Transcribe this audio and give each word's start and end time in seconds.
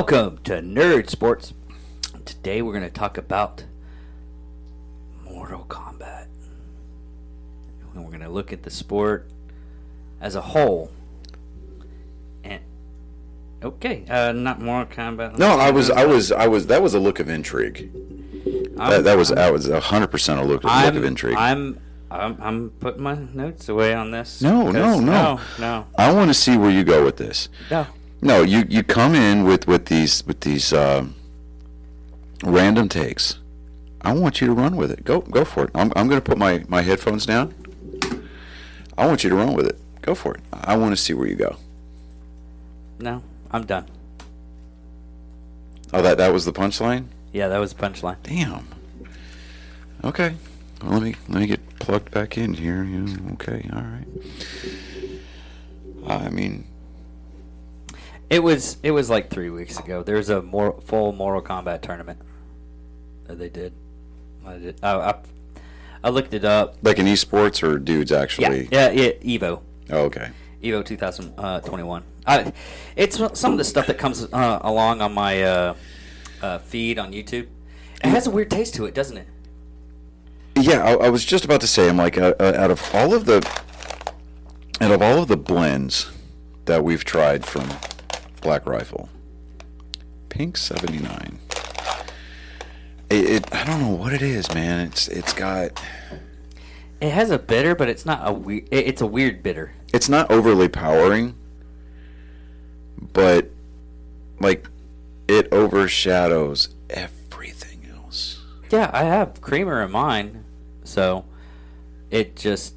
Welcome 0.00 0.38
to 0.44 0.62
Nerd 0.62 1.10
Sports. 1.10 1.52
Today 2.24 2.62
we're 2.62 2.72
going 2.72 2.84
to 2.84 2.90
talk 2.90 3.18
about 3.18 3.64
Mortal 5.22 5.66
Kombat. 5.68 6.24
And 7.92 8.02
we're 8.02 8.10
going 8.10 8.22
to 8.22 8.30
look 8.30 8.50
at 8.50 8.62
the 8.62 8.70
sport 8.70 9.28
as 10.18 10.36
a 10.36 10.40
whole. 10.40 10.90
And 12.42 12.62
okay, 13.62 14.06
uh, 14.08 14.32
not 14.32 14.58
Mortal 14.58 14.96
Kombat. 14.96 15.36
No, 15.36 15.58
I 15.58 15.70
was, 15.70 15.90
I 15.90 16.06
was, 16.06 16.32
I 16.32 16.46
was. 16.46 16.68
That 16.68 16.80
was 16.80 16.94
a 16.94 16.98
look 16.98 17.20
of 17.20 17.28
intrigue. 17.28 17.92
That, 18.76 19.04
that 19.04 19.18
was, 19.18 19.28
that 19.28 19.52
was 19.52 19.68
hundred 19.68 20.08
percent 20.08 20.40
a 20.40 20.44
look, 20.44 20.64
look 20.64 20.94
of 20.94 21.04
intrigue. 21.04 21.36
I'm, 21.36 21.78
I'm, 22.10 22.38
I'm 22.40 22.70
putting 22.70 23.02
my 23.02 23.16
notes 23.16 23.68
away 23.68 23.92
on 23.92 24.12
this. 24.12 24.40
no, 24.40 24.70
no, 24.70 24.98
no, 24.98 25.00
no, 25.00 25.40
no, 25.58 25.86
I 25.98 26.10
want 26.14 26.30
to 26.30 26.34
see 26.34 26.56
where 26.56 26.70
you 26.70 26.84
go 26.84 27.04
with 27.04 27.18
this. 27.18 27.50
no. 27.70 27.86
No, 28.22 28.42
you 28.42 28.64
you 28.68 28.82
come 28.82 29.14
in 29.14 29.44
with 29.44 29.66
with 29.66 29.86
these 29.86 30.26
with 30.26 30.40
these 30.40 30.72
um, 30.72 31.14
random 32.44 32.88
takes. 32.88 33.38
I 34.02 34.12
want 34.12 34.40
you 34.40 34.46
to 34.46 34.52
run 34.52 34.76
with 34.76 34.90
it. 34.90 35.04
Go 35.04 35.20
go 35.20 35.44
for 35.44 35.64
it. 35.64 35.70
I'm 35.74 35.92
I'm 35.96 36.08
going 36.08 36.20
to 36.20 36.24
put 36.24 36.38
my 36.38 36.64
my 36.68 36.82
headphones 36.82 37.24
down. 37.26 37.54
I 38.98 39.06
want 39.06 39.24
you 39.24 39.30
to 39.30 39.36
run 39.36 39.54
with 39.54 39.66
it. 39.66 39.78
Go 40.02 40.14
for 40.14 40.34
it. 40.34 40.40
I 40.52 40.76
want 40.76 40.92
to 40.92 40.96
see 40.96 41.14
where 41.14 41.26
you 41.26 41.36
go. 41.36 41.56
No, 42.98 43.22
I'm 43.50 43.64
done. 43.64 43.86
Oh, 45.92 46.02
that 46.02 46.18
that 46.18 46.32
was 46.32 46.44
the 46.44 46.52
punchline. 46.52 47.06
Yeah, 47.32 47.48
that 47.48 47.58
was 47.58 47.72
the 47.72 47.82
punchline. 47.82 48.16
Damn. 48.22 48.66
Okay. 50.04 50.34
Well, 50.82 50.92
let 50.92 51.02
me 51.02 51.14
let 51.28 51.40
me 51.40 51.46
get 51.46 51.78
plugged 51.78 52.10
back 52.10 52.36
in 52.36 52.54
here. 52.54 52.84
Yeah, 52.84 53.16
okay. 53.32 53.68
All 53.72 53.82
right. 53.82 54.06
I 56.06 56.28
mean, 56.30 56.64
It 58.30 58.42
was 58.42 58.76
it 58.82 58.92
was 58.92 59.10
like 59.10 59.28
three 59.28 59.50
weeks 59.50 59.78
ago. 59.78 60.02
There's 60.04 60.28
a 60.28 60.40
more 60.40 60.80
full 60.82 61.12
Mortal 61.12 61.42
Kombat 61.42 61.82
tournament 61.82 62.20
that 63.26 63.38
they 63.38 63.48
did. 63.48 63.72
I 64.46 64.56
did. 64.58 64.78
I, 64.82 64.92
I, 64.94 65.14
I 66.04 66.08
looked 66.10 66.32
it 66.32 66.44
up. 66.44 66.76
like 66.82 66.98
in 66.98 67.06
esports 67.06 67.62
or 67.62 67.78
dudes 67.78 68.10
Yeah, 68.10 68.18
actually. 68.20 68.68
yeah, 68.70 68.90
yeah. 68.90 69.10
Evo, 69.22 69.60
Oh, 69.90 70.04
okay. 70.04 70.30
Evo 70.62 70.84
2021. 70.84 72.04
I, 72.26 72.52
it's 72.96 73.16
some 73.38 73.52
of 73.52 73.58
the 73.58 73.64
stuff 73.64 73.86
that 73.86 73.98
comes 73.98 74.22
uh, 74.32 74.58
along 74.62 75.00
on 75.02 75.12
my 75.12 75.42
uh, 75.42 75.74
uh, 76.42 76.58
feed 76.58 76.98
on 76.98 77.12
YouTube. 77.12 77.48
It 78.04 78.08
has 78.08 78.26
a 78.26 78.30
weird 78.30 78.50
taste 78.50 78.74
to 78.76 78.86
it, 78.86 78.94
doesn't 78.94 79.16
it? 79.16 79.26
Yeah, 80.56 80.84
I, 80.84 80.92
I 81.06 81.08
was 81.10 81.24
just 81.24 81.44
about 81.44 81.60
to 81.62 81.66
say. 81.66 81.88
I'm 81.88 81.96
like, 81.96 82.16
uh, 82.18 82.34
uh, 82.38 82.52
out 82.56 82.70
of 82.70 82.82
all 82.94 83.14
of 83.14 83.24
the, 83.24 83.36
out 84.80 84.90
of 84.90 85.02
all 85.02 85.22
of 85.22 85.28
the 85.28 85.36
blends 85.36 86.10
that 86.66 86.84
we've 86.84 87.04
tried 87.04 87.44
from 87.46 87.68
Black 88.40 88.66
Rifle, 88.66 89.08
Pink 90.28 90.56
79. 90.56 91.38
It, 93.10 93.30
it 93.30 93.54
I 93.54 93.64
don't 93.64 93.80
know 93.80 93.94
what 93.94 94.12
it 94.12 94.22
is, 94.22 94.52
man. 94.54 94.86
It's 94.86 95.08
it's 95.08 95.32
got. 95.32 95.82
It 97.00 97.10
has 97.10 97.30
a 97.30 97.38
bitter, 97.38 97.74
but 97.74 97.88
it's 97.88 98.06
not 98.06 98.26
a 98.26 98.32
weird. 98.32 98.68
It's 98.70 99.00
a 99.00 99.06
weird 99.06 99.42
bitter. 99.42 99.72
it's 99.92 100.08
not 100.08 100.30
overly 100.30 100.68
powering, 100.68 101.34
but 103.12 103.50
like 104.38 104.68
it 105.28 105.52
overshadows 105.52 106.68
everything 106.88 107.88
else. 107.92 108.44
Yeah, 108.70 108.90
I 108.92 109.04
have 109.04 109.40
creamer 109.40 109.82
in 109.82 109.90
mine, 109.90 110.44
so 110.84 111.24
it 112.10 112.36
just 112.36 112.74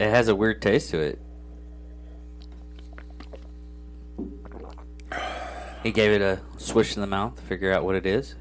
it 0.00 0.10
has 0.10 0.28
a 0.28 0.34
weird 0.34 0.60
taste 0.60 0.90
to 0.90 0.98
it. 0.98 1.20
He 5.86 5.92
gave 5.92 6.10
it 6.10 6.20
a 6.20 6.40
swish 6.56 6.96
in 6.96 7.00
the 7.00 7.06
mouth 7.06 7.36
to 7.36 7.42
figure 7.42 7.72
out 7.72 7.84
what 7.84 7.94
it 7.94 8.04
is. 8.04 8.34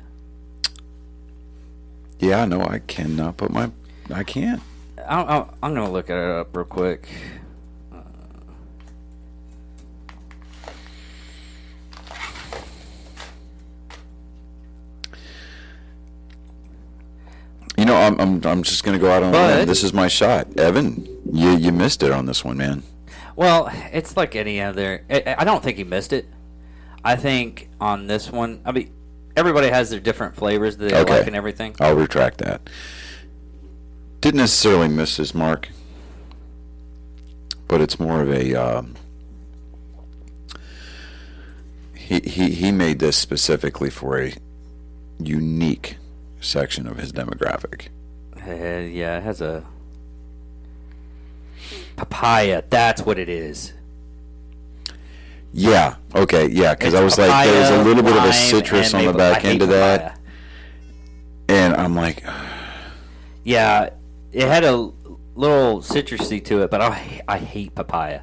Yeah, 2.18 2.44
no, 2.46 2.62
I 2.62 2.80
cannot 2.80 3.38
put 3.38 3.52
my, 3.52 3.70
I 4.12 4.24
can't. 4.24 4.64
I, 4.98 5.22
I, 5.22 5.46
I'm 5.62 5.76
gonna 5.76 5.92
look 5.92 6.10
it 6.10 6.18
up 6.18 6.58
real 6.58 6.66
quick. 6.66 7.08
You 17.78 17.86
know, 17.86 17.96
I'm, 17.96 18.20
I'm, 18.20 18.44
I'm 18.44 18.64
just 18.64 18.84
gonna 18.84 18.98
go 18.98 19.12
out 19.12 19.22
on 19.22 19.32
But-. 19.32 19.68
This 19.68 19.84
is 19.84 19.94
my 19.94 20.08
shot, 20.08 20.58
Evan. 20.58 21.08
You, 21.32 21.52
you 21.52 21.72
missed 21.72 22.02
it 22.02 22.12
on 22.12 22.26
this 22.26 22.44
one, 22.44 22.58
man. 22.58 22.82
Well, 23.36 23.70
it's 23.94 24.18
like 24.18 24.36
any 24.36 24.60
other. 24.62 25.06
I, 25.12 25.36
I 25.38 25.44
don't 25.44 25.62
think 25.62 25.78
he 25.78 25.84
missed 25.84 26.12
it. 26.12 26.28
I 27.06 27.16
think 27.16 27.70
on 27.80 28.08
this 28.08 28.32
one, 28.32 28.62
I 28.66 28.72
mean, 28.72 28.92
everybody 29.36 29.70
has 29.70 29.92
their 29.92 30.00
different 30.00 30.36
flavors 30.36 30.76
that 30.78 30.90
they 30.90 30.98
Okay. 31.02 31.18
like 31.20 31.28
and 31.28 31.36
everything. 31.36 31.76
I'll 31.80 31.96
retract 31.96 32.40
that. 32.40 32.68
Didn't 34.22 34.40
necessarily 34.40 34.88
miss 34.88 35.18
his 35.18 35.36
mark, 35.36 35.70
but 37.68 37.80
it's 37.80 38.00
more 38.00 38.22
of 38.22 38.32
a. 38.32 38.56
Um, 38.56 38.96
he, 41.94 42.20
he 42.22 42.50
he 42.52 42.72
made 42.72 42.98
this 43.00 43.18
specifically 43.18 43.90
for 43.92 44.20
a 44.20 44.34
unique 45.20 45.98
section 46.42 46.88
of 46.88 46.98
his 46.98 47.12
demographic. 47.12 47.88
Uh, 48.36 48.52
yeah, 48.52 49.18
it 49.18 49.24
has 49.24 49.42
a 49.42 49.64
papaya. 51.96 52.64
That's 52.70 53.02
what 53.04 53.20
it 53.20 53.30
is. 53.30 53.74
Yeah. 55.58 55.96
Okay. 56.14 56.48
Yeah. 56.50 56.76
Because 56.76 56.94
I 56.94 57.04
was 57.04 57.18
like, 57.18 57.48
there 57.48 57.62
was 57.62 57.70
a 57.70 57.84
little 57.84 58.04
bit 58.04 58.16
of 58.16 58.26
a 58.26 58.34
citrus 58.34 58.94
on 58.94 59.06
the 59.06 59.14
back 59.14 59.46
end 59.46 59.62
of 59.62 59.70
that, 59.70 60.02
papaya. 60.02 60.18
and 61.48 61.74
I'm 61.76 61.96
like, 61.96 62.24
Yeah, 63.44 63.90
it 64.34 64.48
had 64.48 64.64
a 64.66 64.92
little 65.36 65.80
citrusy 65.82 66.44
to 66.46 66.64
it, 66.64 66.72
but 66.72 66.82
I 66.82 67.22
I 67.28 67.38
hate 67.38 67.74
papaya. 67.76 68.22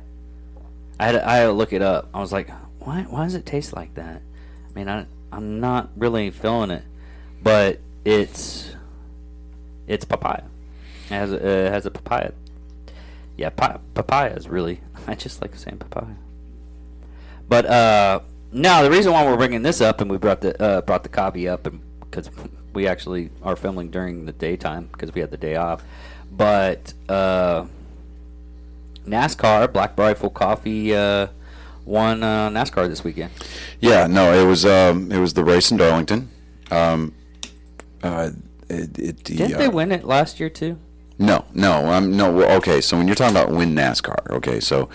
I 1.01 1.07
had 1.07 1.13
to, 1.13 1.29
I 1.29 1.37
had 1.37 1.47
to 1.47 1.53
look 1.53 1.73
it 1.73 1.81
up. 1.83 2.09
I 2.13 2.21
was 2.21 2.33
like, 2.33 2.51
why 2.81 3.03
why 3.09 3.25
does 3.25 3.35
it 3.35 3.47
taste 3.47 3.75
like 3.75 3.95
that? 3.95 4.21
I 4.21 4.79
mean, 4.79 4.89
I 4.89 5.07
I'm 5.33 5.59
not 5.61 5.89
really 5.97 6.31
feeling 6.31 6.71
it, 6.71 6.83
but 7.43 7.81
it's 8.05 8.75
it's 9.87 10.05
papaya. 10.05 10.43
It 11.07 11.15
has 11.15 11.33
a, 11.33 11.37
it 11.37 11.73
has 11.73 11.87
a 11.87 11.91
papaya. 11.91 12.33
Yeah, 13.37 13.51
pa- 13.51 13.81
papaya 13.95 14.35
is 14.35 14.49
really. 14.49 14.81
I 15.07 15.15
just 15.15 15.41
like 15.41 15.55
saying 15.57 15.79
papaya. 15.79 16.15
But 17.49 17.67
uh, 17.67 18.21
now 18.53 18.83
the 18.83 18.91
reason 18.91 19.13
why 19.13 19.25
we're 19.25 19.37
bringing 19.37 19.63
this 19.63 19.81
up 19.81 20.01
and 20.01 20.11
we 20.11 20.19
brought 20.19 20.41
the 20.41 20.61
uh, 20.63 20.81
brought 20.83 21.03
the 21.03 21.09
copy 21.09 21.49
up 21.49 21.67
and 21.67 21.81
because 22.01 22.31
we 22.73 22.87
actually 22.87 23.31
are 23.43 23.57
filming 23.57 23.91
during 23.91 24.27
the 24.27 24.33
daytime 24.33 24.89
because 24.93 25.13
we 25.15 25.21
had 25.21 25.31
the 25.31 25.37
day 25.37 25.57
off. 25.57 25.83
But 26.31 26.95
uh, 27.09 27.67
NASCAR 29.07 29.73
Black 29.73 29.99
Rifle 29.99 30.31
Coffee 30.31 30.95
uh, 30.95 31.29
won 31.85 32.23
uh, 32.23 32.51
NASCAR 32.51 32.89
this 32.89 33.05
weekend. 33.05 33.33
yeah, 33.81 34.07
no, 34.07 34.33
it 34.33 34.47
was 34.47 34.65
um, 34.65 35.11
it 35.13 35.19
was 35.19 35.35
the 35.35 35.45
race 35.45 35.71
in 35.71 35.77
Darlington. 35.77 36.31
Um, 36.71 37.15
uh, 38.03 38.31
it, 38.69 38.99
it, 38.99 39.25
the, 39.25 39.37
Didn't 39.37 39.55
uh, 39.55 39.59
they 39.59 39.69
win 39.69 39.93
it 39.93 40.05
last 40.05 40.41
year 40.41 40.49
too? 40.49 40.79
No, 41.19 41.45
no, 41.53 41.87
I'm 41.87 42.17
no. 42.17 42.43
Okay, 42.57 42.81
so 42.81 42.97
when 42.97 43.07
you're 43.07 43.15
talking 43.15 43.37
about 43.37 43.51
win 43.51 43.75
NASCAR, 43.75 44.31
okay, 44.31 44.61
so 44.61 44.89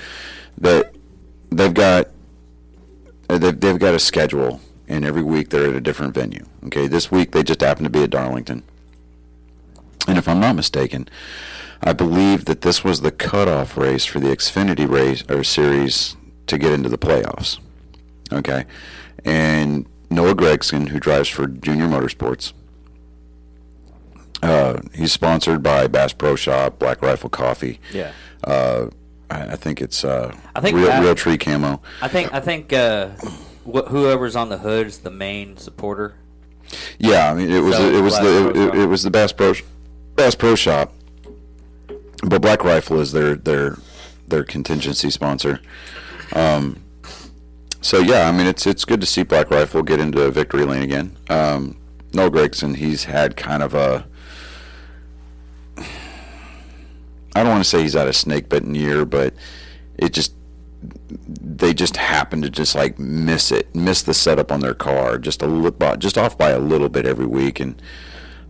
that 0.57 0.93
they've 1.51 1.73
got 1.73 2.07
uh, 2.07 2.09
they've, 3.27 3.59
they've 3.59 3.79
got 3.79 3.93
a 3.93 3.99
schedule, 3.99 4.61
and 4.87 5.03
every 5.03 5.23
week 5.23 5.49
they're 5.49 5.69
at 5.69 5.75
a 5.75 5.81
different 5.81 6.13
venue. 6.13 6.45
Okay, 6.65 6.87
this 6.87 7.11
week 7.11 7.31
they 7.31 7.43
just 7.43 7.61
happen 7.61 7.83
to 7.83 7.89
be 7.89 8.03
at 8.03 8.09
Darlington, 8.09 8.63
and 10.07 10.17
if 10.17 10.27
I'm 10.27 10.39
not 10.39 10.55
mistaken, 10.55 11.09
I 11.81 11.93
believe 11.93 12.45
that 12.45 12.61
this 12.61 12.83
was 12.83 13.01
the 13.01 13.11
cutoff 13.11 13.77
race 13.77 14.05
for 14.05 14.19
the 14.19 14.29
Xfinity 14.29 14.89
race 14.89 15.23
or 15.29 15.43
series 15.43 16.15
to 16.47 16.57
get 16.57 16.71
into 16.71 16.89
the 16.89 16.97
playoffs. 16.97 17.59
Okay, 18.31 18.65
and 19.25 19.85
Noah 20.09 20.35
Gragson, 20.35 20.89
who 20.89 20.99
drives 20.99 21.29
for 21.29 21.47
Junior 21.47 21.87
Motorsports. 21.87 22.53
Uh, 24.41 24.81
he's 24.93 25.11
sponsored 25.11 25.63
by 25.63 25.87
Bass 25.87 26.13
Pro 26.13 26.35
Shop, 26.35 26.77
Black 26.79 27.01
Rifle 27.01 27.29
Coffee. 27.29 27.79
Yeah. 27.91 28.11
Uh, 28.43 28.87
I, 29.29 29.41
I 29.53 29.55
think 29.55 29.81
it's 29.81 30.03
uh, 30.03 30.33
I 30.55 30.61
think 30.61 30.75
real, 30.77 30.87
that- 30.87 31.01
real 31.03 31.15
tree 31.15 31.37
camo. 31.37 31.81
I 32.01 32.07
think 32.07 32.33
I 32.33 32.39
think 32.39 32.71
uh, 32.73 33.09
wh- 33.71 33.87
whoever's 33.87 34.35
on 34.35 34.49
the 34.49 34.57
hood 34.59 34.87
is 34.87 34.99
the 34.99 35.11
main 35.11 35.57
supporter. 35.57 36.15
Yeah, 36.99 37.31
I 37.31 37.33
mean 37.33 37.49
it 37.51 37.59
was 37.59 37.75
So, 37.75 37.89
it 37.89 38.01
was 38.01 38.13
the 38.19 38.51
Pro 38.53 38.61
it, 38.63 38.75
it 38.83 38.85
was 38.87 39.03
the 39.03 39.11
Bass 39.11 39.31
Pro 39.31 39.53
Bass 40.15 40.35
Pro 40.35 40.55
Shop, 40.55 40.93
but 42.23 42.41
Black 42.41 42.63
Rifle 42.63 42.99
is 42.99 43.11
their 43.11 43.35
their 43.35 43.77
their 44.27 44.43
contingency 44.43 45.09
sponsor. 45.09 45.61
Um, 46.33 46.83
so 47.81 47.99
yeah, 47.99 48.27
I 48.27 48.31
mean 48.31 48.47
it's 48.47 48.67
it's 48.67 48.83
good 48.85 48.99
to 49.01 49.07
see 49.07 49.23
Black 49.23 49.49
Rifle 49.49 49.81
get 49.83 49.99
into 49.99 50.29
victory 50.31 50.65
lane 50.65 50.83
again. 50.83 51.15
Um, 51.29 51.77
Noah 52.13 52.31
Gragson, 52.31 52.75
he's 52.75 53.05
had 53.05 53.35
kind 53.37 53.61
of 53.63 53.73
a 53.73 54.05
I 57.37 57.43
don't 57.43 57.51
want 57.51 57.63
to 57.63 57.69
say 57.69 57.81
he's 57.83 57.95
out 57.95 58.07
of 58.07 58.15
snake 58.15 58.49
bitten 58.49 58.73
year, 58.73 59.05
but 59.05 59.33
it 59.97 60.11
just 60.13 60.33
they 61.09 61.73
just 61.73 61.97
happen 61.97 62.41
to 62.41 62.49
just 62.49 62.75
like 62.75 62.97
miss 62.99 63.51
it, 63.51 63.73
miss 63.75 64.01
the 64.01 64.13
setup 64.13 64.51
on 64.51 64.59
their 64.59 64.73
car, 64.73 65.17
just 65.17 65.41
a 65.41 65.47
little, 65.47 65.97
just 65.97 66.17
off 66.17 66.37
by 66.37 66.49
a 66.49 66.59
little 66.59 66.89
bit 66.89 67.05
every 67.05 67.25
week, 67.25 67.59
and 67.59 67.81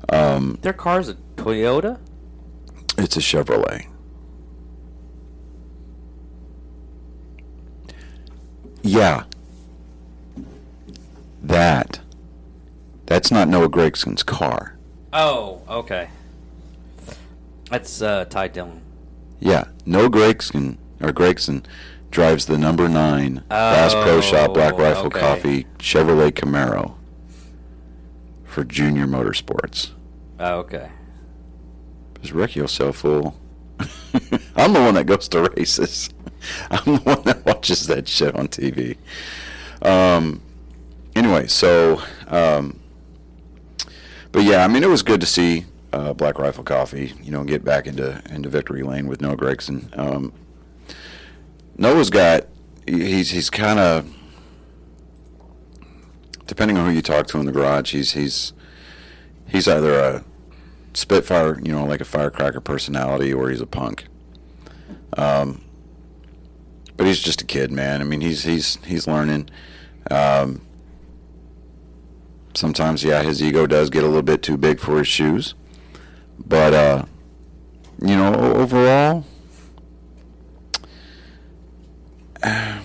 um, 0.10 0.58
Their 0.62 0.74
car's 0.74 1.10
a 1.10 1.16
Toyota. 1.36 2.00
it's 2.98 3.18
a 3.18 3.20
Chevrolet. 3.20 3.88
Yeah, 8.84 9.24
that. 11.44 12.00
That's 13.06 13.32
not 13.32 13.48
Noah 13.48 13.70
Gragson's 13.70 14.24
car. 14.24 14.78
Oh, 15.14 15.62
okay. 15.70 16.10
That's 17.70 18.02
uh, 18.02 18.26
Ty 18.26 18.50
Dillon. 18.50 18.82
Yeah, 19.40 19.66
no 19.86 20.10
Gregson 20.10 20.78
or 21.02 21.12
Gregson 21.12 21.66
drives 22.10 22.46
the 22.46 22.58
number 22.58 22.88
nine 22.88 23.44
Bass 23.50 23.94
Pro 23.94 24.22
Shop 24.22 24.54
Black 24.54 24.74
Oh, 24.76 24.78
Rifle 24.78 25.06
okay. 25.08 25.20
Coffee 25.20 25.68
Chevrolet 25.78 26.32
Camaro 26.32 26.96
for 28.46 28.64
Junior 28.64 29.06
Motorsports. 29.06 29.92
Oh, 30.40 30.60
okay. 30.60 30.90
Is 32.24 32.32
Recchio 32.32 32.68
so 32.68 32.92
full? 32.92 33.38
I'm 34.56 34.74
the 34.74 34.80
one 34.82 34.96
that 34.96 35.06
goes 35.06 35.28
to 35.30 35.44
races. 35.56 36.10
I'm 36.72 36.96
the 36.96 37.02
one 37.02 37.22
that 37.24 37.46
watches 37.46 37.86
that 37.88 38.08
shit 38.08 38.36
on 38.36 38.48
TV. 38.48 38.98
Um. 39.82 40.42
Anyway, 41.16 41.48
so, 41.48 42.00
um, 42.28 42.80
but 44.32 44.44
yeah, 44.44 44.64
I 44.64 44.68
mean, 44.68 44.84
it 44.84 44.90
was 44.90 45.02
good 45.02 45.20
to 45.22 45.26
see 45.26 45.66
uh, 45.94 46.14
Black 46.14 46.40
Rifle 46.40 46.64
Coffee, 46.64 47.14
you 47.22 47.32
know, 47.32 47.44
get 47.44 47.64
back 47.64 47.88
into 47.88 48.22
into 48.30 48.50
victory 48.50 48.84
lane 48.84 49.08
with 49.08 49.22
Noah 49.22 49.38
Gragson. 49.38 49.98
Um, 49.98 50.34
Noah's 51.78 52.10
got 52.10 52.48
he's 52.86 53.32
he's 53.32 53.50
kind 53.50 53.80
of 53.80 54.14
depending 56.48 56.78
on 56.78 56.88
who 56.88 56.94
you 56.94 57.02
talk 57.02 57.28
to 57.28 57.40
in 57.40 57.46
the 57.46 57.52
garage, 57.52 57.92
he's 57.92 58.14
he's 58.14 58.54
he's 59.48 59.68
either 59.68 60.00
a 60.00 60.24
spitfire, 60.94 61.60
you 61.62 61.72
know, 61.72 61.86
like 61.86 62.02
a 62.02 62.06
firecracker 62.06 62.62
personality, 62.62 63.34
or 63.34 63.50
he's 63.50 63.62
a 63.62 63.68
punk. 63.68 64.08
Um, 65.16 65.64
but 66.96 67.06
he's 67.06 67.20
just 67.20 67.42
a 67.42 67.46
kid, 67.46 67.72
man. 67.72 68.02
I 68.02 68.06
mean, 68.06 68.22
he's 68.22 68.44
he's 68.44 68.78
he's 68.86 69.08
learning. 69.08 69.50
Um, 70.10 70.62
sometimes, 72.56 73.04
yeah, 73.04 73.22
his 73.22 73.44
ego 73.44 73.68
does 73.68 73.90
get 73.90 74.04
a 74.04 74.08
little 74.08 74.24
bit 74.24 74.42
too 74.42 74.58
big 74.58 74.80
for 74.80 74.98
his 74.98 75.08
shoes, 75.08 75.54
but 76.46 76.74
uh, 76.74 77.06
you 78.02 78.16
know, 78.16 78.34
overall. 78.34 79.26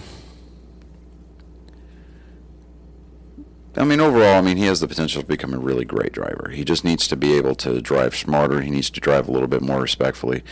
I 3.75 3.85
mean, 3.85 4.01
overall, 4.01 4.37
I 4.37 4.43
mean, 4.43 4.59
he 4.59 4.67
has 4.67 4.81
the 4.81 4.89
potential 4.89 5.23
to 5.23 5.29
become 5.29 5.55
a 5.55 5.59
really 5.59 5.87
great 5.87 6.13
driver. 6.13 6.51
He 6.53 6.63
just 6.63 6.85
needs 6.85 7.09
to 7.09 7.17
be 7.17 7.33
able 7.39 7.55
to 7.57 7.81
drive 7.81 8.15
smarter. 8.15 8.61
He 8.61 8.71
needs 8.71 8.91
to 8.91 9.01
drive 9.01 9.29
a 9.29 9.33
little 9.33 9.49
bit 9.49 9.63
more 9.63 9.81
respectfully. 9.81 10.43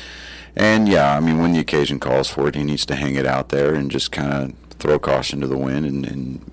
And 0.56 0.88
yeah, 0.88 1.16
I 1.16 1.20
mean, 1.20 1.38
when 1.38 1.52
the 1.52 1.60
occasion 1.60 2.00
calls 2.00 2.30
for 2.30 2.48
it, 2.48 2.54
he 2.54 2.64
needs 2.64 2.86
to 2.86 2.96
hang 2.96 3.16
it 3.16 3.26
out 3.26 3.50
there 3.50 3.74
and 3.74 3.90
just 3.90 4.10
kind 4.10 4.32
of 4.32 4.76
throw 4.78 4.98
caution 4.98 5.40
to 5.42 5.46
the 5.46 5.56
wind 5.56 5.84
and, 5.84 6.06
and 6.06 6.50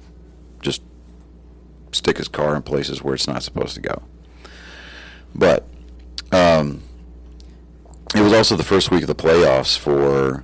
just 0.61 0.81
stick 1.94 2.17
his 2.17 2.27
car 2.27 2.55
in 2.55 2.63
places 2.63 3.01
where 3.01 3.15
it's 3.15 3.27
not 3.27 3.44
supposed 3.44 3.75
to 3.75 3.81
go. 3.81 4.03
But 5.33 5.67
um, 6.31 6.81
it 8.15 8.21
was 8.21 8.33
also 8.33 8.56
the 8.56 8.63
first 8.63 8.91
week 8.91 9.01
of 9.01 9.07
the 9.07 9.15
playoffs 9.15 9.77
for 9.77 10.44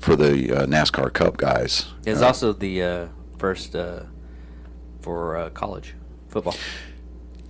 for 0.00 0.14
the 0.16 0.52
uh, 0.62 0.66
NASCAR 0.66 1.12
Cup 1.12 1.36
guys. 1.36 1.86
It's 2.04 2.20
Uh, 2.22 2.26
also 2.26 2.52
the 2.52 2.82
uh, 2.82 3.06
first 3.38 3.74
uh, 3.74 4.00
for 5.00 5.36
uh, 5.36 5.50
college 5.50 5.94
football. 6.28 6.54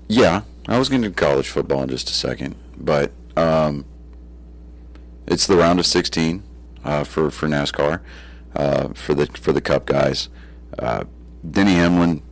Yeah, 0.08 0.42
I 0.68 0.78
was 0.78 0.88
going 0.88 1.02
to 1.02 1.10
college 1.10 1.48
football 1.48 1.82
in 1.82 1.88
just 1.88 2.08
a 2.08 2.12
second, 2.12 2.54
but 2.78 3.12
um, 3.36 3.84
it's 5.26 5.46
the 5.46 5.56
round 5.56 5.78
of 5.80 5.86
16 5.86 6.42
uh, 6.84 7.04
for 7.04 7.30
for 7.30 7.46
NASCAR 7.48 8.00
uh, 8.54 8.88
for 8.94 9.14
the 9.14 9.26
for 9.26 9.52
the 9.52 9.60
Cup 9.60 9.86
guys. 9.86 10.28
Uh, 10.78 11.04
Denny 11.48 11.74
Hamlin, 11.74 12.22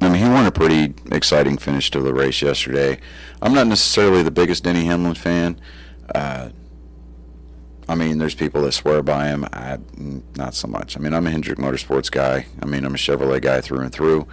I 0.00 0.08
mean, 0.08 0.22
he 0.22 0.28
won 0.28 0.46
a 0.46 0.52
pretty 0.52 0.94
exciting 1.10 1.56
finish 1.56 1.90
to 1.92 2.00
the 2.00 2.12
race 2.12 2.42
yesterday. 2.42 3.00
I'm 3.40 3.54
not 3.54 3.66
necessarily 3.66 4.22
the 4.22 4.30
biggest 4.30 4.64
Denny 4.64 4.84
Hamlin 4.84 5.14
fan. 5.14 5.60
Uh, 6.14 6.50
I 7.88 7.94
mean, 7.94 8.18
there's 8.18 8.34
people 8.34 8.62
that 8.62 8.72
swear 8.72 9.02
by 9.02 9.28
him. 9.28 9.46
I 9.52 9.78
not 10.36 10.54
so 10.54 10.68
much. 10.68 10.96
I 10.96 11.00
mean, 11.00 11.14
I'm 11.14 11.26
a 11.26 11.30
Hendrick 11.30 11.58
Motorsports 11.58 12.10
guy. 12.10 12.46
I 12.60 12.66
mean, 12.66 12.84
I'm 12.84 12.94
a 12.94 12.98
Chevrolet 12.98 13.40
guy 13.40 13.60
through 13.60 13.80
and 13.80 13.92
through. 13.92 14.26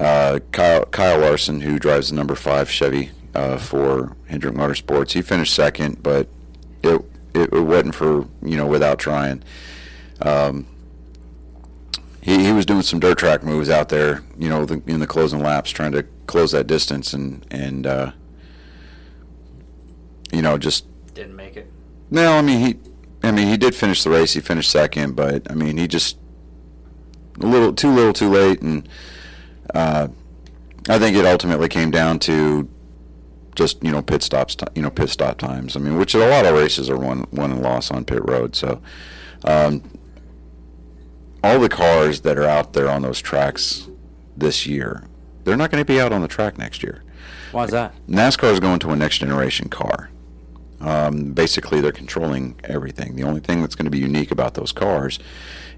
Uh, 0.00 0.40
Kyle, 0.50 0.84
Kyle 0.86 1.20
Larson, 1.20 1.60
who 1.60 1.78
drives 1.78 2.10
the 2.10 2.16
number 2.16 2.34
five 2.34 2.68
Chevy 2.70 3.10
uh, 3.34 3.58
for 3.58 4.16
Hendrick 4.26 4.54
Motorsports, 4.54 5.12
he 5.12 5.22
finished 5.22 5.54
second, 5.54 6.02
but 6.02 6.28
it, 6.82 7.00
it 7.34 7.52
it 7.52 7.60
wasn't 7.60 7.94
for 7.94 8.26
you 8.42 8.56
know 8.56 8.66
without 8.66 8.98
trying. 8.98 9.42
Um, 10.20 10.66
he 12.24 12.42
he 12.42 12.52
was 12.52 12.64
doing 12.64 12.80
some 12.80 13.00
dirt 13.00 13.18
track 13.18 13.42
moves 13.42 13.68
out 13.68 13.90
there, 13.90 14.22
you 14.38 14.48
know, 14.48 14.64
the, 14.64 14.82
in 14.86 14.98
the 14.98 15.06
closing 15.06 15.40
laps, 15.40 15.70
trying 15.70 15.92
to 15.92 16.04
close 16.26 16.52
that 16.52 16.66
distance, 16.66 17.12
and 17.12 17.46
and 17.50 17.86
uh, 17.86 18.12
you 20.32 20.40
know 20.40 20.56
just 20.56 20.86
Didn't 21.12 21.36
make 21.36 21.58
it. 21.58 21.70
no, 22.10 22.38
I 22.38 22.40
mean 22.40 22.60
he, 22.60 22.78
I 23.22 23.30
mean 23.30 23.48
he 23.48 23.58
did 23.58 23.74
finish 23.74 24.02
the 24.02 24.08
race. 24.08 24.32
He 24.32 24.40
finished 24.40 24.70
second, 24.70 25.16
but 25.16 25.50
I 25.50 25.54
mean 25.54 25.76
he 25.76 25.86
just 25.86 26.16
a 27.42 27.46
little 27.46 27.74
too 27.74 27.90
little, 27.90 28.14
too 28.14 28.30
late, 28.30 28.62
and 28.62 28.88
uh, 29.74 30.08
I 30.88 30.98
think 30.98 31.18
it 31.18 31.26
ultimately 31.26 31.68
came 31.68 31.90
down 31.90 32.20
to 32.20 32.66
just 33.54 33.84
you 33.84 33.92
know 33.92 34.00
pit 34.00 34.22
stops, 34.22 34.56
you 34.74 34.80
know 34.80 34.90
pit 34.90 35.10
stop 35.10 35.36
times. 35.36 35.76
I 35.76 35.80
mean, 35.80 35.98
which 35.98 36.14
a 36.14 36.26
lot 36.26 36.46
of 36.46 36.54
races 36.54 36.88
are 36.88 36.96
won 36.96 37.26
won 37.32 37.50
and 37.50 37.62
lost 37.62 37.92
on 37.92 38.06
pit 38.06 38.24
road. 38.24 38.56
So 38.56 38.80
um, 39.44 39.82
all 41.44 41.60
the 41.60 41.68
cars 41.68 42.22
that 42.22 42.38
are 42.38 42.48
out 42.48 42.72
there 42.72 42.88
on 42.88 43.02
those 43.02 43.20
tracks 43.20 43.88
this 44.34 44.66
year, 44.66 45.04
they're 45.44 45.58
not 45.58 45.70
going 45.70 45.80
to 45.80 45.84
be 45.84 46.00
out 46.00 46.10
on 46.10 46.22
the 46.22 46.28
track 46.28 46.56
next 46.56 46.82
year. 46.82 47.04
Why 47.52 47.64
is 47.64 47.70
that? 47.70 47.92
NASCAR 48.08 48.50
is 48.50 48.60
going 48.60 48.78
to 48.78 48.90
a 48.90 48.96
next 48.96 49.18
generation 49.18 49.68
car. 49.68 50.10
Um, 50.80 51.32
basically, 51.32 51.82
they're 51.82 51.92
controlling 51.92 52.58
everything. 52.64 53.14
The 53.14 53.24
only 53.24 53.40
thing 53.40 53.60
that's 53.60 53.74
going 53.74 53.84
to 53.84 53.90
be 53.90 53.98
unique 53.98 54.30
about 54.30 54.54
those 54.54 54.72
cars 54.72 55.18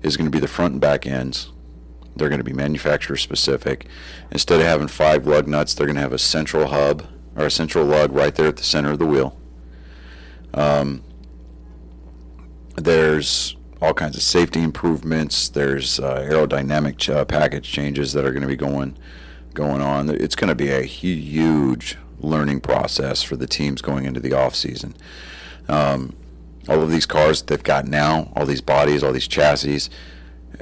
is 0.02 0.16
going 0.16 0.26
to 0.26 0.30
be 0.30 0.38
the 0.38 0.48
front 0.48 0.72
and 0.72 0.80
back 0.80 1.04
ends. 1.04 1.50
They're 2.14 2.28
going 2.28 2.38
to 2.38 2.44
be 2.44 2.52
manufacturer 2.52 3.16
specific. 3.16 3.88
Instead 4.30 4.60
of 4.60 4.66
having 4.66 4.86
five 4.86 5.26
lug 5.26 5.48
nuts, 5.48 5.74
they're 5.74 5.86
going 5.86 5.96
to 5.96 6.02
have 6.02 6.12
a 6.12 6.18
central 6.18 6.68
hub 6.68 7.08
or 7.34 7.46
a 7.46 7.50
central 7.50 7.84
lug 7.84 8.12
right 8.12 8.34
there 8.36 8.46
at 8.46 8.56
the 8.56 8.62
center 8.62 8.92
of 8.92 9.00
the 9.00 9.06
wheel. 9.06 9.36
Um, 10.54 11.02
there's 12.76 13.55
all 13.80 13.94
kinds 13.94 14.16
of 14.16 14.22
safety 14.22 14.62
improvements. 14.62 15.48
There's 15.48 16.00
uh, 16.00 16.26
aerodynamic 16.28 16.98
ch- 16.98 17.10
uh, 17.10 17.24
package 17.24 17.70
changes 17.70 18.12
that 18.12 18.24
are 18.24 18.30
going 18.30 18.42
to 18.42 18.48
be 18.48 18.56
going 18.56 18.96
going 19.54 19.80
on. 19.80 20.10
It's 20.10 20.36
going 20.36 20.48
to 20.48 20.54
be 20.54 20.70
a 20.70 20.82
huge 20.82 21.96
learning 22.20 22.60
process 22.60 23.22
for 23.22 23.36
the 23.36 23.46
teams 23.46 23.82
going 23.82 24.04
into 24.04 24.20
the 24.20 24.32
off 24.32 24.54
season. 24.54 24.94
Um, 25.68 26.14
all 26.68 26.82
of 26.82 26.90
these 26.90 27.06
cars 27.06 27.42
they've 27.42 27.62
got 27.62 27.86
now, 27.86 28.32
all 28.34 28.46
these 28.46 28.60
bodies, 28.60 29.02
all 29.02 29.12
these 29.12 29.28
chassis, 29.28 29.88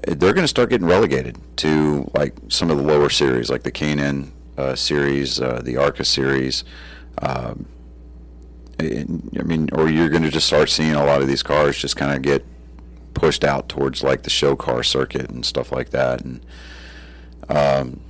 they're 0.07 0.33
going 0.33 0.45
to 0.45 0.49
start 0.49 0.71
getting 0.71 0.87
relegated 0.87 1.39
to 1.59 2.11
like 2.15 2.35
some 2.49 2.71
of 2.71 2.77
the 2.77 2.83
lower 2.83 3.09
series, 3.09 3.51
like 3.51 3.63
the 3.63 3.71
K&N 3.71 4.33
uh, 4.59 4.75
series, 4.75 5.41
uh, 5.41 5.61
the 5.63 5.77
ARCA 5.77 6.05
series. 6.05 6.65
Um, 7.21 7.67
I 8.81 9.05
mean, 9.45 9.69
or 9.73 9.89
you're 9.89 10.09
going 10.09 10.23
to 10.23 10.31
just 10.31 10.47
start 10.47 10.69
seeing 10.69 10.95
a 10.95 11.05
lot 11.05 11.23
of 11.23 11.29
these 11.29 11.43
cars 11.43 11.79
just 11.79 11.97
kind 11.97 12.15
of 12.15 12.23
get 12.23 12.45
pushed 13.15 13.45
out 13.45 13.69
towards 13.69 14.03
like 14.03 14.23
the 14.23 14.31
show 14.31 14.57
car 14.57 14.83
circuit 14.83 15.31
and 15.31 15.47
stuff 15.47 15.73
like 15.73 15.91
that. 15.91 16.23
And 16.23 16.45
um, 17.49 18.01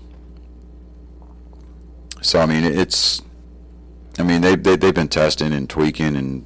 so, 2.20 2.40
I 2.40 2.46
mean, 2.46 2.64
it's, 2.64 3.22
I 4.18 4.22
mean, 4.22 4.40
they, 4.40 4.56
they 4.56 4.76
they've 4.76 4.94
been 4.94 5.08
testing 5.08 5.52
and 5.52 5.68
tweaking 5.68 6.16
and 6.16 6.44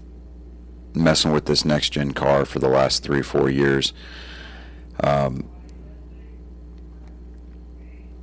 messing 0.95 1.33
with 1.33 1.47
this 1.47 1.65
next 1.65 1.91
gen 1.91 2.13
car 2.13 2.45
for 2.45 2.59
the 2.59 2.69
last 2.69 3.03
three 3.03 3.23
four 3.23 3.49
years. 3.49 3.93
Um, 5.03 5.49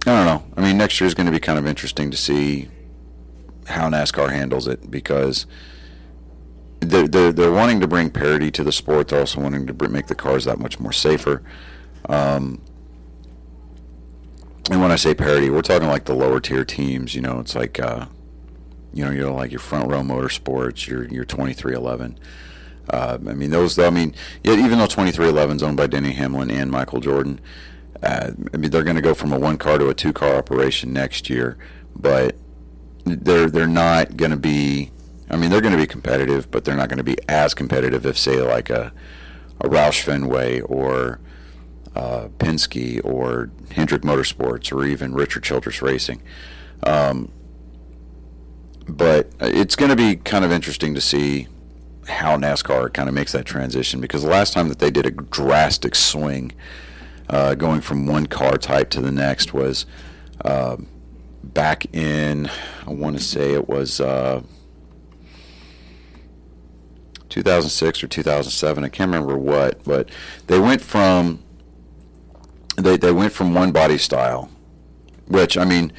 I 0.07 0.11
don't 0.11 0.25
know. 0.25 0.43
I 0.57 0.61
mean, 0.61 0.77
next 0.77 0.99
year 0.99 1.07
is 1.07 1.15
going 1.15 1.25
to 1.25 1.31
be 1.31 1.39
kind 1.39 1.57
of 1.57 1.65
interesting 1.65 2.11
to 2.11 2.17
see 2.17 2.67
how 3.67 3.89
NASCAR 3.89 4.31
handles 4.31 4.67
it 4.67 4.91
because 4.91 5.47
they're, 6.85 7.07
they're, 7.07 7.33
they're 7.33 7.51
wanting 7.51 7.79
to 7.81 7.87
bring 7.87 8.09
parity 8.09 8.51
to 8.51 8.63
the 8.63 8.71
sport. 8.71 9.09
They're 9.09 9.19
also 9.19 9.41
wanting 9.41 9.67
to 9.67 9.89
make 9.89 10.07
the 10.07 10.15
cars 10.15 10.45
that 10.45 10.59
much 10.59 10.79
more 10.79 10.93
safer. 10.93 11.43
Um, 12.07 12.61
and 14.71 14.81
when 14.81 14.91
I 14.91 14.95
say 14.95 15.13
parity, 15.13 15.49
we're 15.49 15.61
talking 15.61 15.87
like 15.87 16.05
the 16.05 16.15
lower 16.15 16.39
tier 16.39 16.65
teams. 16.65 17.13
You 17.13 17.21
know, 17.21 17.39
it's 17.39 17.55
like, 17.55 17.79
uh, 17.79 18.07
you 18.93 19.05
know, 19.05 19.11
you're 19.11 19.29
like 19.29 19.51
your 19.51 19.59
front 19.59 19.89
row 19.89 20.01
motorsports, 20.01 20.87
your 20.87 21.05
your 21.05 21.25
23XI. 21.25 22.15
Uh, 22.89 23.17
I 23.27 23.33
mean, 23.33 23.51
those. 23.51 23.77
I 23.77 23.89
mean, 23.89 24.15
yeah, 24.43 24.53
even 24.53 24.79
though 24.79 24.87
23XI 24.87 25.55
is 25.55 25.63
owned 25.63 25.77
by 25.77 25.87
Denny 25.87 26.13
Hamlin 26.13 26.49
and 26.49 26.71
Michael 26.71 26.99
Jordan, 26.99 27.39
uh, 28.01 28.31
I 28.53 28.57
mean, 28.57 28.71
they're 28.71 28.83
going 28.83 28.95
to 28.95 29.01
go 29.01 29.13
from 29.13 29.33
a 29.33 29.39
one 29.39 29.57
car 29.57 29.77
to 29.77 29.89
a 29.89 29.93
two 29.93 30.13
car 30.13 30.35
operation 30.35 30.93
next 30.93 31.29
year, 31.29 31.57
but 31.95 32.35
they're 33.05 33.49
they're 33.49 33.67
not 33.67 34.17
going 34.17 34.31
to 34.31 34.37
be. 34.37 34.91
I 35.29 35.37
mean, 35.37 35.49
they're 35.49 35.61
going 35.61 35.73
to 35.73 35.77
be 35.77 35.87
competitive, 35.87 36.51
but 36.51 36.65
they're 36.65 36.75
not 36.75 36.89
going 36.89 36.97
to 36.97 37.03
be 37.03 37.17
as 37.27 37.53
competitive 37.53 38.05
if, 38.05 38.17
say, 38.17 38.39
like 38.41 38.69
a 38.69 38.93
a 39.61 39.69
Roush 39.69 40.01
Fenway 40.01 40.61
or 40.61 41.19
uh, 41.95 42.27
Penske 42.39 43.03
or 43.03 43.49
Hendrick 43.71 44.01
Motorsports 44.01 44.71
or 44.71 44.85
even 44.85 45.13
Richard 45.13 45.43
Childress 45.43 45.81
Racing. 45.81 46.21
Um, 46.83 47.31
but 48.87 49.31
it's 49.39 49.75
going 49.75 49.89
to 49.89 49.95
be 49.95 50.17
kind 50.17 50.45
of 50.45 50.51
interesting 50.51 50.93
to 50.93 51.01
see 51.01 51.47
how 52.07 52.37
NASCAR 52.37 52.93
kind 52.93 53.09
of 53.09 53.15
makes 53.15 53.31
that 53.31 53.45
transition 53.45 53.99
because 53.99 54.21
the 54.21 54.29
last 54.29 54.53
time 54.53 54.69
that 54.69 54.79
they 54.79 54.91
did 54.91 55.05
a 55.05 55.11
drastic 55.11 55.95
swing 55.95 56.51
uh, 57.29 57.55
going 57.55 57.81
from 57.81 58.05
one 58.05 58.27
car 58.27 58.57
type 58.57 58.91
to 58.91 59.01
the 59.01 59.11
next 59.11 59.53
was 59.53 59.87
uh, 60.43 60.77
back 61.43 61.85
in, 61.95 62.47
I 62.85 62.91
want 62.91 63.17
to 63.17 63.23
say 63.23 63.53
it 63.53 63.67
was 63.67 63.99
uh, 63.99 64.43
2006 67.29 68.03
or 68.03 68.07
2007. 68.07 68.83
I 68.83 68.89
can't 68.89 69.09
remember 69.09 69.37
what, 69.37 69.83
but 69.83 70.09
they 70.47 70.59
went 70.59 70.81
from 70.81 71.43
they, 72.77 72.97
they 72.97 73.11
went 73.11 73.31
from 73.31 73.53
one 73.53 73.71
body 73.71 73.97
style, 73.97 74.49
which 75.27 75.57
I 75.57 75.65
mean, 75.65 75.93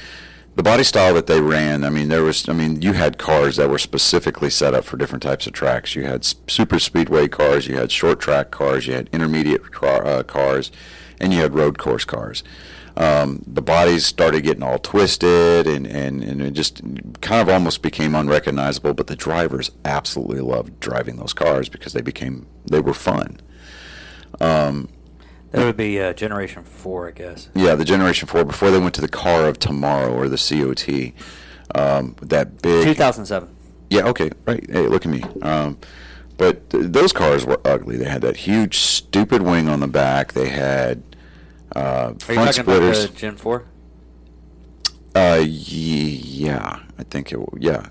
the 0.56 0.62
body 0.62 0.84
style 0.84 1.14
that 1.14 1.26
they 1.26 1.40
ran. 1.40 1.84
I 1.84 1.90
mean, 1.90 2.08
there 2.08 2.22
was 2.22 2.48
I 2.48 2.52
mean, 2.52 2.82
you 2.82 2.92
had 2.92 3.18
cars 3.18 3.56
that 3.56 3.68
were 3.68 3.78
specifically 3.78 4.50
set 4.50 4.74
up 4.74 4.84
for 4.84 4.96
different 4.96 5.22
types 5.22 5.46
of 5.46 5.52
tracks. 5.52 5.94
You 5.94 6.04
had 6.04 6.24
super 6.24 6.78
speedway 6.78 7.28
cars, 7.28 7.66
you 7.66 7.76
had 7.76 7.92
short 7.92 8.20
track 8.20 8.50
cars, 8.50 8.86
you 8.86 8.94
had 8.94 9.08
intermediate 9.12 9.70
car, 9.72 10.06
uh, 10.06 10.22
cars, 10.22 10.70
and 11.20 11.32
you 11.32 11.40
had 11.40 11.54
road 11.54 11.78
course 11.78 12.04
cars. 12.04 12.42
Um, 12.98 13.42
the 13.46 13.60
bodies 13.60 14.06
started 14.06 14.40
getting 14.40 14.62
all 14.62 14.78
twisted 14.78 15.66
and, 15.66 15.86
and, 15.86 16.24
and 16.24 16.40
it 16.40 16.52
just 16.52 16.80
kind 17.20 17.42
of 17.42 17.48
almost 17.50 17.82
became 17.82 18.14
unrecognizable 18.14 18.94
but 18.94 19.06
the 19.06 19.16
drivers 19.16 19.70
absolutely 19.84 20.40
loved 20.40 20.80
driving 20.80 21.16
those 21.16 21.34
cars 21.34 21.68
because 21.68 21.92
they 21.92 22.00
became 22.00 22.46
they 22.64 22.80
were 22.80 22.94
fun 22.94 23.38
um, 24.40 24.88
that 25.52 25.64
would 25.64 25.76
be 25.76 26.00
uh, 26.00 26.12
Generation 26.12 26.64
4, 26.64 27.08
I 27.08 27.10
guess. 27.12 27.48
Yeah, 27.54 27.74
the 27.74 27.84
Generation 27.84 28.28
4 28.28 28.44
before 28.44 28.70
they 28.70 28.78
went 28.78 28.94
to 28.96 29.00
the 29.00 29.08
Car 29.08 29.46
of 29.46 29.58
Tomorrow 29.58 30.12
or 30.12 30.28
the 30.28 30.36
COT. 30.36 31.12
Um, 31.74 32.14
that 32.20 32.60
big. 32.62 32.84
2007. 32.84 33.48
Yeah, 33.88 34.02
okay, 34.08 34.30
right. 34.44 34.68
Hey, 34.68 34.86
look 34.86 35.06
at 35.06 35.12
me. 35.12 35.22
Um, 35.42 35.78
but 36.36 36.68
th- 36.70 36.84
those 36.88 37.12
cars 37.12 37.46
were 37.46 37.60
ugly. 37.64 37.96
They 37.96 38.04
had 38.04 38.22
that 38.22 38.36
huge, 38.36 38.78
stupid 38.78 39.42
wing 39.42 39.68
on 39.68 39.80
the 39.80 39.86
back. 39.86 40.32
They 40.32 40.48
had 40.48 41.02
uh, 41.76 42.14
Are 42.28 42.32
you 42.32 42.38
talking 42.38 42.52
splitters. 42.52 43.04
about 43.04 43.14
the 43.14 43.20
Gen 43.20 43.36
4? 43.36 43.64
Uh, 45.14 45.42
yeah, 45.46 46.80
I 46.98 47.02
think 47.04 47.32
it. 47.32 47.38
Yeah, 47.58 47.88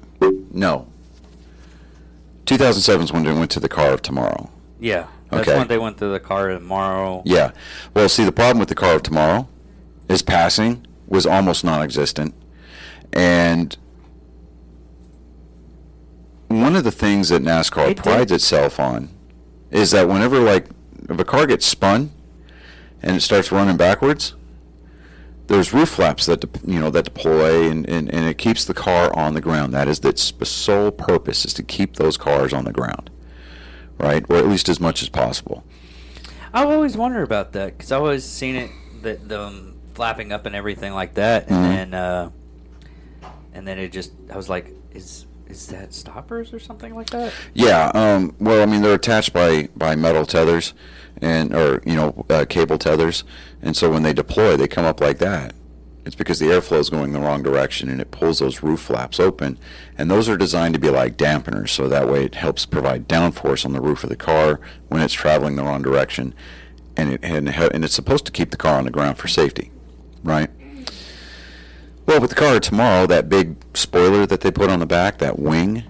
no. 0.51 0.87
2007 2.45 3.03
is 3.05 3.11
when 3.13 3.23
they 3.23 3.33
went 3.33 3.49
to 3.51 3.59
the 3.59 3.69
Car 3.69 3.91
of 3.91 4.01
Tomorrow. 4.03 4.51
Yeah. 4.79 5.07
That's 5.29 5.47
okay. 5.47 5.57
when 5.57 5.67
they 5.67 5.77
went 5.79 5.97
to 5.97 6.07
the 6.07 6.19
car 6.19 6.49
of 6.51 6.59
tomorrow. 6.59 7.23
Yeah. 7.25 7.51
Well, 7.93 8.07
see, 8.09 8.23
the 8.23 8.31
problem 8.31 8.59
with 8.59 8.69
the 8.69 8.75
car 8.75 8.95
of 8.95 9.03
tomorrow 9.03 9.47
is 10.07 10.21
passing 10.21 10.85
was 11.07 11.25
almost 11.25 11.63
non-existent, 11.63 12.33
and 13.11 13.75
one 16.47 16.75
of 16.75 16.83
the 16.83 16.91
things 16.91 17.29
that 17.29 17.41
NASCAR 17.41 17.89
it 17.91 17.97
prides 17.97 18.31
did. 18.31 18.35
itself 18.35 18.79
on 18.79 19.09
is 19.71 19.91
that 19.91 20.07
whenever 20.07 20.39
like 20.39 20.67
if 21.09 21.19
a 21.19 21.25
car 21.25 21.45
gets 21.47 21.65
spun 21.65 22.11
and 23.05 23.15
it 23.15 23.21
starts 23.21 23.51
running 23.51 23.77
backwards, 23.77 24.33
there's 25.47 25.73
roof 25.73 25.89
flaps 25.89 26.25
that 26.25 26.43
you 26.65 26.81
know 26.81 26.89
that 26.89 27.05
deploy 27.05 27.69
and, 27.69 27.87
and, 27.87 28.13
and 28.13 28.25
it 28.25 28.37
keeps 28.37 28.65
the 28.65 28.73
car 28.73 29.15
on 29.15 29.33
the 29.33 29.41
ground. 29.41 29.73
That 29.73 29.87
is 29.87 29.99
its 29.99 30.33
sole 30.49 30.91
purpose 30.91 31.45
is 31.45 31.53
to 31.53 31.63
keep 31.63 31.95
those 31.95 32.17
cars 32.17 32.51
on 32.51 32.65
the 32.65 32.73
ground 32.73 33.09
right? 33.97 34.25
Or 34.29 34.37
at 34.37 34.47
least 34.47 34.69
as 34.69 34.79
much 34.79 35.01
as 35.01 35.09
possible. 35.09 35.63
I've 36.53 36.69
always 36.69 36.95
wondered 36.95 37.23
about 37.23 37.53
that 37.53 37.77
because 37.77 37.91
I've 37.91 38.01
always 38.01 38.23
seen 38.23 38.55
it 38.55 38.71
that 39.01 39.27
them 39.27 39.79
flapping 39.93 40.31
up 40.31 40.45
and 40.45 40.55
everything 40.55 40.93
like 40.93 41.15
that, 41.15 41.47
and 41.47 41.57
mm-hmm. 41.57 41.69
then 41.69 41.93
uh, 41.93 42.29
and 43.53 43.67
then 43.67 43.77
it 43.77 43.91
just 43.91 44.13
I 44.31 44.37
was 44.37 44.49
like, 44.49 44.73
is 44.93 45.25
is 45.47 45.67
that 45.67 45.93
stoppers 45.93 46.53
or 46.53 46.59
something 46.59 46.95
like 46.95 47.09
that? 47.09 47.33
Yeah. 47.53 47.91
Um, 47.93 48.35
well, 48.39 48.61
I 48.61 48.65
mean, 48.65 48.81
they're 48.81 48.95
attached 48.95 49.33
by 49.33 49.69
by 49.75 49.95
metal 49.95 50.25
tethers 50.25 50.73
and 51.21 51.53
or 51.55 51.81
you 51.85 51.95
know 51.95 52.25
uh, 52.29 52.45
cable 52.47 52.77
tethers, 52.77 53.23
and 53.61 53.75
so 53.75 53.91
when 53.91 54.03
they 54.03 54.13
deploy, 54.13 54.57
they 54.57 54.67
come 54.67 54.85
up 54.85 55.01
like 55.01 55.17
that. 55.19 55.53
It's 56.05 56.15
because 56.15 56.37
the 56.37 56.45
airflow 56.45 56.79
is 56.79 56.91
going 56.91 57.13
the 57.13 57.19
wrong 57.19 57.41
direction 57.41 57.89
and 57.89 57.99
it 57.99 58.11
pulls 58.11 58.37
those 58.37 58.61
roof 58.61 58.79
flaps 58.79 59.19
open. 59.19 59.57
And 59.97 60.09
those 60.09 60.29
are 60.29 60.37
designed 60.37 60.75
to 60.75 60.79
be 60.79 60.91
like 60.91 61.17
dampeners, 61.17 61.69
so 61.69 61.89
that 61.89 62.07
way 62.07 62.25
it 62.25 62.35
helps 62.35 62.67
provide 62.67 63.09
downforce 63.09 63.65
on 63.65 63.73
the 63.73 63.81
roof 63.81 64.03
of 64.03 64.11
the 64.11 64.15
car 64.15 64.59
when 64.87 65.01
it's 65.01 65.15
traveling 65.15 65.55
the 65.55 65.63
wrong 65.63 65.81
direction. 65.81 66.35
And, 66.95 67.13
it, 67.13 67.21
and, 67.23 67.49
and 67.49 67.83
it's 67.83 67.95
supposed 67.95 68.25
to 68.27 68.31
keep 68.31 68.51
the 68.51 68.57
car 68.57 68.77
on 68.77 68.85
the 68.85 68.91
ground 68.91 69.17
for 69.17 69.27
safety, 69.27 69.71
right? 70.23 70.49
Well, 72.05 72.21
with 72.21 72.29
the 72.29 72.35
car 72.35 72.59
tomorrow, 72.59 73.07
that 73.07 73.27
big 73.27 73.55
spoiler 73.75 74.27
that 74.27 74.41
they 74.41 74.51
put 74.51 74.69
on 74.69 74.79
the 74.79 74.85
back, 74.85 75.17
that 75.17 75.39
wing, 75.39 75.83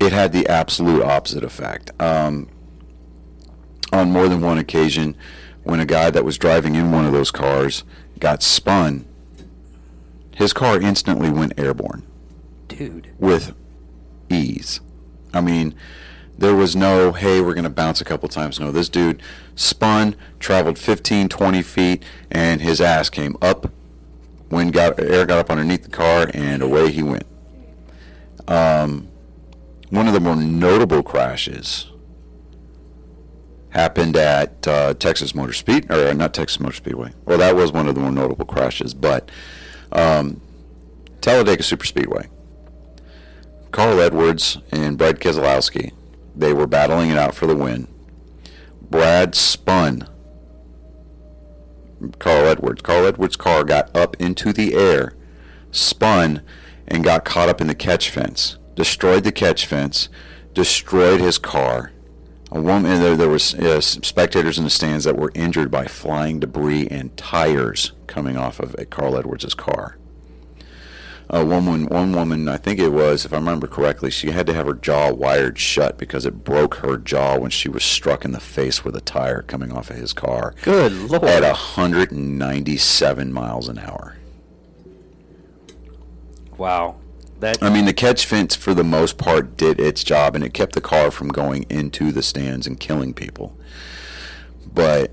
it 0.00 0.12
had 0.12 0.32
the 0.32 0.48
absolute 0.48 1.02
opposite 1.02 1.44
effect. 1.44 1.92
Um, 2.02 2.48
on 3.92 4.10
more 4.10 4.28
than 4.28 4.40
one 4.40 4.58
occasion, 4.58 5.16
when 5.62 5.80
a 5.80 5.86
guy 5.86 6.10
that 6.10 6.24
was 6.24 6.38
driving 6.38 6.74
in 6.74 6.92
one 6.92 7.04
of 7.04 7.12
those 7.12 7.30
cars 7.30 7.84
got 8.18 8.42
spun, 8.42 9.04
his 10.34 10.52
car 10.52 10.80
instantly 10.80 11.30
went 11.30 11.58
airborne. 11.58 12.02
Dude. 12.68 13.10
With 13.18 13.54
ease. 14.30 14.80
I 15.32 15.40
mean, 15.40 15.74
there 16.38 16.54
was 16.54 16.76
no, 16.76 17.12
hey, 17.12 17.40
we're 17.40 17.54
going 17.54 17.64
to 17.64 17.70
bounce 17.70 18.00
a 18.00 18.04
couple 18.04 18.28
times. 18.28 18.60
No, 18.60 18.70
this 18.70 18.88
dude 18.88 19.22
spun, 19.54 20.14
traveled 20.38 20.78
15, 20.78 21.28
20 21.28 21.62
feet, 21.62 22.04
and 22.30 22.60
his 22.60 22.80
ass 22.80 23.08
came 23.08 23.36
up. 23.40 23.72
Wind 24.50 24.72
got 24.72 25.00
air 25.00 25.26
got 25.26 25.38
up 25.38 25.50
underneath 25.50 25.84
the 25.84 25.90
car, 25.90 26.30
and 26.32 26.62
away 26.62 26.92
he 26.92 27.02
went. 27.02 27.26
Um, 28.46 29.08
one 29.90 30.06
of 30.06 30.12
the 30.12 30.20
more 30.20 30.36
notable 30.36 31.02
crashes 31.02 31.90
happened 33.76 34.16
at 34.16 34.66
uh, 34.66 34.94
Texas 34.94 35.34
Motor 35.34 35.52
Speed, 35.52 35.90
or 35.90 36.14
not 36.14 36.32
Texas 36.32 36.58
Motor 36.58 36.74
Speedway. 36.74 37.12
Well, 37.26 37.36
that 37.38 37.54
was 37.54 37.72
one 37.72 37.86
of 37.86 37.94
the 37.94 38.00
more 38.00 38.10
notable 38.10 38.46
crashes, 38.46 38.94
but 38.94 39.30
um, 39.92 40.40
Talladega 41.20 41.62
Super 41.62 41.84
Speedway. 41.84 42.28
Carl 43.72 44.00
Edwards 44.00 44.56
and 44.72 44.96
Brad 44.96 45.20
Keselowski, 45.20 45.92
they 46.34 46.54
were 46.54 46.66
battling 46.66 47.10
it 47.10 47.18
out 47.18 47.34
for 47.34 47.46
the 47.46 47.54
win. 47.54 47.86
Brad 48.80 49.34
spun 49.34 50.08
Carl 52.18 52.46
Edwards. 52.46 52.80
Carl 52.80 53.06
Edwards' 53.06 53.36
car 53.36 53.62
got 53.62 53.94
up 53.94 54.16
into 54.16 54.54
the 54.54 54.74
air, 54.74 55.14
spun, 55.70 56.40
and 56.88 57.04
got 57.04 57.26
caught 57.26 57.50
up 57.50 57.60
in 57.60 57.66
the 57.66 57.74
catch 57.74 58.08
fence. 58.08 58.56
Destroyed 58.74 59.24
the 59.24 59.32
catch 59.32 59.66
fence, 59.66 60.08
destroyed 60.54 61.20
his 61.20 61.36
car 61.36 61.92
a 62.52 62.60
woman 62.60 63.00
there, 63.00 63.16
there 63.16 63.28
was 63.28 63.54
uh, 63.54 63.80
spectators 63.80 64.58
in 64.58 64.64
the 64.64 64.70
stands 64.70 65.04
that 65.04 65.16
were 65.16 65.32
injured 65.34 65.70
by 65.70 65.86
flying 65.86 66.38
debris 66.38 66.86
and 66.88 67.16
tires 67.16 67.92
coming 68.06 68.36
off 68.36 68.60
of 68.60 68.76
Carl 68.90 69.16
Edwards' 69.18 69.54
car. 69.54 69.96
A 71.28 71.44
woman, 71.44 71.86
one 71.86 72.12
woman, 72.12 72.48
I 72.48 72.56
think 72.56 72.78
it 72.78 72.90
was, 72.90 73.24
if 73.24 73.32
I 73.32 73.36
remember 73.36 73.66
correctly, 73.66 74.12
she 74.12 74.30
had 74.30 74.46
to 74.46 74.54
have 74.54 74.66
her 74.66 74.74
jaw 74.74 75.12
wired 75.12 75.58
shut 75.58 75.98
because 75.98 76.24
it 76.24 76.44
broke 76.44 76.76
her 76.76 76.96
jaw 76.96 77.36
when 77.36 77.50
she 77.50 77.68
was 77.68 77.82
struck 77.82 78.24
in 78.24 78.30
the 78.30 78.38
face 78.38 78.84
with 78.84 78.94
a 78.94 79.00
tire 79.00 79.42
coming 79.42 79.72
off 79.72 79.90
of 79.90 79.96
his 79.96 80.12
car. 80.12 80.54
Good 80.62 80.92
lord! 80.92 81.24
At 81.24 81.42
197 81.42 83.32
miles 83.32 83.68
an 83.68 83.78
hour. 83.80 84.16
Wow. 86.56 86.96
That 87.40 87.62
I 87.62 87.68
mean, 87.68 87.84
the 87.84 87.92
catch 87.92 88.24
fence 88.24 88.56
for 88.56 88.72
the 88.72 88.84
most 88.84 89.18
part 89.18 89.56
did 89.56 89.78
its 89.78 90.02
job, 90.02 90.34
and 90.34 90.42
it 90.42 90.54
kept 90.54 90.74
the 90.74 90.80
car 90.80 91.10
from 91.10 91.28
going 91.28 91.66
into 91.68 92.12
the 92.12 92.22
stands 92.22 92.66
and 92.66 92.80
killing 92.80 93.12
people. 93.12 93.56
But 94.72 95.10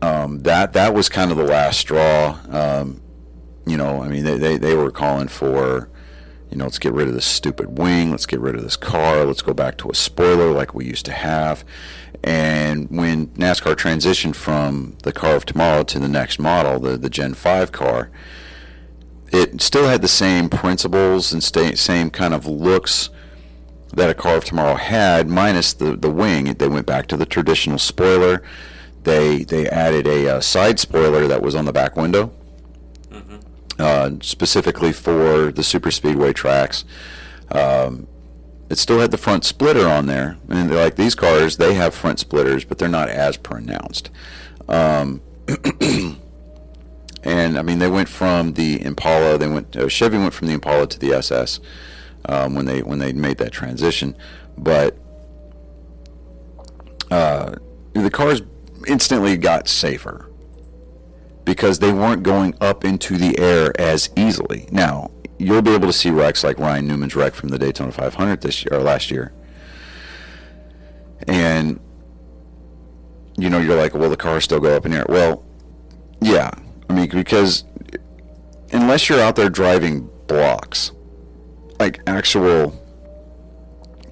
um, 0.00 0.42
that 0.42 0.72
that 0.72 0.94
was 0.94 1.08
kind 1.08 1.30
of 1.30 1.36
the 1.36 1.44
last 1.44 1.78
straw. 1.78 2.38
Um, 2.48 3.02
you 3.66 3.76
know, 3.76 4.02
I 4.02 4.08
mean, 4.08 4.24
they, 4.24 4.36
they, 4.36 4.56
they 4.58 4.74
were 4.74 4.90
calling 4.90 5.28
for, 5.28 5.88
you 6.50 6.56
know, 6.56 6.64
let's 6.64 6.78
get 6.78 6.92
rid 6.92 7.08
of 7.08 7.14
this 7.14 7.24
stupid 7.24 7.78
wing, 7.78 8.10
let's 8.10 8.26
get 8.26 8.40
rid 8.40 8.54
of 8.54 8.62
this 8.62 8.76
car, 8.76 9.24
let's 9.24 9.42
go 9.42 9.54
back 9.54 9.78
to 9.78 9.90
a 9.90 9.94
spoiler 9.94 10.52
like 10.52 10.74
we 10.74 10.84
used 10.84 11.04
to 11.06 11.12
have. 11.12 11.64
And 12.22 12.88
when 12.90 13.28
NASCAR 13.28 13.74
transitioned 13.74 14.34
from 14.34 14.96
the 15.02 15.12
car 15.12 15.34
of 15.36 15.46
tomorrow 15.46 15.82
to 15.84 15.98
the 15.98 16.08
next 16.08 16.38
model, 16.38 16.78
the, 16.78 16.96
the 16.96 17.10
Gen 17.10 17.34
5 17.34 17.72
car, 17.72 18.10
it 19.34 19.60
still 19.60 19.88
had 19.88 20.02
the 20.02 20.08
same 20.08 20.48
principles 20.48 21.32
and 21.32 21.42
sta- 21.42 21.76
same 21.76 22.10
kind 22.10 22.32
of 22.34 22.46
looks 22.46 23.10
that 23.92 24.10
a 24.10 24.14
car 24.14 24.36
of 24.36 24.44
tomorrow 24.44 24.74
had, 24.74 25.28
minus 25.28 25.72
the 25.72 25.96
the 25.96 26.10
wing. 26.10 26.54
They 26.54 26.68
went 26.68 26.86
back 26.86 27.06
to 27.08 27.16
the 27.16 27.26
traditional 27.26 27.78
spoiler. 27.78 28.42
They 29.04 29.44
they 29.44 29.68
added 29.68 30.06
a, 30.06 30.28
uh 30.28 30.40
side 30.40 30.78
spoiler 30.80 31.26
that 31.26 31.42
was 31.42 31.54
on 31.54 31.64
the 31.64 31.72
back 31.72 31.96
window, 31.96 32.32
uh, 33.78 34.10
specifically 34.20 34.92
for 34.92 35.52
the 35.52 35.62
super 35.62 35.90
speedway 35.90 36.32
tracks. 36.32 36.84
Um, 37.50 38.06
it 38.70 38.78
still 38.78 38.98
had 38.98 39.10
the 39.10 39.18
front 39.18 39.44
splitter 39.44 39.86
on 39.86 40.06
there, 40.06 40.38
and 40.48 40.74
like 40.74 40.96
these 40.96 41.14
cars, 41.14 41.58
they 41.58 41.74
have 41.74 41.94
front 41.94 42.18
splitters, 42.18 42.64
but 42.64 42.78
they're 42.78 42.88
not 42.88 43.08
as 43.10 43.36
pronounced. 43.36 44.10
Um, 44.68 45.20
and 47.24 47.58
I 47.58 47.62
mean, 47.62 47.78
they 47.78 47.88
went 47.88 48.08
from 48.08 48.52
the 48.52 48.82
Impala, 48.84 49.38
they 49.38 49.48
went 49.48 49.74
uh, 49.76 49.88
Chevy 49.88 50.18
went 50.18 50.34
from 50.34 50.48
the 50.48 50.54
Impala 50.54 50.86
to 50.86 50.98
the 50.98 51.14
SS 51.14 51.58
um, 52.26 52.54
when 52.54 52.66
they 52.66 52.82
when 52.82 52.98
they 52.98 53.12
made 53.12 53.38
that 53.38 53.50
transition, 53.50 54.14
but 54.58 54.96
uh, 57.10 57.54
the 57.94 58.10
cars 58.10 58.42
instantly 58.86 59.36
got 59.38 59.68
safer 59.68 60.30
because 61.44 61.78
they 61.78 61.92
weren't 61.92 62.22
going 62.22 62.54
up 62.60 62.84
into 62.84 63.16
the 63.16 63.38
air 63.38 63.72
as 63.80 64.10
easily. 64.16 64.68
Now 64.70 65.10
you'll 65.38 65.62
be 65.62 65.74
able 65.74 65.86
to 65.86 65.92
see 65.92 66.10
wrecks 66.10 66.44
like 66.44 66.58
Ryan 66.58 66.86
Newman's 66.86 67.16
wreck 67.16 67.34
from 67.34 67.48
the 67.48 67.58
Daytona 67.58 67.90
500 67.90 68.42
this 68.42 68.64
year 68.64 68.78
or 68.78 68.82
last 68.82 69.10
year, 69.10 69.32
and 71.26 71.80
you 73.38 73.48
know 73.48 73.58
you're 73.58 73.76
like, 73.76 73.94
well, 73.94 74.10
the 74.10 74.16
cars 74.16 74.44
still 74.44 74.60
go 74.60 74.76
up 74.76 74.84
in 74.84 74.92
the 74.92 74.98
air. 74.98 75.06
Well, 75.08 75.42
yeah, 76.20 76.50
I 76.88 76.92
mean 76.94 77.08
because 77.08 77.64
unless 78.72 79.08
you're 79.08 79.20
out 79.20 79.36
there 79.36 79.48
driving 79.48 80.10
blocks, 80.26 80.92
like 81.78 82.00
actual 82.06 82.80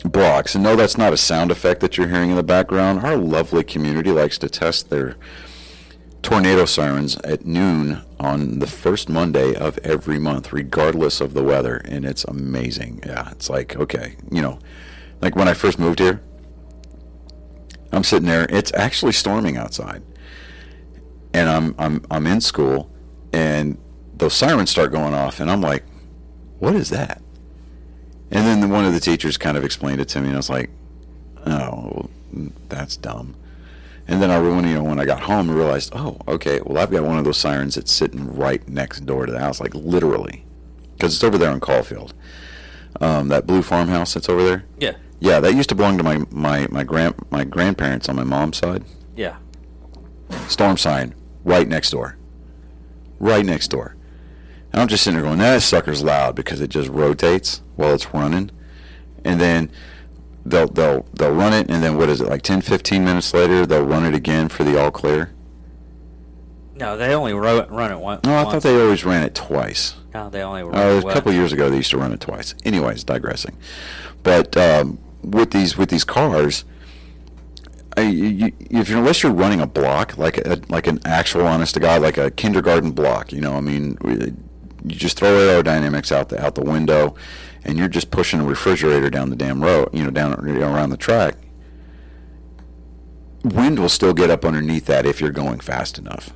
blocks, 0.04 0.54
and 0.54 0.64
no, 0.64 0.76
that's 0.76 0.98
not 0.98 1.12
a 1.12 1.16
sound 1.16 1.50
effect 1.50 1.80
that 1.80 1.96
you're 1.96 2.08
hearing 2.08 2.30
in 2.30 2.36
the 2.36 2.42
background. 2.42 3.00
Our 3.00 3.16
lovely 3.16 3.64
community 3.64 4.10
likes 4.10 4.38
to 4.38 4.48
test 4.48 4.90
their 4.90 5.16
tornado 6.22 6.64
sirens 6.64 7.16
at 7.18 7.44
noon 7.44 8.02
on 8.18 8.60
the 8.60 8.66
first 8.66 9.08
Monday 9.08 9.54
of 9.54 9.78
every 9.78 10.18
month, 10.18 10.52
regardless 10.52 11.20
of 11.20 11.34
the 11.34 11.42
weather, 11.42 11.76
and 11.84 12.04
it's 12.04 12.24
amazing. 12.24 13.02
Yeah, 13.04 13.30
it's 13.30 13.50
like 13.50 13.76
okay, 13.76 14.16
you 14.30 14.40
know, 14.40 14.58
like 15.20 15.36
when 15.36 15.48
I 15.48 15.54
first 15.54 15.78
moved 15.78 15.98
here, 15.98 16.22
I'm 17.92 18.04
sitting 18.04 18.28
there. 18.28 18.46
It's 18.48 18.72
actually 18.74 19.12
storming 19.12 19.56
outside, 19.56 20.02
and 21.34 21.48
I'm 21.48 21.74
I'm 21.78 22.04
I'm 22.10 22.26
in 22.26 22.40
school, 22.40 22.90
and 23.32 23.78
those 24.14 24.34
sirens 24.34 24.70
start 24.70 24.92
going 24.92 25.14
off, 25.14 25.40
and 25.40 25.50
I'm 25.50 25.60
like, 25.60 25.84
what 26.58 26.74
is 26.74 26.90
that? 26.90 27.20
And 28.30 28.46
then 28.46 28.70
one 28.70 28.84
of 28.84 28.94
the 28.94 29.00
teachers 29.00 29.36
kind 29.36 29.56
of 29.56 29.64
explained 29.64 30.00
it 30.00 30.08
to 30.10 30.20
me, 30.20 30.28
and 30.28 30.34
I 30.34 30.38
was 30.38 30.50
like, 30.50 30.70
oh, 31.46 32.08
that's 32.68 32.96
dumb. 32.96 33.34
And 34.08 34.20
then 34.20 34.30
I, 34.30 34.38
when 34.40 34.66
you 34.66 34.74
know, 34.74 34.84
when 34.84 34.98
I 34.98 35.04
got 35.04 35.22
home, 35.22 35.50
I 35.50 35.54
realized, 35.54 35.92
oh, 35.94 36.18
okay, 36.26 36.60
well, 36.64 36.82
I've 36.82 36.90
got 36.90 37.04
one 37.04 37.18
of 37.18 37.24
those 37.24 37.36
sirens 37.36 37.74
that's 37.74 37.92
sitting 37.92 38.34
right 38.34 38.66
next 38.68 39.00
door 39.00 39.26
to 39.26 39.32
the 39.32 39.38
house, 39.38 39.60
like 39.60 39.74
literally, 39.74 40.44
because 40.94 41.14
it's 41.14 41.24
over 41.24 41.38
there 41.38 41.50
on 41.50 41.60
Caulfield. 41.60 42.14
Um, 43.00 43.28
that 43.28 43.46
blue 43.46 43.62
farmhouse 43.62 44.14
that's 44.14 44.28
over 44.28 44.42
there. 44.44 44.64
Yeah. 44.78 44.96
Yeah, 45.20 45.40
that 45.40 45.54
used 45.54 45.68
to 45.68 45.74
belong 45.74 45.98
to 45.98 46.04
my 46.04 46.24
my 46.30 46.66
my 46.70 46.84
grand 46.84 47.14
my 47.30 47.44
grandparents 47.44 48.08
on 48.08 48.16
my 48.16 48.24
mom's 48.24 48.58
side. 48.58 48.84
Yeah. 49.16 49.36
Storm 50.48 50.76
sign 50.76 51.14
right 51.44 51.66
next 51.68 51.90
door. 51.90 52.16
Right 53.18 53.44
next 53.44 53.68
door. 53.68 53.96
And 54.72 54.80
I'm 54.80 54.88
just 54.88 55.04
sitting 55.04 55.18
there 55.18 55.26
going, 55.26 55.38
that 55.38 55.62
sucker's 55.62 56.02
loud 56.02 56.34
because 56.34 56.60
it 56.60 56.68
just 56.70 56.88
rotates 56.88 57.62
while 57.76 57.94
it's 57.94 58.12
running. 58.14 58.50
And 59.24 59.40
then 59.40 59.70
they'll 60.44 60.66
they'll 60.66 61.06
they'll 61.14 61.32
run 61.34 61.52
it 61.52 61.70
and 61.70 61.82
then 61.84 61.96
what 61.96 62.08
is 62.08 62.20
it, 62.20 62.28
like 62.28 62.42
10, 62.42 62.62
15 62.62 63.04
minutes 63.04 63.32
later 63.32 63.64
they'll 63.64 63.84
run 63.86 64.04
it 64.04 64.14
again 64.14 64.48
for 64.48 64.64
the 64.64 64.80
all 64.80 64.90
clear. 64.90 65.32
No, 66.74 66.96
they 66.96 67.14
only 67.14 67.32
ro- 67.34 67.66
run 67.68 67.92
it 67.92 67.98
once. 67.98 68.24
No, 68.24 68.32
I 68.32 68.42
once. 68.42 68.52
thought 68.54 68.62
they 68.62 68.80
always 68.80 69.04
ran 69.04 69.22
it 69.22 69.34
twice. 69.34 69.94
No, 70.14 70.30
they 70.30 70.42
only 70.42 70.62
run 70.62 70.74
Uh, 70.74 70.96
it 70.96 71.04
a 71.04 71.12
couple 71.12 71.30
of 71.30 71.36
years 71.36 71.52
ago, 71.52 71.70
they 71.70 71.76
used 71.76 71.90
to 71.90 71.98
run 71.98 72.12
it 72.12 72.20
twice. 72.20 72.54
Anyways, 72.64 73.04
digressing. 73.04 73.56
But 74.22 74.56
um, 74.56 74.98
with 75.22 75.50
these 75.52 75.76
with 75.76 75.90
these 75.90 76.04
cars, 76.04 76.64
I, 77.96 78.02
you, 78.02 78.52
if 78.70 78.88
you're, 78.88 78.98
unless 78.98 79.22
you're 79.22 79.32
running 79.32 79.60
a 79.60 79.66
block 79.66 80.16
like 80.18 80.38
a, 80.38 80.60
like 80.68 80.86
an 80.86 81.00
actual 81.04 81.46
honest 81.46 81.74
to 81.74 81.80
god 81.80 82.02
like 82.02 82.16
a 82.18 82.30
kindergarten 82.30 82.92
block, 82.92 83.32
you 83.32 83.40
know, 83.40 83.54
I 83.54 83.60
mean, 83.60 83.98
you 84.84 84.96
just 84.96 85.18
throw 85.18 85.30
aerodynamics 85.30 86.10
out 86.12 86.28
the 86.28 86.44
out 86.44 86.54
the 86.54 86.62
window, 86.62 87.14
and 87.64 87.78
you're 87.78 87.88
just 87.88 88.10
pushing 88.10 88.40
a 88.40 88.44
refrigerator 88.44 89.10
down 89.10 89.30
the 89.30 89.36
damn 89.36 89.62
road, 89.62 89.90
you 89.92 90.02
know, 90.04 90.10
down 90.10 90.46
you 90.46 90.54
know, 90.58 90.72
around 90.72 90.90
the 90.90 90.96
track. 90.96 91.36
Wind 93.44 93.78
will 93.78 93.88
still 93.88 94.14
get 94.14 94.30
up 94.30 94.44
underneath 94.44 94.86
that 94.86 95.04
if 95.04 95.20
you're 95.20 95.32
going 95.32 95.60
fast 95.60 95.98
enough. 95.98 96.30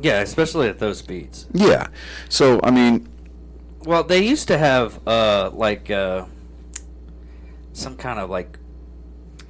Yeah, 0.00 0.20
especially 0.20 0.68
at 0.68 0.78
those 0.78 0.98
speeds. 0.98 1.46
Yeah. 1.52 1.88
So 2.28 2.60
I 2.62 2.70
mean, 2.70 3.08
Well, 3.84 4.04
they 4.04 4.22
used 4.24 4.48
to 4.48 4.58
have 4.58 5.00
uh 5.06 5.50
like 5.52 5.90
uh 5.90 6.26
some 7.72 7.96
kind 7.96 8.18
of 8.18 8.28
like 8.30 8.58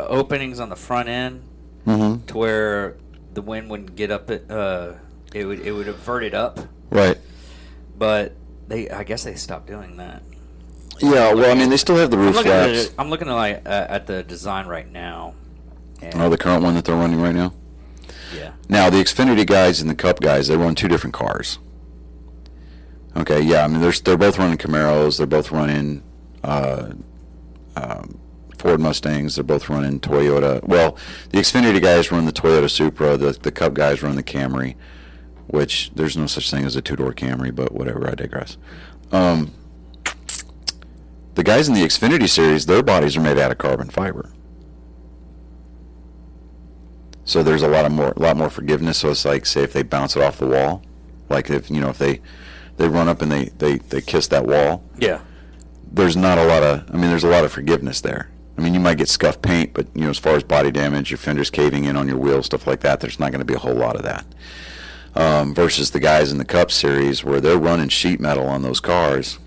openings 0.08 0.60
on 0.60 0.68
the 0.68 0.76
front 0.76 1.08
end 1.08 1.42
mhm, 1.86 2.24
to 2.26 2.36
where 2.36 2.96
the 3.34 3.42
wind 3.42 3.68
wouldn't 3.70 3.96
get 3.96 4.10
up 4.10 4.30
it 4.30 4.50
uh 4.50 4.92
it 5.34 5.44
would 5.46 5.60
it 5.60 5.72
would 5.72 5.88
avert 5.88 6.24
it 6.24 6.34
up, 6.34 6.60
right. 6.90 7.16
but 7.96 8.34
they 8.68 8.90
I 8.90 9.02
guess 9.04 9.24
they 9.24 9.34
stopped 9.34 9.66
doing 9.66 9.96
that. 9.96 10.22
Yeah, 11.00 11.32
well, 11.32 11.50
I 11.50 11.54
mean, 11.58 11.70
they 11.70 11.78
still 11.78 11.96
have 11.96 12.10
the 12.10 12.18
I'm 12.18 12.22
roof 12.26 12.36
at, 12.36 12.44
flaps. 12.44 12.90
I'm 12.98 13.08
looking 13.10 13.28
at 13.28 13.34
like 13.34 13.62
uh, 13.66 13.86
at 13.88 14.06
the 14.06 14.22
design 14.22 14.66
right 14.66 14.88
now. 14.90 15.34
And, 16.02 16.14
Oh, 16.20 16.28
the 16.28 16.36
current 16.36 16.62
one 16.62 16.74
that 16.74 16.84
they're 16.84 16.94
running 16.96 17.20
right 17.20 17.34
now. 17.34 17.54
yeah. 18.36 18.52
Now, 18.68 18.90
the 18.90 18.98
Xfinity 18.98 19.46
guys 19.46 19.80
and 19.80 19.88
the 19.88 19.94
Cup 19.94 20.20
guys, 20.20 20.48
they 20.48 20.56
run 20.56 20.74
two 20.74 20.88
different 20.88 21.14
cars. 21.14 21.58
Okay, 23.16 23.40
yeah, 23.40 23.64
I 23.64 23.68
mean, 23.68 23.80
they're 23.80 23.92
they're 23.92 24.16
both 24.16 24.38
running 24.38 24.58
Camaros. 24.58 25.18
They're 25.18 25.26
both 25.26 25.50
running 25.50 26.02
uh, 26.44 26.92
um, 27.76 28.18
Ford 28.62 28.80
Mustangs. 28.80 29.34
They're 29.34 29.42
both 29.44 29.68
running 29.68 29.98
Toyota. 29.98 30.62
Well, 30.62 30.96
the 31.30 31.38
Xfinity 31.38 31.82
guys 31.82 32.12
run 32.12 32.26
the 32.26 32.32
Toyota 32.32 32.70
Supra. 32.70 33.16
The 33.16 33.32
the 33.32 33.50
Cup 33.50 33.74
guys 33.74 34.02
run 34.04 34.14
the 34.14 34.22
Camry, 34.22 34.76
which 35.48 35.90
there's 35.96 36.16
no 36.16 36.26
such 36.26 36.48
thing 36.48 36.64
as 36.64 36.76
a 36.76 36.80
two 36.82 36.94
door 36.94 37.12
Camry, 37.12 37.52
but 37.54 37.72
whatever. 37.72 38.08
I 38.08 38.14
digress. 38.14 38.56
Um, 39.10 39.52
the 41.34 41.42
guys 41.42 41.66
in 41.68 41.74
the 41.74 41.80
Xfinity 41.80 42.28
series, 42.28 42.66
their 42.66 42.82
bodies 42.84 43.16
are 43.16 43.20
made 43.20 43.36
out 43.38 43.50
of 43.50 43.58
carbon 43.58 43.90
fiber. 43.90 44.30
So 47.24 47.42
there's 47.42 47.62
a 47.62 47.68
lot 47.68 47.84
of 47.84 47.92
more, 47.92 48.12
a 48.16 48.18
lot 48.20 48.36
more 48.36 48.50
forgiveness. 48.50 48.98
So 48.98 49.10
it's 49.10 49.24
like, 49.24 49.46
say, 49.46 49.62
if 49.62 49.72
they 49.72 49.82
bounce 49.82 50.16
it 50.16 50.22
off 50.22 50.38
the 50.38 50.46
wall, 50.46 50.82
like 51.28 51.50
if 51.50 51.68
you 51.70 51.80
know, 51.80 51.88
if 51.90 51.98
they 51.98 52.20
they 52.76 52.88
run 52.88 53.08
up 53.08 53.22
and 53.22 53.30
they 53.32 53.46
they 53.58 53.78
they 53.78 54.00
kiss 54.00 54.28
that 54.28 54.46
wall, 54.46 54.84
Yeah. 54.98 55.20
there's 55.90 56.16
not 56.16 56.38
a 56.38 56.44
lot 56.44 56.62
of. 56.62 56.84
I 56.90 56.92
mean, 56.96 57.10
there's 57.10 57.24
a 57.24 57.28
lot 57.28 57.44
of 57.44 57.52
forgiveness 57.52 58.00
there. 58.00 58.28
I 58.56 58.60
mean, 58.60 58.74
you 58.74 58.80
might 58.80 58.98
get 58.98 59.08
scuff 59.08 59.40
paint, 59.40 59.72
but 59.72 59.86
you 59.94 60.02
know, 60.02 60.10
as 60.10 60.18
far 60.18 60.34
as 60.34 60.42
body 60.42 60.70
damage, 60.70 61.10
your 61.10 61.18
fenders 61.18 61.50
caving 61.50 61.84
in 61.84 61.96
on 61.96 62.06
your 62.06 62.18
wheels, 62.18 62.46
stuff 62.46 62.66
like 62.66 62.80
that, 62.80 63.00
there's 63.00 63.18
not 63.18 63.30
going 63.30 63.40
to 63.40 63.44
be 63.46 63.54
a 63.54 63.58
whole 63.58 63.74
lot 63.74 63.96
of 63.96 64.02
that. 64.02 64.26
Um, 65.14 65.54
versus 65.54 65.90
the 65.90 66.00
guys 66.00 66.32
in 66.32 66.38
the 66.38 66.44
Cup 66.44 66.70
Series 66.70 67.22
where 67.22 67.40
they're 67.40 67.58
running 67.58 67.88
sheet 67.88 68.20
metal 68.20 68.46
on 68.46 68.62
those 68.62 68.80
cars. 68.80 69.38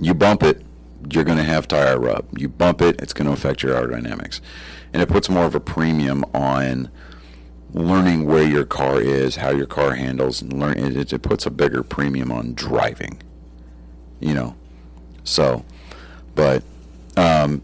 You 0.00 0.14
bump 0.14 0.42
it, 0.42 0.64
you're 1.10 1.24
going 1.24 1.38
to 1.38 1.44
have 1.44 1.68
tire 1.68 1.98
rub. 1.98 2.26
You 2.36 2.48
bump 2.48 2.82
it, 2.82 3.00
it's 3.00 3.12
going 3.12 3.26
to 3.26 3.32
affect 3.32 3.62
your 3.62 3.74
aerodynamics, 3.74 4.40
and 4.92 5.00
it 5.02 5.08
puts 5.08 5.28
more 5.28 5.44
of 5.44 5.54
a 5.54 5.60
premium 5.60 6.24
on 6.34 6.90
learning 7.72 8.26
where 8.26 8.46
your 8.46 8.64
car 8.64 9.00
is, 9.00 9.36
how 9.36 9.50
your 9.50 9.66
car 9.66 9.94
handles, 9.94 10.40
and 10.40 10.52
learn. 10.52 10.78
It, 10.78 11.12
it 11.12 11.22
puts 11.22 11.46
a 11.46 11.50
bigger 11.50 11.82
premium 11.82 12.30
on 12.30 12.54
driving. 12.54 13.22
You 14.20 14.34
know, 14.34 14.56
so, 15.24 15.64
but 16.34 16.62
um, 17.16 17.62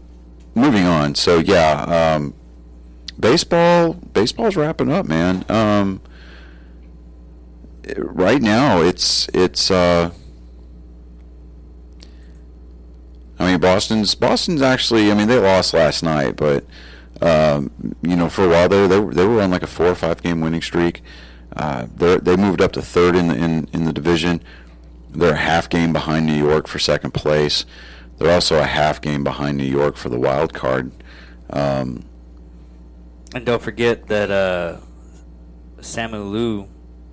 moving 0.55 0.85
on. 0.85 1.15
So 1.15 1.39
yeah, 1.39 2.15
um, 2.15 2.33
baseball. 3.19 3.93
Baseball's 3.93 4.55
wrapping 4.55 4.91
up, 4.91 5.05
man. 5.05 5.45
Um, 5.49 6.01
right 7.97 8.41
now, 8.41 8.81
it's 8.81 9.27
it's. 9.33 9.71
Uh, 9.71 10.11
I 13.39 13.51
mean, 13.51 13.59
Boston's 13.59 14.13
Boston's 14.15 14.61
actually. 14.61 15.11
I 15.11 15.15
mean, 15.15 15.27
they 15.27 15.39
lost 15.39 15.73
last 15.73 16.03
night, 16.03 16.35
but 16.35 16.65
um, 17.21 17.71
you 18.01 18.15
know, 18.15 18.29
for 18.29 18.45
a 18.45 18.49
while 18.49 18.69
there, 18.69 18.87
they 18.87 18.99
were, 18.99 19.13
they 19.13 19.25
were 19.25 19.41
on 19.41 19.51
like 19.51 19.63
a 19.63 19.67
four 19.67 19.87
or 19.87 19.95
five 19.95 20.21
game 20.21 20.41
winning 20.41 20.61
streak. 20.61 21.01
Uh, 21.55 21.87
they 21.97 22.37
moved 22.37 22.61
up 22.61 22.71
to 22.73 22.81
third 22.81 23.15
in 23.15 23.27
the 23.27 23.35
in, 23.35 23.67
in 23.73 23.85
the 23.85 23.93
division. 23.93 24.41
They're 25.09 25.33
a 25.33 25.37
half 25.37 25.69
game 25.69 25.91
behind 25.91 26.25
New 26.25 26.35
York 26.35 26.67
for 26.67 26.79
second 26.79 27.11
place. 27.11 27.65
They're 28.21 28.31
also 28.31 28.59
a 28.59 28.65
half 28.65 29.01
game 29.01 29.23
behind 29.23 29.57
New 29.57 29.63
York 29.65 29.97
for 29.97 30.09
the 30.09 30.19
wild 30.19 30.53
card. 30.53 30.91
Um, 31.49 32.05
And 33.33 33.43
don't 33.45 33.61
forget 33.61 34.07
that 34.07 34.29
uh, 34.29 34.77
Simu 35.79 36.31
Liu 36.31 36.67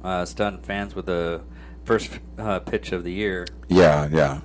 uh, 0.05 0.27
stunned 0.27 0.66
fans 0.66 0.94
with 0.94 1.07
the 1.07 1.40
first 1.85 2.11
uh, 2.38 2.59
pitch 2.61 2.92
of 2.92 3.05
the 3.05 3.12
year. 3.12 3.47
yeah, 3.68 4.07
yeah. 4.12 4.40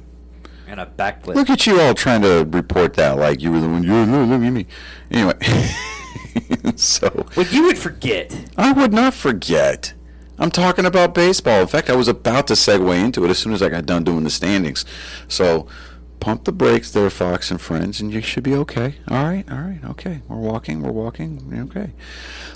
And 0.66 0.80
a 0.80 0.86
backflip. 0.86 1.36
Look 1.36 1.50
at 1.50 1.68
you 1.68 1.82
all 1.82 1.94
trying 1.94 2.22
to 2.22 2.46
report 2.50 2.94
that 2.94 3.18
like 3.18 3.42
you 3.42 3.52
were 3.52 3.60
the 3.60 3.68
one. 3.68 3.84
You 3.84 4.06
look 4.06 4.42
at 4.42 4.50
me. 4.50 4.66
Anyway, 5.12 5.34
so 6.78 7.28
Well, 7.36 7.46
you 7.48 7.64
would 7.64 7.78
forget. 7.78 8.34
I 8.58 8.72
would 8.72 8.94
not 8.94 9.14
forget. 9.14 9.94
I'm 10.40 10.50
talking 10.50 10.86
about 10.86 11.14
baseball. 11.14 11.60
In 11.60 11.68
fact, 11.68 11.90
I 11.90 11.96
was 11.96 12.08
about 12.08 12.48
to 12.48 12.54
segue 12.54 13.04
into 13.04 13.26
it 13.26 13.30
as 13.30 13.38
soon 13.38 13.52
as 13.52 13.62
I 13.62 13.68
got 13.68 13.86
done 13.86 14.06
doing 14.06 14.24
the 14.24 14.30
standings. 14.30 14.86
So, 15.28 15.68
pump 16.24 16.46
the 16.46 16.54
brakes 16.54 16.90
there, 16.90 17.10
Fox 17.10 17.52
and 17.52 17.60
friends, 17.60 18.00
and 18.00 18.14
you 18.14 18.22
should 18.22 18.44
be 18.44 18.56
okay. 18.56 18.96
All 19.10 19.26
right, 19.26 19.44
all 19.52 19.58
right, 19.58 19.82
okay. 19.90 20.22
We're 20.30 20.38
walking, 20.38 20.82
we're 20.82 20.94
walking. 20.94 21.70
Okay. 21.70 21.92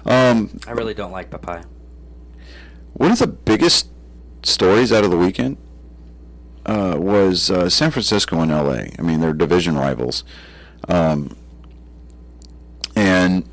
Um, 0.06 0.58
I 0.65 0.71
really 0.71 0.93
don't 0.93 1.12
like 1.12 1.30
papaya. 1.30 1.63
one 2.93 3.12
of 3.12 3.19
the 3.19 3.27
biggest 3.27 3.89
stories 4.41 4.93
out 4.93 5.03
of 5.03 5.12
the 5.12 5.17
weekend 5.17 5.58
uh, 6.65 6.95
was 6.97 7.51
uh, 7.51 7.69
San 7.69 7.91
Francisco 7.91 8.39
and 8.39 8.51
LA. 8.51 8.86
I 8.97 9.01
mean, 9.01 9.19
they're 9.19 9.34
division 9.34 9.75
rivals. 9.75 10.23
Um, 10.88 11.36
and 12.95 13.43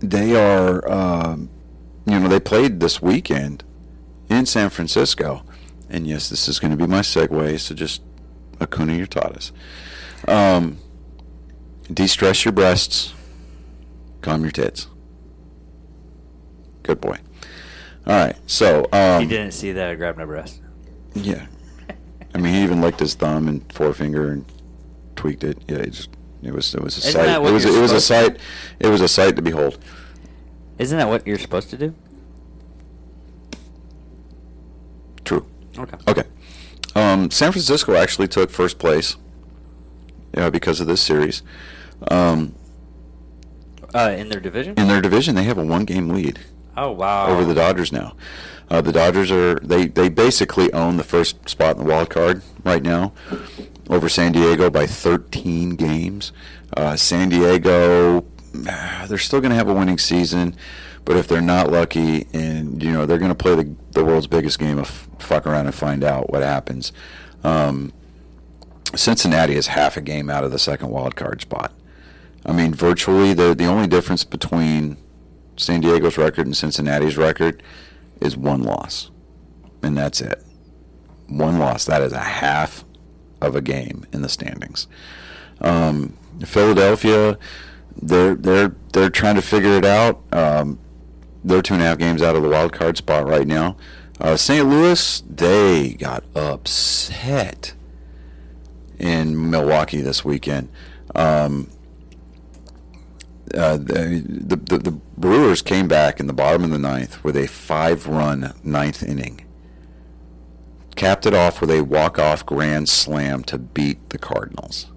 they 0.00 0.36
are, 0.36 0.86
um, 0.92 1.48
you 2.04 2.20
know, 2.20 2.28
they 2.28 2.38
played 2.38 2.80
this 2.80 3.00
weekend 3.00 3.64
in 4.28 4.44
San 4.44 4.68
Francisco. 4.68 5.42
And 5.88 6.06
yes, 6.06 6.28
this 6.28 6.48
is 6.48 6.58
going 6.58 6.70
to 6.70 6.76
be 6.76 6.86
my 6.86 7.00
segue, 7.00 7.58
so 7.60 7.74
just 7.74 8.02
Acuna 8.60 8.96
your 8.96 9.06
tatas. 9.06 9.52
Um, 10.26 10.78
de-stress 11.92 12.44
your 12.44 12.52
breasts, 12.52 13.14
calm 14.20 14.42
your 14.42 14.50
tits. 14.50 14.88
Good 16.82 17.00
boy. 17.00 17.18
All 18.06 18.14
right, 18.14 18.36
so 18.46 18.86
um, 18.92 19.20
he 19.22 19.28
didn't 19.28 19.52
see 19.52 19.72
that 19.72 19.90
I 19.90 19.94
grabbed 19.94 20.18
my 20.18 20.24
breast. 20.24 20.60
yeah. 21.14 21.46
I 22.34 22.38
mean, 22.38 22.52
he 22.54 22.62
even 22.62 22.80
licked 22.80 23.00
his 23.00 23.14
thumb 23.14 23.48
and 23.48 23.70
forefinger 23.72 24.30
and 24.30 24.44
tweaked 25.16 25.44
it. 25.44 25.58
Yeah, 25.66 25.78
it, 25.78 25.90
just, 25.90 26.10
it 26.42 26.52
was 26.52 26.74
it 26.74 26.82
was 26.82 26.96
a 26.96 27.08
Isn't 27.08 27.12
sight. 27.12 27.28
It 27.28 27.52
was 27.52 27.64
it 27.64 27.80
was 27.80 27.92
a 27.92 28.00
sight. 28.00 28.38
It 28.78 28.86
was 28.88 29.00
a 29.00 29.08
sight 29.08 29.36
to 29.36 29.42
behold. 29.42 29.78
Isn't 30.78 30.98
that 30.98 31.08
what 31.08 31.26
you're 31.26 31.38
supposed 31.38 31.70
to 31.70 31.76
do? 31.78 31.94
True. 35.24 35.46
Okay. 35.78 35.96
Okay. 36.06 36.24
Um, 36.98 37.30
San 37.30 37.52
Francisco 37.52 37.94
actually 37.94 38.28
took 38.28 38.50
first 38.50 38.78
place. 38.78 39.16
Yeah, 40.36 40.50
because 40.50 40.80
of 40.80 40.86
this 40.86 41.00
series. 41.00 41.42
Um, 42.10 42.54
Uh, 43.94 44.14
in 44.16 44.28
their 44.28 44.40
division? 44.40 44.74
in 44.76 44.86
their 44.88 45.00
division, 45.00 45.34
they 45.34 45.44
have 45.44 45.58
a 45.58 45.64
one-game 45.64 46.10
lead 46.10 46.38
oh 46.76 46.90
wow. 46.92 47.26
over 47.26 47.44
the 47.44 47.54
Dodgers 47.54 47.90
now. 47.92 48.14
Uh, 48.70 48.82
the 48.82 48.92
Dodgers 48.92 49.30
are 49.30 49.54
they 49.60 49.86
they 49.86 50.08
basically 50.10 50.70
own 50.74 50.98
the 50.98 51.04
first 51.04 51.48
spot 51.48 51.76
in 51.76 51.84
the 51.84 51.88
wild 51.90 52.10
card 52.10 52.42
right 52.64 52.82
now 52.82 53.12
over 53.88 54.08
San 54.10 54.32
Diego 54.32 54.68
by 54.68 54.86
13 54.86 55.70
games. 55.76 56.32
Uh, 56.76 56.94
San 56.96 57.30
Diego, 57.30 58.26
ah, 58.68 59.06
they're 59.08 59.16
still 59.16 59.40
going 59.40 59.50
to 59.50 59.56
have 59.56 59.68
a 59.68 59.74
winning 59.74 59.96
season, 59.98 60.54
but 61.08 61.16
if 61.16 61.26
they're 61.26 61.40
not 61.40 61.70
lucky, 61.70 62.26
and 62.34 62.82
you 62.82 62.92
know 62.92 63.06
they're 63.06 63.16
going 63.16 63.30
to 63.30 63.34
play 63.34 63.54
the 63.54 63.74
the 63.92 64.04
world's 64.04 64.26
biggest 64.26 64.58
game 64.58 64.78
of 64.78 65.08
fuck 65.18 65.46
around 65.46 65.64
and 65.64 65.74
find 65.74 66.04
out 66.04 66.28
what 66.28 66.42
happens. 66.42 66.92
Um, 67.42 67.94
Cincinnati 68.94 69.54
is 69.54 69.68
half 69.68 69.96
a 69.96 70.02
game 70.02 70.28
out 70.28 70.44
of 70.44 70.50
the 70.50 70.58
second 70.58 70.90
wild 70.90 71.16
card 71.16 71.40
spot. 71.40 71.72
I 72.44 72.52
mean, 72.52 72.74
virtually 72.74 73.32
the 73.32 73.54
the 73.54 73.64
only 73.64 73.86
difference 73.88 74.22
between 74.22 74.98
San 75.56 75.80
Diego's 75.80 76.18
record 76.18 76.44
and 76.44 76.54
Cincinnati's 76.54 77.16
record 77.16 77.62
is 78.20 78.36
one 78.36 78.62
loss, 78.62 79.10
and 79.82 79.96
that's 79.96 80.20
it. 80.20 80.44
One 81.26 81.58
loss. 81.58 81.86
That 81.86 82.02
is 82.02 82.12
a 82.12 82.18
half 82.18 82.84
of 83.40 83.56
a 83.56 83.62
game 83.62 84.04
in 84.12 84.20
the 84.20 84.28
standings. 84.28 84.86
Um, 85.62 86.18
Philadelphia, 86.44 87.38
they're 87.96 88.34
they're 88.34 88.76
they're 88.92 89.08
trying 89.08 89.36
to 89.36 89.42
figure 89.42 89.72
it 89.72 89.86
out. 89.86 90.22
Um, 90.32 90.78
they're 91.48 91.62
two 91.62 91.74
and 91.74 91.82
a 91.82 91.86
half 91.86 91.98
games 91.98 92.22
out 92.22 92.36
of 92.36 92.42
the 92.42 92.48
wild 92.48 92.72
card 92.72 92.96
spot 92.96 93.26
right 93.26 93.46
now. 93.46 93.76
Uh, 94.20 94.36
St. 94.36 94.66
Louis, 94.68 95.22
they 95.28 95.94
got 95.94 96.24
upset 96.34 97.74
in 98.98 99.50
Milwaukee 99.50 100.00
this 100.00 100.24
weekend. 100.24 100.68
Um, 101.14 101.70
uh, 103.54 103.76
the, 103.78 104.56
the, 104.56 104.78
the 104.78 104.90
Brewers 105.16 105.62
came 105.62 105.88
back 105.88 106.20
in 106.20 106.26
the 106.26 106.32
bottom 106.32 106.64
of 106.64 106.70
the 106.70 106.78
ninth 106.78 107.22
with 107.24 107.36
a 107.36 107.46
five-run 107.46 108.54
ninth 108.62 109.02
inning. 109.02 109.44
Capped 110.96 111.26
it 111.26 111.34
off 111.34 111.60
with 111.60 111.70
a 111.70 111.82
walk-off 111.82 112.44
grand 112.44 112.88
slam 112.88 113.44
to 113.44 113.56
beat 113.56 114.10
the 114.10 114.18
Cardinals. 114.18 114.88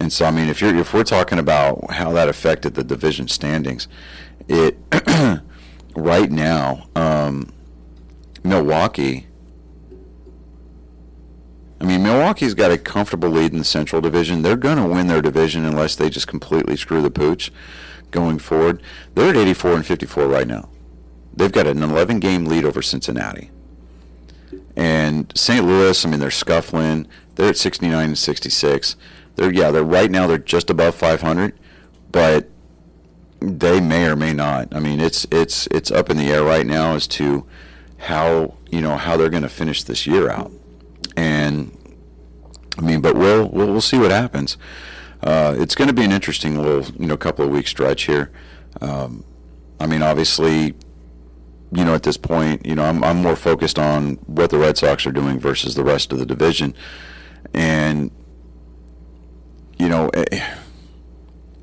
And 0.00 0.10
so, 0.10 0.24
I 0.24 0.30
mean, 0.30 0.48
if 0.48 0.62
you're 0.62 0.74
if 0.74 0.94
we're 0.94 1.04
talking 1.04 1.38
about 1.38 1.90
how 1.92 2.12
that 2.12 2.28
affected 2.28 2.74
the 2.74 2.82
division 2.82 3.28
standings, 3.28 3.86
it 4.48 4.78
right 5.94 6.30
now, 6.30 6.88
um, 6.96 7.52
Milwaukee. 8.42 9.26
I 11.82 11.84
mean, 11.84 12.02
Milwaukee's 12.02 12.54
got 12.54 12.70
a 12.70 12.76
comfortable 12.78 13.30
lead 13.30 13.52
in 13.52 13.58
the 13.58 13.64
Central 13.64 14.02
Division. 14.02 14.42
They're 14.42 14.56
going 14.56 14.76
to 14.76 14.86
win 14.86 15.06
their 15.06 15.22
division 15.22 15.64
unless 15.64 15.96
they 15.96 16.10
just 16.10 16.26
completely 16.26 16.76
screw 16.76 17.00
the 17.00 17.10
pooch 17.10 17.50
going 18.10 18.38
forward. 18.38 18.82
They're 19.14 19.30
at 19.30 19.36
84 19.36 19.76
and 19.76 19.86
54 19.86 20.26
right 20.26 20.46
now. 20.46 20.68
They've 21.32 21.52
got 21.52 21.66
an 21.66 21.82
11 21.82 22.20
game 22.20 22.44
lead 22.44 22.66
over 22.66 22.82
Cincinnati. 22.82 23.50
And 24.76 25.32
St. 25.34 25.64
Louis, 25.64 26.04
I 26.04 26.08
mean, 26.10 26.20
they're 26.20 26.30
scuffling. 26.30 27.06
They're 27.36 27.48
at 27.50 27.56
69 27.56 28.08
and 28.08 28.18
66. 28.18 28.96
They're 29.40 29.54
yeah, 29.54 29.70
they're 29.70 29.82
right 29.82 30.10
now 30.10 30.26
they're 30.26 30.36
just 30.36 30.68
above 30.68 30.94
500, 30.94 31.58
but 32.12 32.50
they 33.40 33.80
may 33.80 34.04
or 34.04 34.14
may 34.14 34.34
not. 34.34 34.68
I 34.74 34.80
mean, 34.80 35.00
it's 35.00 35.26
it's 35.30 35.66
it's 35.68 35.90
up 35.90 36.10
in 36.10 36.18
the 36.18 36.30
air 36.30 36.44
right 36.44 36.66
now 36.66 36.94
as 36.94 37.06
to 37.06 37.46
how 38.00 38.52
you 38.70 38.82
know 38.82 38.98
how 38.98 39.16
they're 39.16 39.30
going 39.30 39.42
to 39.42 39.48
finish 39.48 39.82
this 39.82 40.06
year 40.06 40.28
out. 40.28 40.52
And 41.16 41.74
I 42.76 42.82
mean, 42.82 43.00
but 43.00 43.16
we'll 43.16 43.48
we'll, 43.48 43.68
we'll 43.68 43.80
see 43.80 43.98
what 43.98 44.10
happens. 44.10 44.58
Uh, 45.22 45.54
it's 45.58 45.74
going 45.74 45.88
to 45.88 45.94
be 45.94 46.04
an 46.04 46.12
interesting 46.12 46.58
little 46.58 46.84
you 47.00 47.06
know 47.06 47.16
couple 47.16 47.42
of 47.42 47.50
week 47.50 47.66
stretch 47.66 48.02
here. 48.02 48.30
Um, 48.82 49.24
I 49.80 49.86
mean, 49.86 50.02
obviously, 50.02 50.74
you 51.72 51.84
know, 51.86 51.94
at 51.94 52.02
this 52.02 52.18
point, 52.18 52.66
you 52.66 52.74
know, 52.74 52.84
I'm 52.84 53.02
I'm 53.02 53.22
more 53.22 53.36
focused 53.36 53.78
on 53.78 54.16
what 54.26 54.50
the 54.50 54.58
Red 54.58 54.76
Sox 54.76 55.06
are 55.06 55.12
doing 55.12 55.38
versus 55.40 55.76
the 55.76 55.82
rest 55.82 56.12
of 56.12 56.18
the 56.18 56.26
division, 56.26 56.74
and 57.54 58.10
you 59.80 59.88
know. 59.88 60.08
Eh, 60.10 60.54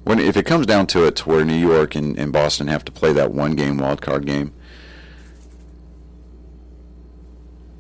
when 0.08 0.20
if 0.20 0.38
it 0.38 0.46
comes 0.46 0.66
down 0.66 0.88
to 0.88 1.04
it, 1.06 1.18
to 1.18 1.30
where 1.30 1.44
New 1.44 1.54
York 1.54 1.94
and, 1.94 2.18
and 2.18 2.32
Boston 2.32 2.68
have 2.70 2.86
to 2.86 2.94
play 2.94 3.12
that 3.12 3.32
one 3.32 3.56
game 3.56 3.78
wild 3.78 4.02
card 4.02 4.26
game, 4.26 4.54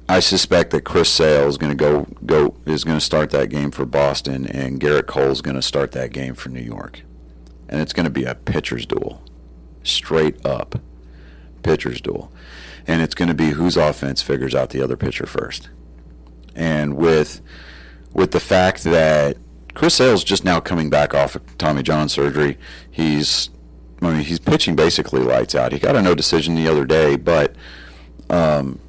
I 0.09 0.19
suspect 0.19 0.71
that 0.71 0.81
Chris 0.81 1.09
Sale 1.09 1.47
is 1.47 1.57
going 1.57 1.71
to 1.71 1.75
go 1.75 2.05
go 2.25 2.55
is 2.65 2.83
going 2.83 2.97
to 2.97 3.03
start 3.03 3.29
that 3.31 3.49
game 3.49 3.71
for 3.71 3.85
Boston, 3.85 4.45
and 4.45 4.79
Gerrit 4.79 5.07
Cole 5.07 5.31
is 5.31 5.41
going 5.41 5.55
to 5.55 5.61
start 5.61 5.93
that 5.93 6.11
game 6.11 6.35
for 6.35 6.49
New 6.49 6.61
York, 6.61 7.01
and 7.69 7.79
it's 7.79 7.93
going 7.93 8.03
to 8.03 8.09
be 8.09 8.25
a 8.25 8.35
pitcher's 8.35 8.85
duel, 8.85 9.23
straight 9.83 10.45
up, 10.45 10.81
pitcher's 11.63 12.01
duel, 12.01 12.29
and 12.85 13.01
it's 13.01 13.15
going 13.15 13.29
to 13.29 13.35
be 13.35 13.51
whose 13.51 13.77
offense 13.77 14.21
figures 14.21 14.53
out 14.53 14.71
the 14.71 14.81
other 14.81 14.97
pitcher 14.97 15.25
first, 15.25 15.69
and 16.55 16.97
with 16.97 17.39
with 18.13 18.31
the 18.31 18.39
fact 18.41 18.83
that 18.83 19.37
Chris 19.77 19.93
Sale's 19.93 20.23
just 20.23 20.43
now 20.43 20.59
coming 20.59 20.89
back 20.89 21.13
off 21.13 21.35
of 21.35 21.57
Tommy 21.59 21.83
John 21.83 22.09
surgery. 22.09 22.57
He's, 22.89 23.51
I 24.01 24.09
mean, 24.09 24.21
he's 24.21 24.39
pitching 24.39 24.75
basically 24.75 25.21
lights 25.21 25.53
out. 25.53 25.71
He 25.71 25.77
got 25.77 25.95
a 25.95 26.01
no 26.01 26.15
decision 26.15 26.55
the 26.55 26.67
other 26.67 26.83
day, 26.83 27.15
but, 27.15 27.55
um, 28.27 28.79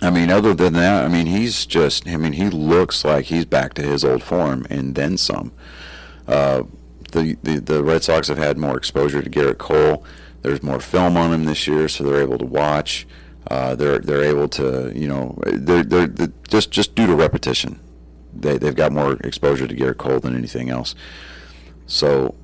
I 0.00 0.08
mean, 0.08 0.30
other 0.30 0.54
than 0.54 0.72
that, 0.72 1.04
I 1.04 1.08
mean, 1.08 1.26
he's 1.26 1.66
just, 1.66 2.08
I 2.08 2.16
mean, 2.16 2.32
he 2.32 2.48
looks 2.48 3.04
like 3.04 3.26
he's 3.26 3.44
back 3.44 3.74
to 3.74 3.82
his 3.82 4.02
old 4.02 4.22
form 4.22 4.66
and 4.70 4.94
then 4.94 5.18
some. 5.18 5.52
Uh, 6.26 6.62
the, 7.12 7.36
the 7.42 7.60
the 7.60 7.84
Red 7.84 8.04
Sox 8.04 8.28
have 8.28 8.38
had 8.38 8.56
more 8.56 8.78
exposure 8.78 9.20
to 9.20 9.28
Gerrit 9.28 9.58
Cole. 9.58 10.06
There's 10.40 10.62
more 10.62 10.80
film 10.80 11.18
on 11.18 11.34
him 11.34 11.44
this 11.44 11.66
year, 11.66 11.88
so 11.88 12.02
they're 12.02 12.22
able 12.22 12.38
to 12.38 12.46
watch. 12.46 13.06
Uh, 13.50 13.74
they're 13.74 13.98
they're 13.98 14.24
able 14.24 14.48
to, 14.48 14.90
you 14.94 15.06
know, 15.06 15.38
they're, 15.44 15.82
they're, 15.82 16.06
they're 16.06 16.32
just 16.48 16.70
just 16.70 16.94
due 16.94 17.06
to 17.06 17.14
repetition 17.14 17.80
they 18.34 18.58
they've 18.58 18.74
got 18.74 18.92
more 18.92 19.14
exposure 19.24 19.66
to 19.66 19.74
Gerrit 19.74 19.98
Cole 19.98 20.20
than 20.20 20.36
anything 20.36 20.70
else. 20.70 20.94
So, 21.86 22.34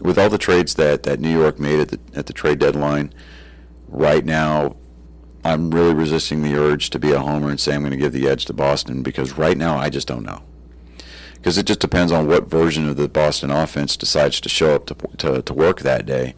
with 0.00 0.18
all 0.18 0.28
the 0.28 0.38
trades 0.38 0.74
that, 0.74 1.02
that 1.04 1.20
New 1.20 1.30
York 1.30 1.58
made 1.58 1.80
at 1.80 1.88
the 1.88 2.00
at 2.14 2.26
the 2.26 2.32
trade 2.32 2.58
deadline, 2.58 3.12
right 3.88 4.24
now, 4.24 4.76
I'm 5.44 5.70
really 5.70 5.94
resisting 5.94 6.42
the 6.42 6.56
urge 6.56 6.90
to 6.90 6.98
be 6.98 7.12
a 7.12 7.20
homer 7.20 7.50
and 7.50 7.58
say 7.58 7.74
I'm 7.74 7.80
going 7.80 7.92
to 7.92 7.96
give 7.96 8.12
the 8.12 8.28
edge 8.28 8.44
to 8.46 8.52
Boston 8.52 9.02
because 9.02 9.32
right 9.38 9.56
now 9.56 9.78
I 9.78 9.88
just 9.88 10.06
don't 10.06 10.24
know. 10.24 10.42
Because 11.34 11.56
it 11.56 11.66
just 11.66 11.80
depends 11.80 12.10
on 12.12 12.26
what 12.26 12.48
version 12.48 12.88
of 12.88 12.96
the 12.96 13.08
Boston 13.08 13.50
offense 13.50 13.96
decides 13.96 14.40
to 14.40 14.48
show 14.48 14.74
up 14.74 14.86
to 14.86 14.94
to, 15.18 15.42
to 15.42 15.54
work 15.54 15.80
that 15.80 16.04
day, 16.04 16.34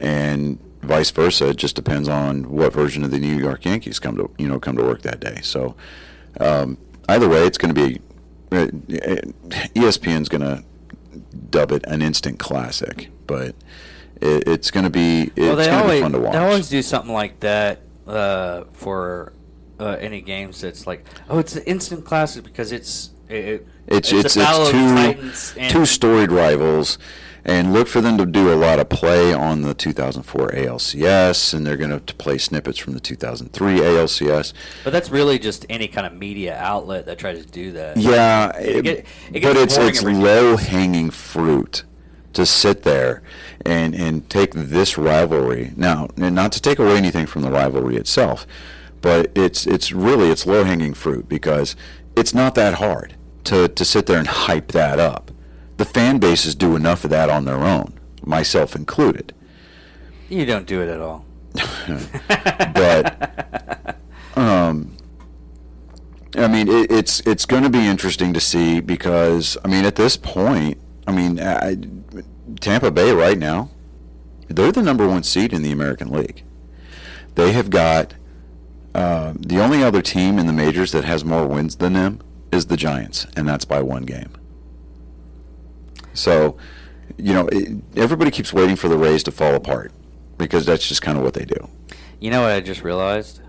and 0.00 0.58
vice 0.82 1.10
versa. 1.10 1.50
It 1.50 1.56
just 1.56 1.76
depends 1.76 2.08
on 2.08 2.50
what 2.50 2.72
version 2.72 3.04
of 3.04 3.10
the 3.10 3.18
New 3.18 3.36
York 3.36 3.64
Yankees 3.64 3.98
come 3.98 4.16
to 4.16 4.30
you 4.36 4.48
know 4.48 4.60
come 4.60 4.76
to 4.76 4.82
work 4.82 5.02
that 5.02 5.20
day. 5.20 5.40
So 5.42 5.76
um, 6.40 6.76
either 7.08 7.28
way, 7.28 7.46
it's 7.46 7.58
going 7.58 7.74
to 7.74 7.88
be 7.88 8.00
uh, 8.52 8.66
ESPN's 9.74 10.28
going 10.28 10.42
to 10.42 10.64
dub 11.50 11.72
it 11.72 11.84
an 11.86 12.02
instant 12.02 12.38
classic, 12.38 13.10
but 13.26 13.54
it, 14.20 14.48
it's 14.48 14.70
going 14.70 14.84
to 14.84 14.90
be 14.90 15.30
it's 15.34 15.38
well, 15.38 15.56
going 15.56 15.68
to 15.68 15.74
always 15.74 15.98
be 15.98 16.02
fun 16.02 16.12
to 16.12 16.20
watch. 16.20 16.32
they 16.32 16.38
always 16.38 16.68
do 16.68 16.82
something 16.82 17.12
like 17.12 17.40
that 17.40 17.80
uh, 18.06 18.64
for 18.72 19.32
uh, 19.80 19.96
any 20.00 20.20
games. 20.20 20.60
That's 20.60 20.86
like, 20.86 21.04
oh, 21.28 21.38
it's 21.38 21.56
an 21.56 21.64
instant 21.64 22.04
classic 22.04 22.44
because 22.44 22.72
it's 22.72 23.10
it, 23.28 23.66
It's 23.86 24.12
a 24.12 24.18
it's 24.18 24.36
it's 24.36 25.50
two 25.50 25.68
two 25.68 25.86
storied 25.86 26.30
rivals, 26.30 26.98
and 27.44 27.72
look 27.72 27.88
for 27.88 28.00
them 28.00 28.16
to 28.18 28.26
do 28.26 28.52
a 28.52 28.56
lot 28.56 28.78
of 28.78 28.88
play 28.88 29.32
on 29.32 29.62
the 29.62 29.74
2004 29.74 30.48
ALCS, 30.50 31.54
and 31.54 31.66
they're 31.66 31.76
going 31.76 31.98
to 31.98 32.14
play 32.14 32.38
snippets 32.38 32.78
from 32.78 32.94
the 32.94 33.00
2003 33.00 33.78
ALCS. 33.80 34.52
But 34.84 34.92
that's 34.92 35.10
really 35.10 35.38
just 35.38 35.66
any 35.68 35.88
kind 35.88 36.06
of 36.06 36.12
media 36.14 36.56
outlet 36.56 37.06
that 37.06 37.18
tries 37.18 37.44
to 37.44 37.50
do 37.50 37.72
that. 37.72 37.96
Yeah, 37.96 38.56
It 38.58 38.82
get- 38.84 39.06
it 39.32 39.42
but 39.42 39.56
it's 39.56 39.76
it's 39.76 40.02
low 40.02 40.56
hanging 40.56 41.10
fruit 41.10 41.84
to 42.32 42.46
sit 42.46 42.82
there 42.82 43.22
and 43.66 43.94
and 43.94 44.28
take 44.30 44.52
this 44.54 44.96
rivalry 44.96 45.72
now, 45.76 46.08
and 46.16 46.34
not 46.34 46.52
to 46.52 46.60
take 46.62 46.78
away 46.78 46.96
anything 46.96 47.26
from 47.26 47.42
the 47.42 47.50
rivalry 47.50 47.96
itself, 47.96 48.46
but 49.00 49.30
it's 49.34 49.66
it's 49.66 49.92
really 49.92 50.30
it's 50.30 50.46
low 50.46 50.64
hanging 50.64 50.94
fruit 50.94 51.28
because 51.28 51.76
it's 52.16 52.32
not 52.32 52.54
that 52.54 52.74
hard 52.74 53.14
to 53.44 53.68
to 53.68 53.84
sit 53.84 54.06
there 54.06 54.18
and 54.18 54.28
hype 54.28 54.72
that 54.72 54.98
up. 54.98 55.21
The 55.82 55.88
fan 55.88 56.18
bases 56.18 56.54
do 56.54 56.76
enough 56.76 57.02
of 57.02 57.10
that 57.10 57.28
on 57.28 57.44
their 57.44 57.58
own, 57.58 57.98
myself 58.24 58.76
included. 58.76 59.34
You 60.28 60.46
don't 60.46 60.64
do 60.64 60.80
it 60.80 60.88
at 60.88 61.00
all. 61.00 61.24
but 62.72 63.98
um, 64.36 64.96
I 66.36 66.46
mean, 66.46 66.68
it, 66.68 66.92
it's 66.92 67.18
it's 67.26 67.44
going 67.46 67.64
to 67.64 67.68
be 67.68 67.84
interesting 67.84 68.32
to 68.32 68.38
see 68.38 68.78
because 68.78 69.58
I 69.64 69.68
mean, 69.68 69.84
at 69.84 69.96
this 69.96 70.16
point, 70.16 70.78
I 71.08 71.10
mean, 71.10 71.40
I, 71.40 71.76
Tampa 72.60 72.92
Bay 72.92 73.10
right 73.10 73.36
now, 73.36 73.68
they're 74.46 74.70
the 74.70 74.84
number 74.84 75.08
one 75.08 75.24
seed 75.24 75.52
in 75.52 75.62
the 75.62 75.72
American 75.72 76.12
League. 76.12 76.44
They 77.34 77.50
have 77.50 77.70
got 77.70 78.14
uh, 78.94 79.32
the 79.36 79.58
only 79.58 79.82
other 79.82 80.00
team 80.00 80.38
in 80.38 80.46
the 80.46 80.52
majors 80.52 80.92
that 80.92 81.02
has 81.02 81.24
more 81.24 81.44
wins 81.44 81.74
than 81.74 81.94
them 81.94 82.20
is 82.52 82.66
the 82.66 82.76
Giants, 82.76 83.26
and 83.34 83.48
that's 83.48 83.64
by 83.64 83.82
one 83.82 84.04
game. 84.04 84.36
So, 86.14 86.56
you 87.16 87.32
know, 87.32 87.48
it, 87.50 87.82
everybody 87.96 88.30
keeps 88.30 88.52
waiting 88.52 88.76
for 88.76 88.88
the 88.88 88.96
Rays 88.96 89.22
to 89.24 89.30
fall 89.30 89.54
apart 89.54 89.92
because 90.38 90.66
that's 90.66 90.86
just 90.86 91.02
kind 91.02 91.18
of 91.18 91.24
what 91.24 91.34
they 91.34 91.44
do. 91.44 91.68
You 92.20 92.30
know 92.30 92.42
what 92.42 92.52
I 92.52 92.60
just 92.60 92.82
realized? 92.82 93.40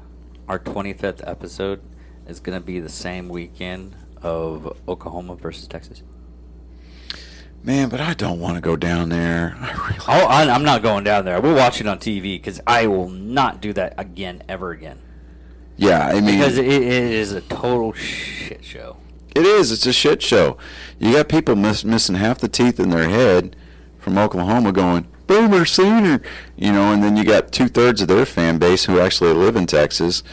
Our 0.47 0.59
25th 0.59 1.21
episode 1.27 1.81
is 2.27 2.39
going 2.39 2.59
to 2.59 2.65
be 2.65 2.79
the 2.79 2.89
same 2.89 3.29
weekend 3.29 3.95
of 4.21 4.77
Oklahoma 4.87 5.35
versus 5.35 5.67
Texas. 5.67 6.03
Man, 7.63 7.87
but 7.87 8.01
I 8.01 8.13
don't 8.13 8.41
want 8.41 8.55
to 8.55 8.61
go 8.61 8.75
down 8.75 9.07
there. 9.07 9.55
I 9.57 9.71
really. 9.71 9.99
Oh, 10.07 10.27
I, 10.27 10.49
I'm 10.53 10.63
not 10.63 10.83
going 10.83 11.05
down 11.05 11.23
there. 11.23 11.39
We'll 11.39 11.55
watch 11.55 11.79
it 11.79 11.87
on 11.87 11.97
TV 11.97 12.23
because 12.35 12.59
I 12.67 12.87
will 12.87 13.09
not 13.09 13.61
do 13.61 13.71
that 13.73 13.93
again, 13.97 14.43
ever 14.49 14.71
again. 14.71 14.99
Yeah, 15.77 16.05
I 16.07 16.19
mean, 16.19 16.37
Because 16.37 16.57
it, 16.57 16.65
it 16.67 16.83
is 16.83 17.31
a 17.31 17.41
total 17.41 17.93
shit 17.93 18.63
show. 18.65 18.97
It 19.35 19.45
is. 19.45 19.71
It's 19.71 19.85
a 19.85 19.93
shit 19.93 20.21
show. 20.21 20.57
You 20.99 21.13
got 21.13 21.29
people 21.29 21.55
miss, 21.55 21.83
missing 21.83 22.15
half 22.15 22.39
the 22.39 22.47
teeth 22.47 22.79
in 22.79 22.89
their 22.89 23.09
head 23.09 23.55
from 23.99 24.17
Oklahoma 24.17 24.71
going, 24.71 25.07
Boomer 25.27 25.65
Sooner, 25.65 26.21
you 26.57 26.71
know, 26.71 26.91
and 26.91 27.01
then 27.01 27.15
you 27.17 27.23
got 27.23 27.51
two 27.51 27.67
thirds 27.67 28.01
of 28.01 28.07
their 28.07 28.25
fan 28.25 28.57
base 28.57 28.85
who 28.85 28.99
actually 28.99 29.33
live 29.33 29.55
in 29.55 29.65
Texas. 29.65 30.23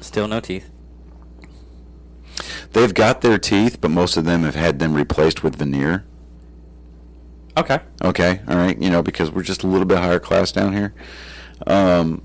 Still 0.00 0.28
no 0.28 0.40
teeth. 0.40 0.68
They've 2.72 2.92
got 2.92 3.20
their 3.20 3.38
teeth, 3.38 3.80
but 3.80 3.90
most 3.90 4.16
of 4.16 4.24
them 4.24 4.42
have 4.42 4.54
had 4.54 4.78
them 4.78 4.94
replaced 4.94 5.42
with 5.42 5.56
veneer. 5.56 6.04
Okay. 7.56 7.80
Okay, 8.02 8.40
all 8.48 8.56
right, 8.56 8.80
you 8.80 8.88
know, 8.90 9.02
because 9.02 9.30
we're 9.30 9.42
just 9.42 9.62
a 9.62 9.66
little 9.66 9.84
bit 9.84 9.98
higher 9.98 10.18
class 10.18 10.52
down 10.52 10.72
here. 10.72 10.94
Um, 11.66 12.22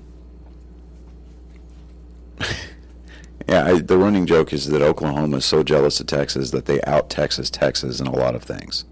yeah, 3.48 3.64
I, 3.64 3.78
the 3.78 3.96
running 3.96 4.26
joke 4.26 4.52
is 4.52 4.66
that 4.66 4.82
Oklahoma 4.82 5.38
is 5.38 5.44
so 5.44 5.62
jealous 5.62 6.00
of 6.00 6.06
Texas 6.06 6.50
that 6.50 6.66
they 6.66 6.82
out 6.82 7.08
Texas 7.08 7.48
Texas 7.48 7.98
in 7.98 8.06
a 8.06 8.14
lot 8.14 8.34
of 8.34 8.42
things. 8.42 8.84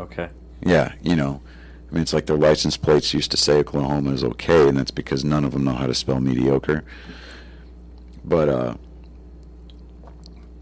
Okay. 0.00 0.30
Yeah, 0.62 0.94
you 1.02 1.14
know, 1.14 1.42
I 1.90 1.94
mean, 1.94 2.02
it's 2.02 2.14
like 2.14 2.26
their 2.26 2.36
license 2.36 2.76
plates 2.76 3.12
used 3.12 3.30
to 3.32 3.36
say 3.36 3.58
Oklahoma 3.58 4.12
is 4.12 4.24
okay, 4.24 4.68
and 4.68 4.76
that's 4.78 4.90
because 4.90 5.24
none 5.24 5.44
of 5.44 5.52
them 5.52 5.64
know 5.64 5.74
how 5.74 5.86
to 5.86 5.94
spell 5.94 6.20
mediocre. 6.20 6.84
But 8.24 8.48
uh, 8.48 8.74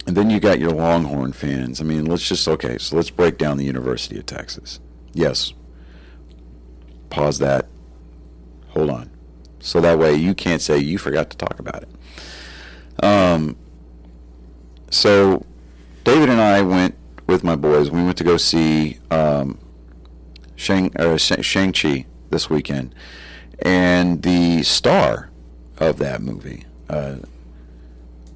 and 0.07 0.17
then 0.17 0.29
you 0.29 0.41
got 0.41 0.59
your 0.59 0.73
Longhorn 0.73 1.33
fans. 1.33 1.81
I 1.81 1.85
mean, 1.85 2.05
let's 2.05 2.29
just 2.29 2.47
okay. 2.49 2.79
So 2.79 2.97
let's 2.97 3.11
break 3.11 3.39
down 3.39 3.57
the 3.57 3.65
University 3.65 4.19
of 4.19 4.27
Texas. 4.27 4.81
Yes. 5.13 5.55
Pause 7.11 7.39
that. 7.39 7.69
Hold 8.71 8.91
on. 8.91 9.14
So 9.65 9.81
that 9.81 9.99
way 9.99 10.15
you 10.15 10.35
can't 10.35 10.61
say 10.61 10.79
you 10.79 10.99
forgot 10.99 11.31
to 11.31 11.37
talk 11.37 11.59
about 11.59 11.83
it. 11.83 13.05
Um. 13.05 13.57
So, 14.91 15.45
David 16.05 16.29
and 16.29 16.41
I 16.41 16.63
went 16.63 16.95
with 17.27 17.43
my 17.43 17.57
boys. 17.57 17.91
We 17.91 18.05
went 18.05 18.17
to 18.19 18.25
go 18.25 18.37
see 18.37 18.99
um, 19.11 19.59
Shang 20.55 20.97
uh, 20.97 21.17
Shang 21.17 21.73
Chi 21.73 22.07
this 22.31 22.49
weekend, 22.49 22.95
and 23.59 24.23
the 24.23 24.63
star 24.63 25.31
of 25.79 25.99
that 25.99 26.23
movie, 26.23 26.65
uh, 26.89 27.17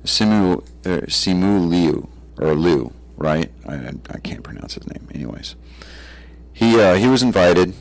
Simu 0.02 0.64
uh, 0.84 1.06
Simu 1.06 1.68
Liu 1.68 2.08
or 2.38 2.54
Liu, 2.54 2.92
right? 3.16 3.52
I, 3.64 3.74
I 3.74 3.92
I 4.10 4.18
can't 4.18 4.42
pronounce 4.42 4.74
his 4.74 4.86
name. 4.88 5.06
Anyways, 5.14 5.54
he 6.52 6.80
uh, 6.80 6.94
he 6.94 7.06
was 7.06 7.22
invited 7.22 7.74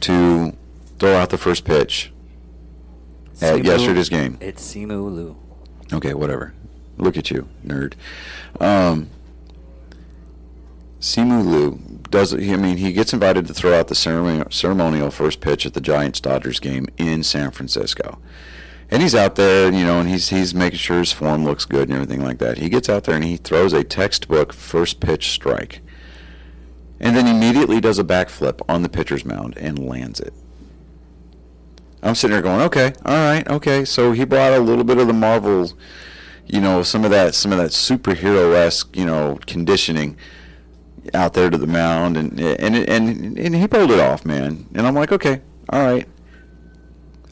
to 0.00 0.52
throw 0.98 1.14
out 1.14 1.30
the 1.30 1.38
first 1.38 1.64
pitch 1.64 2.12
at 3.40 3.56
Simu- 3.60 3.64
yesterday's 3.64 4.08
game. 4.08 4.38
It's 4.40 4.62
Simu 4.74 5.14
Lu. 5.14 5.36
Okay, 5.92 6.14
whatever. 6.14 6.54
Look 6.98 7.16
at 7.16 7.30
you, 7.30 7.48
nerd. 7.66 7.94
Um, 8.60 9.08
Simu 11.00 11.44
Liu 11.46 11.80
does. 12.10 12.34
I 12.34 12.56
mean, 12.56 12.76
he 12.76 12.92
gets 12.92 13.12
invited 13.12 13.46
to 13.46 13.54
throw 13.54 13.78
out 13.78 13.88
the 13.88 13.94
ceremonial, 13.94 14.50
ceremonial 14.50 15.10
first 15.10 15.40
pitch 15.40 15.64
at 15.64 15.72
the 15.72 15.80
Giants 15.80 16.20
Dodgers 16.20 16.60
game 16.60 16.86
in 16.98 17.22
San 17.22 17.50
Francisco, 17.52 18.18
and 18.90 19.00
he's 19.02 19.14
out 19.14 19.36
there, 19.36 19.72
you 19.72 19.84
know, 19.84 19.98
and 20.00 20.08
he's 20.10 20.28
he's 20.28 20.54
making 20.54 20.78
sure 20.78 20.98
his 20.98 21.10
form 21.12 21.42
looks 21.42 21.64
good 21.64 21.88
and 21.88 21.92
everything 21.94 22.22
like 22.22 22.38
that. 22.38 22.58
He 22.58 22.68
gets 22.68 22.90
out 22.90 23.04
there 23.04 23.14
and 23.14 23.24
he 23.24 23.38
throws 23.38 23.72
a 23.72 23.82
textbook 23.82 24.52
first 24.52 25.00
pitch 25.00 25.30
strike, 25.30 25.80
and 27.00 27.16
then 27.16 27.26
immediately 27.26 27.80
does 27.80 27.98
a 27.98 28.04
backflip 28.04 28.60
on 28.68 28.82
the 28.82 28.90
pitcher's 28.90 29.24
mound 29.24 29.56
and 29.56 29.78
lands 29.78 30.20
it. 30.20 30.34
I'm 32.02 32.14
sitting 32.14 32.32
there 32.32 32.42
going, 32.42 32.62
okay, 32.62 32.92
all 33.04 33.14
right, 33.14 33.46
okay. 33.48 33.84
So 33.84 34.12
he 34.12 34.24
brought 34.24 34.52
a 34.52 34.58
little 34.58 34.84
bit 34.84 34.98
of 34.98 35.06
the 35.06 35.12
Marvel, 35.12 35.72
you 36.46 36.60
know, 36.60 36.82
some 36.82 37.04
of 37.04 37.10
that, 37.10 37.34
some 37.34 37.52
of 37.52 37.58
that 37.58 37.70
superhero 37.70 38.54
esque, 38.54 38.96
you 38.96 39.04
know, 39.04 39.38
conditioning 39.46 40.16
out 41.14 41.34
there 41.34 41.50
to 41.50 41.58
the 41.58 41.66
mound, 41.66 42.16
and 42.16 42.40
and 42.40 42.76
and 42.76 43.38
and 43.38 43.54
he 43.54 43.68
pulled 43.68 43.90
it 43.90 44.00
off, 44.00 44.24
man. 44.24 44.66
And 44.74 44.86
I'm 44.86 44.94
like, 44.94 45.12
okay, 45.12 45.40
all 45.68 45.82
right. 45.82 46.08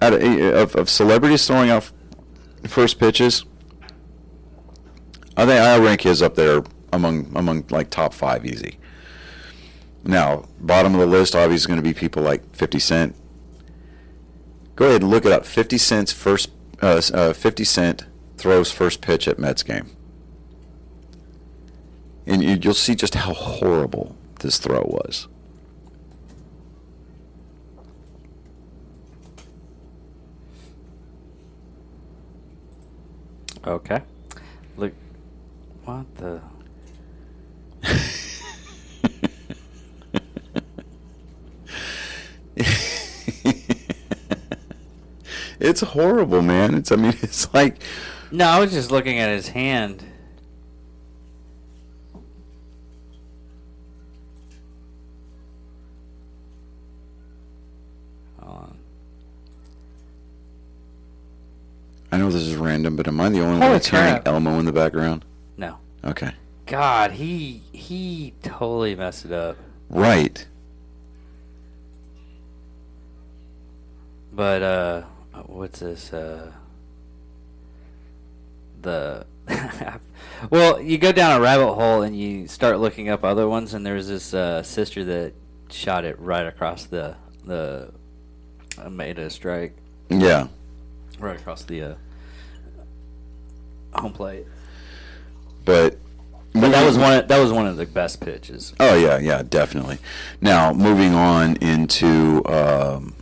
Out 0.00 0.12
of, 0.14 0.76
of, 0.76 0.88
celebrities 0.88 1.44
throwing 1.46 1.70
out 1.70 1.90
first 2.68 3.00
pitches, 3.00 3.44
I 5.36 5.44
think 5.44 5.60
I 5.60 5.76
rank 5.78 6.02
his 6.02 6.22
up 6.22 6.36
there 6.36 6.62
among 6.92 7.32
among 7.36 7.64
like 7.70 7.90
top 7.90 8.14
five 8.14 8.46
easy. 8.46 8.78
Now, 10.04 10.44
bottom 10.60 10.94
of 10.94 11.00
the 11.00 11.06
list 11.06 11.34
obviously 11.34 11.56
is 11.56 11.66
going 11.66 11.78
to 11.78 11.82
be 11.82 11.92
people 11.92 12.22
like 12.22 12.54
50 12.54 12.78
Cent, 12.78 13.16
Go 14.78 14.86
ahead 14.86 15.02
and 15.02 15.10
look 15.10 15.26
it 15.26 15.32
up. 15.32 15.44
50 15.44 15.76
Cent's 15.76 16.12
first, 16.12 16.52
uh, 16.80 17.02
uh, 17.12 17.32
50 17.32 17.64
Cent 17.64 18.06
throws 18.36 18.70
first 18.70 19.00
pitch 19.00 19.26
at 19.26 19.36
Mets 19.36 19.64
game. 19.64 19.90
And 22.28 22.44
you, 22.44 22.56
you'll 22.62 22.74
see 22.74 22.94
just 22.94 23.16
how 23.16 23.34
horrible 23.34 24.14
this 24.38 24.58
throw 24.58 24.82
was. 24.82 25.26
Okay. 33.66 34.00
Look. 34.76 34.92
What 35.86 36.14
the? 36.18 36.40
it's 45.68 45.80
horrible, 45.82 46.42
man. 46.42 46.74
It's 46.74 46.90
I 46.90 46.96
mean, 46.96 47.14
it's 47.22 47.52
like. 47.54 47.82
No, 48.30 48.46
I 48.46 48.58
was 48.58 48.72
just 48.72 48.90
looking 48.90 49.18
at 49.18 49.30
his 49.30 49.48
hand. 49.48 50.04
I 62.10 62.16
know 62.16 62.30
this 62.30 62.42
is 62.42 62.56
random, 62.56 62.96
but 62.96 63.06
am 63.06 63.20
I 63.20 63.28
the 63.28 63.40
only 63.40 63.60
Holy 63.60 63.72
one 63.72 63.80
hearing 63.80 64.22
Elmo 64.24 64.58
in 64.58 64.64
the 64.64 64.72
background? 64.72 65.24
No. 65.56 65.76
Okay. 66.04 66.32
God, 66.66 67.12
he 67.12 67.62
he 67.72 68.32
totally 68.42 68.94
messed 68.94 69.26
it 69.26 69.32
up. 69.32 69.56
Right. 69.90 70.46
But 74.32 74.62
uh 74.62 75.02
what's 75.48 75.80
this? 75.80 76.12
Uh, 76.12 76.52
the 78.82 79.26
well, 80.50 80.80
you 80.80 80.98
go 80.98 81.10
down 81.10 81.38
a 81.38 81.42
rabbit 81.42 81.72
hole 81.74 82.02
and 82.02 82.16
you 82.16 82.46
start 82.46 82.78
looking 82.78 83.08
up 83.08 83.24
other 83.24 83.48
ones, 83.48 83.74
and 83.74 83.84
there's 83.84 84.06
this 84.08 84.32
uh, 84.34 84.62
sister 84.62 85.04
that 85.04 85.32
shot 85.70 86.04
it 86.04 86.18
right 86.20 86.46
across 86.46 86.84
the 86.84 87.16
the 87.44 87.90
uh, 88.78 88.88
made 88.88 89.18
a 89.18 89.30
strike 89.30 89.76
Yeah. 90.10 90.48
right 91.18 91.38
across 91.38 91.64
the 91.64 91.82
uh, 91.82 91.94
home 93.94 94.12
plate. 94.12 94.46
But 95.64 95.96
But 96.52 96.70
that 96.70 96.84
was 96.86 96.96
one. 96.98 97.18
Of, 97.18 97.28
that 97.28 97.38
was 97.38 97.52
one 97.52 97.66
of 97.66 97.76
the 97.76 97.86
best 97.86 98.20
pitches. 98.20 98.74
Oh 98.78 98.94
yeah, 98.96 99.18
yeah, 99.18 99.42
definitely. 99.42 99.98
Now 100.40 100.72
moving 100.72 101.14
on 101.14 101.56
into 101.56 102.42
um, 102.46 103.14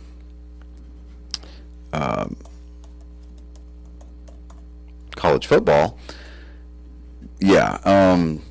um, 1.93 2.35
college 5.15 5.47
football. 5.47 5.97
Yeah. 7.39 7.79
Um, 7.85 8.41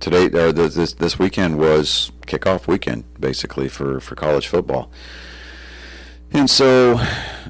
today 0.00 0.26
or 0.26 0.52
this 0.52 0.94
this- 0.94 1.18
weekend 1.18 1.58
was 1.58 2.10
kickoff 2.26 2.66
weekend 2.66 3.04
basically 3.18 3.68
for 3.68 4.00
for 4.00 4.14
college 4.14 4.48
football, 4.48 4.90
and 6.32 6.48
so 6.48 7.00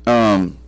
um, 0.07 0.59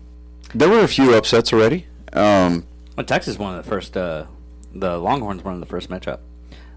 there 0.55 0.69
were 0.69 0.81
a 0.81 0.89
few 0.89 1.15
upsets 1.15 1.53
already. 1.53 1.87
Um, 2.13 2.67
Well, 2.97 3.07
Texas 3.07 3.39
won 3.39 3.57
the 3.57 3.63
first. 3.63 3.97
Uh, 3.97 4.27
the 4.75 4.97
Longhorns 4.99 5.43
won 5.45 5.61
the 5.61 5.67
first 5.67 5.89
matchup 5.91 6.21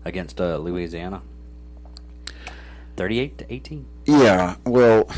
against 0.03 0.39
uh, 0.41 0.57
Louisiana. 0.57 1.21
Thirty-eight 2.97 3.37
to 3.39 3.53
eighteen. 3.53 3.85
Yeah, 4.05 4.55
well, 4.65 5.09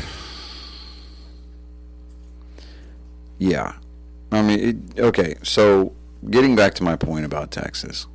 yeah. 3.38 3.74
I 4.32 4.42
mean, 4.42 4.60
it, 4.96 5.00
okay, 5.00 5.36
so 5.42 5.92
getting 6.30 6.56
back 6.56 6.74
to 6.74 6.82
my 6.82 6.96
point 6.96 7.24
about 7.24 7.50
Texas. 7.50 8.06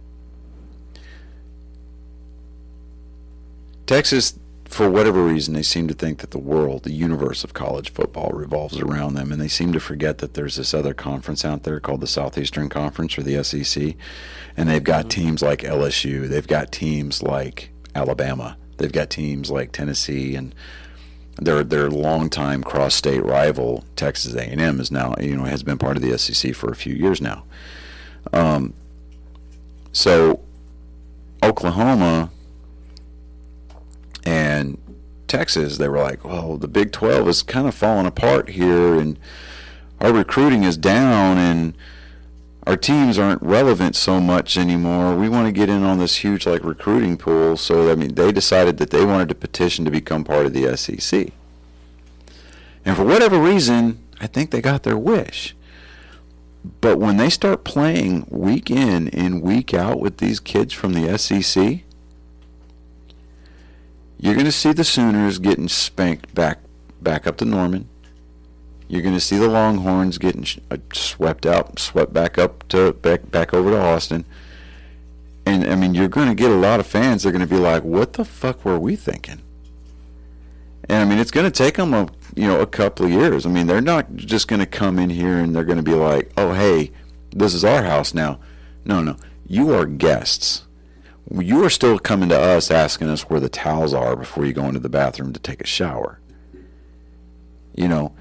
Texas, 3.85 4.39
for 4.65 4.89
whatever 4.89 5.23
reason, 5.23 5.53
they 5.53 5.61
seem 5.61 5.87
to 5.87 5.93
think 5.93 6.19
that 6.19 6.31
the 6.31 6.39
world, 6.39 6.83
the 6.83 6.93
universe 6.93 7.43
of 7.43 7.53
college 7.53 7.91
football 7.91 8.31
revolves 8.31 8.79
around 8.79 9.13
them, 9.13 9.31
and 9.31 9.39
they 9.39 9.47
seem 9.47 9.73
to 9.73 9.79
forget 9.79 10.17
that 10.19 10.33
there's 10.33 10.55
this 10.55 10.73
other 10.73 10.93
conference 10.93 11.45
out 11.45 11.63
there 11.63 11.79
called 11.79 12.01
the 12.01 12.07
Southeastern 12.07 12.69
Conference 12.69 13.17
or 13.17 13.23
the 13.23 13.43
SEC, 13.43 13.95
and 14.57 14.69
they've 14.69 14.83
got 14.83 15.01
mm-hmm. 15.01 15.21
teams 15.21 15.41
like 15.41 15.59
LSU, 15.59 16.27
they've 16.27 16.47
got 16.47 16.71
teams 16.71 17.21
like 17.21 17.71
Alabama, 17.93 18.57
they've 18.77 18.91
got 18.91 19.09
teams 19.09 19.49
like 19.51 19.71
Tennessee, 19.71 20.35
and 20.35 20.53
their 21.37 21.63
their 21.63 21.89
longtime 21.89 22.63
cross-state 22.63 23.23
rival 23.23 23.83
Texas 23.95 24.33
A&M 24.35 24.79
is 24.79 24.91
now 24.91 25.15
you 25.19 25.35
know 25.35 25.43
has 25.43 25.63
been 25.63 25.77
part 25.77 25.97
of 25.97 26.03
the 26.03 26.17
SEC 26.17 26.53
for 26.53 26.71
a 26.71 26.75
few 26.75 26.93
years 26.93 27.21
now. 27.21 27.43
Um, 28.31 28.73
so 29.91 30.39
Oklahoma 31.43 32.31
and 34.25 34.77
Texas, 35.27 35.77
they 35.77 35.89
were 35.89 35.99
like, 35.99 36.23
well, 36.23 36.57
the 36.57 36.67
Big 36.67 36.91
12 36.91 37.27
is 37.27 37.43
kind 37.43 37.67
of 37.67 37.73
falling 37.73 38.05
apart 38.05 38.49
here, 38.49 38.95
and 38.95 39.19
our 39.99 40.13
recruiting 40.13 40.63
is 40.63 40.77
down, 40.77 41.37
and 41.37 41.75
our 42.65 42.77
teams 42.77 43.17
aren't 43.17 43.41
relevant 43.41 43.95
so 43.95 44.21
much 44.21 44.57
anymore. 44.57 45.15
We 45.15 45.27
want 45.27 45.47
to 45.47 45.51
get 45.51 45.69
in 45.69 45.83
on 45.83 45.99
this 45.99 46.17
huge 46.17 46.45
like 46.45 46.63
recruiting 46.63 47.17
pool. 47.17 47.57
So 47.57 47.91
I 47.91 47.95
mean, 47.95 48.15
they 48.15 48.31
decided 48.31 48.77
that 48.77 48.89
they 48.89 49.05
wanted 49.05 49.29
to 49.29 49.35
petition 49.35 49.85
to 49.85 49.91
become 49.91 50.23
part 50.23 50.45
of 50.45 50.53
the 50.53 50.75
SEC. 50.77 51.31
And 52.85 52.95
for 52.95 53.03
whatever 53.03 53.39
reason, 53.39 54.03
I 54.19 54.27
think 54.27 54.51
they 54.51 54.61
got 54.61 54.83
their 54.83 54.97
wish. 54.97 55.55
But 56.79 56.97
when 56.97 57.17
they 57.17 57.29
start 57.29 57.65
playing 57.65 58.25
week 58.29 58.71
in 58.71 59.09
and 59.09 59.41
week 59.41 59.73
out 59.73 59.99
with 59.99 60.17
these 60.17 60.39
kids 60.39 60.73
from 60.73 60.93
the 60.93 61.17
SEC, 61.17 61.81
you're 64.17 64.35
going 64.35 64.45
to 64.45 64.51
see 64.51 64.71
the 64.71 64.85
Sooners 64.85 65.39
getting 65.39 65.67
spanked 65.67 66.33
back 66.33 66.59
back 67.01 67.27
up 67.27 67.35
to 67.37 67.45
Norman. 67.45 67.89
You're 68.87 69.01
going 69.01 69.13
to 69.13 69.19
see 69.19 69.37
the 69.37 69.47
Longhorns 69.47 70.17
getting 70.17 70.45
uh, 70.69 70.77
swept 70.93 71.45
out, 71.45 71.79
swept 71.79 72.13
back 72.13 72.37
up 72.37 72.67
to 72.69 72.93
back 72.93 73.31
back 73.31 73.53
over 73.53 73.71
to 73.71 73.81
Austin. 73.81 74.25
And 75.45 75.65
I 75.65 75.75
mean, 75.75 75.93
you're 75.93 76.07
going 76.07 76.29
to 76.29 76.35
get 76.35 76.51
a 76.51 76.55
lot 76.55 76.79
of 76.79 76.87
fans. 76.87 77.23
They're 77.23 77.31
going 77.31 77.47
to 77.47 77.47
be 77.47 77.59
like, 77.59 77.83
"What 77.83 78.13
the 78.13 78.25
fuck 78.25 78.63
were 78.63 78.79
we 78.79 78.95
thinking?" 78.95 79.41
And 80.89 81.01
I 81.01 81.05
mean, 81.05 81.19
it's 81.19 81.31
going 81.31 81.49
to 81.49 81.51
take 81.51 81.75
them 81.75 81.93
a 81.93 82.07
you 82.35 82.47
know 82.47 82.59
a 82.59 82.67
couple 82.67 83.05
of 83.05 83.11
years. 83.11 83.45
I 83.45 83.49
mean, 83.49 83.67
they're 83.67 83.81
not 83.81 84.15
just 84.15 84.47
going 84.47 84.59
to 84.59 84.65
come 84.65 84.99
in 84.99 85.09
here 85.09 85.37
and 85.37 85.55
they're 85.55 85.63
going 85.63 85.77
to 85.77 85.83
be 85.83 85.95
like, 85.95 86.31
"Oh, 86.37 86.53
hey, 86.53 86.91
this 87.31 87.53
is 87.53 87.63
our 87.65 87.83
house 87.83 88.13
now." 88.13 88.39
No, 88.85 89.01
no, 89.01 89.15
you 89.47 89.73
are 89.73 89.85
guests. 89.85 90.65
You 91.31 91.63
are 91.63 91.69
still 91.69 91.99
coming 91.99 92.29
to 92.29 92.39
us 92.39 92.69
asking 92.69 93.09
us 93.09 93.29
where 93.29 93.39
the 93.39 93.49
towels 93.49 93.93
are 93.93 94.15
before 94.15 94.45
you 94.45 94.53
go 94.53 94.65
into 94.65 94.79
the 94.79 94.89
bathroom 94.89 95.31
to 95.33 95.39
take 95.39 95.61
a 95.61 95.67
shower. 95.67 96.19
You 97.75 97.87
know, 97.87 98.13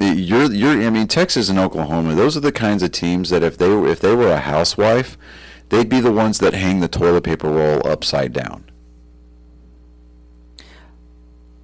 you're 0.00 0.52
you're. 0.52 0.82
I 0.82 0.90
mean, 0.90 1.06
Texas 1.06 1.48
and 1.48 1.58
Oklahoma. 1.58 2.14
Those 2.14 2.36
are 2.36 2.40
the 2.40 2.52
kinds 2.52 2.82
of 2.82 2.90
teams 2.92 3.30
that 3.30 3.42
if 3.42 3.58
they 3.58 3.68
were 3.68 3.86
if 3.86 4.00
they 4.00 4.14
were 4.14 4.28
a 4.28 4.40
housewife, 4.40 5.18
they'd 5.68 5.88
be 5.88 6.00
the 6.00 6.12
ones 6.12 6.38
that 6.38 6.54
hang 6.54 6.80
the 6.80 6.88
toilet 6.88 7.24
paper 7.24 7.50
roll 7.50 7.86
upside 7.86 8.32
down. 8.32 8.64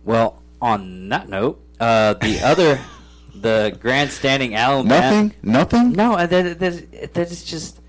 Well, 0.04 0.42
on 0.60 1.08
that 1.08 1.28
note, 1.28 1.60
uh, 1.80 2.14
the 2.14 2.40
other, 2.40 2.80
the 3.34 3.76
grandstanding 3.80 4.54
Alabama. 4.54 5.00
Nothing. 5.00 5.34
Nothing. 5.42 5.92
No, 5.92 6.12
uh, 6.12 6.26
that, 6.26 6.58
that, 6.60 7.14
that 7.14 7.30
is 7.30 7.44
just. 7.44 7.80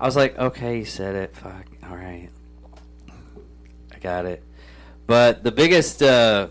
I 0.00 0.06
was 0.06 0.16
like, 0.16 0.38
okay, 0.38 0.78
you 0.78 0.84
said 0.84 1.14
it. 1.16 1.36
Fuck. 1.36 1.66
All 1.90 1.96
right. 1.96 2.30
I 3.92 3.98
got 4.00 4.26
it. 4.26 4.44
But 5.08 5.42
the 5.42 5.50
biggest, 5.50 6.02
uh, 6.02 6.48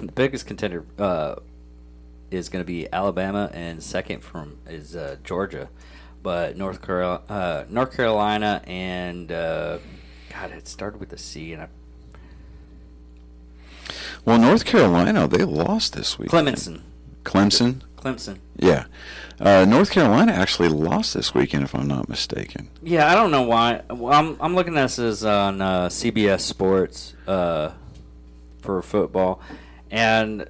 the 0.00 0.12
biggest 0.12 0.46
contender 0.46 0.84
uh, 0.98 1.36
is 2.30 2.48
going 2.48 2.62
to 2.62 2.66
be 2.66 2.90
Alabama, 2.92 3.50
and 3.52 3.82
second 3.82 4.20
from 4.22 4.58
is 4.66 4.94
uh, 4.96 5.16
Georgia. 5.24 5.68
But 6.22 6.56
North 6.56 6.82
Carolina, 6.82 7.22
uh, 7.28 7.64
North 7.68 7.96
Carolina, 7.96 8.62
and 8.66 9.30
uh, 9.30 9.78
God, 10.32 10.50
it 10.50 10.66
started 10.68 10.98
with 11.00 11.12
a 11.12 11.18
C, 11.18 11.52
and 11.52 11.62
I, 11.62 11.68
Well, 14.24 14.38
North 14.38 14.64
Carolina 14.64 15.26
they 15.28 15.44
lost 15.44 15.94
this 15.94 16.18
week. 16.18 16.30
Clemson, 16.30 16.82
Clemson. 17.24 17.82
Clemson. 17.96 18.38
Yeah. 18.56 18.84
Uh, 19.40 19.64
North 19.64 19.90
Carolina 19.90 20.32
actually 20.32 20.68
lost 20.68 21.14
this 21.14 21.34
weekend, 21.34 21.64
if 21.64 21.74
I'm 21.74 21.86
not 21.86 22.08
mistaken. 22.08 22.68
Yeah, 22.82 23.10
I 23.10 23.14
don't 23.14 23.30
know 23.30 23.42
why. 23.42 23.82
Well, 23.88 24.12
I'm 24.12 24.36
I'm 24.40 24.54
looking 24.54 24.76
at 24.76 24.82
this 24.82 24.98
as 24.98 25.24
on 25.24 25.60
uh, 25.60 25.86
CBS 25.88 26.40
Sports 26.40 27.14
uh, 27.26 27.70
for 28.60 28.82
football, 28.82 29.40
and 29.90 30.48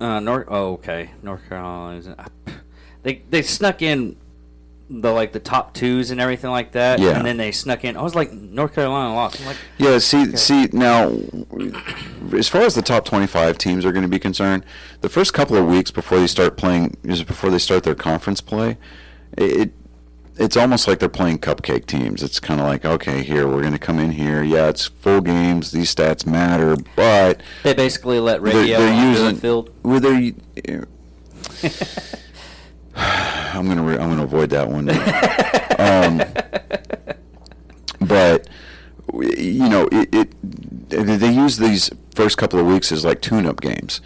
uh, 0.00 0.20
North. 0.20 0.46
Oh, 0.48 0.74
okay, 0.74 1.10
North 1.22 1.48
Carolina. 1.48 1.98
Is, 1.98 2.08
They 3.02 3.22
they 3.30 3.42
snuck 3.42 3.82
in 3.82 4.16
the 4.90 5.12
like 5.12 5.32
the 5.32 5.40
top 5.40 5.74
twos 5.74 6.10
and 6.10 6.20
everything 6.20 6.50
like 6.50 6.72
that. 6.72 6.98
Yeah. 6.98 7.16
and 7.16 7.26
then 7.26 7.36
they 7.36 7.52
snuck 7.52 7.84
in. 7.84 7.96
I 7.96 8.02
was 8.02 8.14
like, 8.14 8.32
North 8.32 8.74
Carolina 8.74 9.14
lost. 9.14 9.40
I'm 9.40 9.46
like, 9.46 9.56
Yeah, 9.76 9.98
see, 9.98 10.36
see 10.36 10.68
now, 10.72 11.12
as 12.32 12.48
far 12.48 12.62
as 12.62 12.74
the 12.74 12.82
top 12.82 13.04
25 13.04 13.58
teams 13.58 13.84
are 13.84 13.92
going 13.92 14.02
to 14.02 14.08
be 14.08 14.18
concerned, 14.18 14.64
the 15.00 15.08
first 15.08 15.34
couple 15.34 15.56
of 15.56 15.66
weeks 15.66 15.90
before 15.90 16.18
they 16.18 16.26
start 16.26 16.56
playing, 16.56 16.96
just 17.06 17.26
before 17.26 17.50
they 17.50 17.58
start 17.58 17.82
their 17.82 17.94
conference 17.94 18.40
play, 18.40 18.78
it 19.36 19.72
it's 20.38 20.56
almost 20.56 20.86
like 20.86 21.00
they're 21.00 21.08
playing 21.08 21.38
cupcake 21.38 21.86
teams. 21.86 22.22
It's 22.22 22.38
kind 22.40 22.60
of 22.60 22.66
like, 22.66 22.84
okay, 22.84 23.22
here 23.22 23.46
we're 23.48 23.60
going 23.60 23.72
to 23.72 23.78
come 23.78 23.98
in 23.98 24.12
here. 24.12 24.42
Yeah, 24.42 24.68
it's 24.68 24.86
full 24.86 25.20
games. 25.20 25.72
These 25.72 25.94
stats 25.94 26.26
matter, 26.26 26.76
but 26.96 27.40
they 27.62 27.74
basically 27.74 28.20
let 28.20 28.42
they're, 28.42 28.54
radio 28.54 28.78
they're 28.78 29.10
using 29.10 29.34
the 29.34 29.40
field. 29.40 29.70
Well, 29.82 30.00
they're. 30.00 30.86
I'm 32.94 33.68
gonna 33.68 33.82
re- 33.82 33.98
I'm 33.98 34.10
gonna 34.10 34.24
avoid 34.24 34.50
that 34.50 34.68
one. 34.68 34.88
um, 35.78 36.22
but 38.00 38.48
you 39.14 39.68
know, 39.68 39.88
it, 39.92 40.08
it 40.12 40.34
they 40.90 41.32
use 41.32 41.58
these 41.58 41.90
first 42.14 42.38
couple 42.38 42.58
of 42.58 42.66
weeks 42.66 42.90
as 42.90 43.04
like 43.04 43.20
tune-up 43.20 43.60
games. 43.60 44.00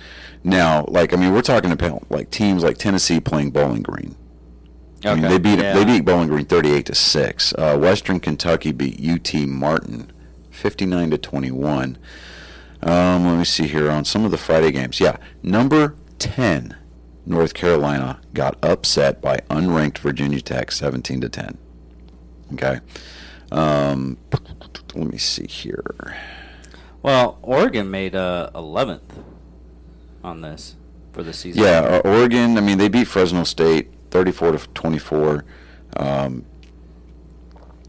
Now, 0.45 0.85
like 0.89 1.12
I 1.12 1.16
mean, 1.16 1.33
we're 1.33 1.43
talking 1.43 1.72
about 1.72 2.11
like 2.11 2.30
teams 2.30 2.62
like 2.62 2.78
Tennessee 2.78 3.20
playing 3.20 3.51
Bowling 3.51 3.83
Green. 3.83 4.14
I 5.05 5.14
mean, 5.14 5.22
they 5.28 5.38
beat 5.38 5.59
yeah. 5.59 5.74
they 5.74 5.84
beat 5.84 6.05
Bowling 6.05 6.28
Green 6.28 6.46
38 6.46 6.86
to 6.86 6.94
six. 6.94 7.53
Uh, 7.55 7.76
Western 7.76 8.20
Kentucky 8.20 8.72
beat 8.72 9.00
UT 9.05 9.34
Martin 9.46 10.12
59 10.50 11.11
to 11.11 11.18
21. 11.18 11.98
Um, 12.82 13.26
let 13.26 13.38
me 13.38 13.44
see 13.44 13.66
here 13.66 13.90
on 13.90 14.05
some 14.05 14.24
of 14.24 14.30
the 14.30 14.38
Friday 14.38 14.70
games. 14.70 15.00
Yeah, 15.00 15.16
number 15.42 15.96
10 16.18 16.76
North 17.24 17.55
Carolina 17.55 18.20
got 18.34 18.62
upset 18.64 19.20
by 19.20 19.38
unranked 19.50 19.98
Virginia 19.98 20.40
Tech 20.40 20.72
17 20.72 21.20
to 21.20 21.28
10. 21.28 21.59
Okay. 22.55 22.80
Um, 23.50 24.18
let 24.94 25.11
me 25.11 25.18
see 25.18 25.46
here. 25.46 26.16
Well, 27.03 27.38
Oregon 27.42 27.90
made 27.90 28.14
uh, 28.14 28.50
11th 28.55 29.22
on 30.22 30.40
this 30.40 30.76
for 31.12 31.22
the 31.22 31.32
season. 31.32 31.62
Yeah, 31.62 32.00
uh, 32.05 32.09
Oregon. 32.09 32.57
I 32.57 32.61
mean, 32.61 32.78
they 32.78 32.88
beat 32.88 33.07
Fresno 33.07 33.44
State 33.44 33.90
34 34.12 34.52
to 34.52 34.68
24. 34.68 35.44
Um, 35.96 36.44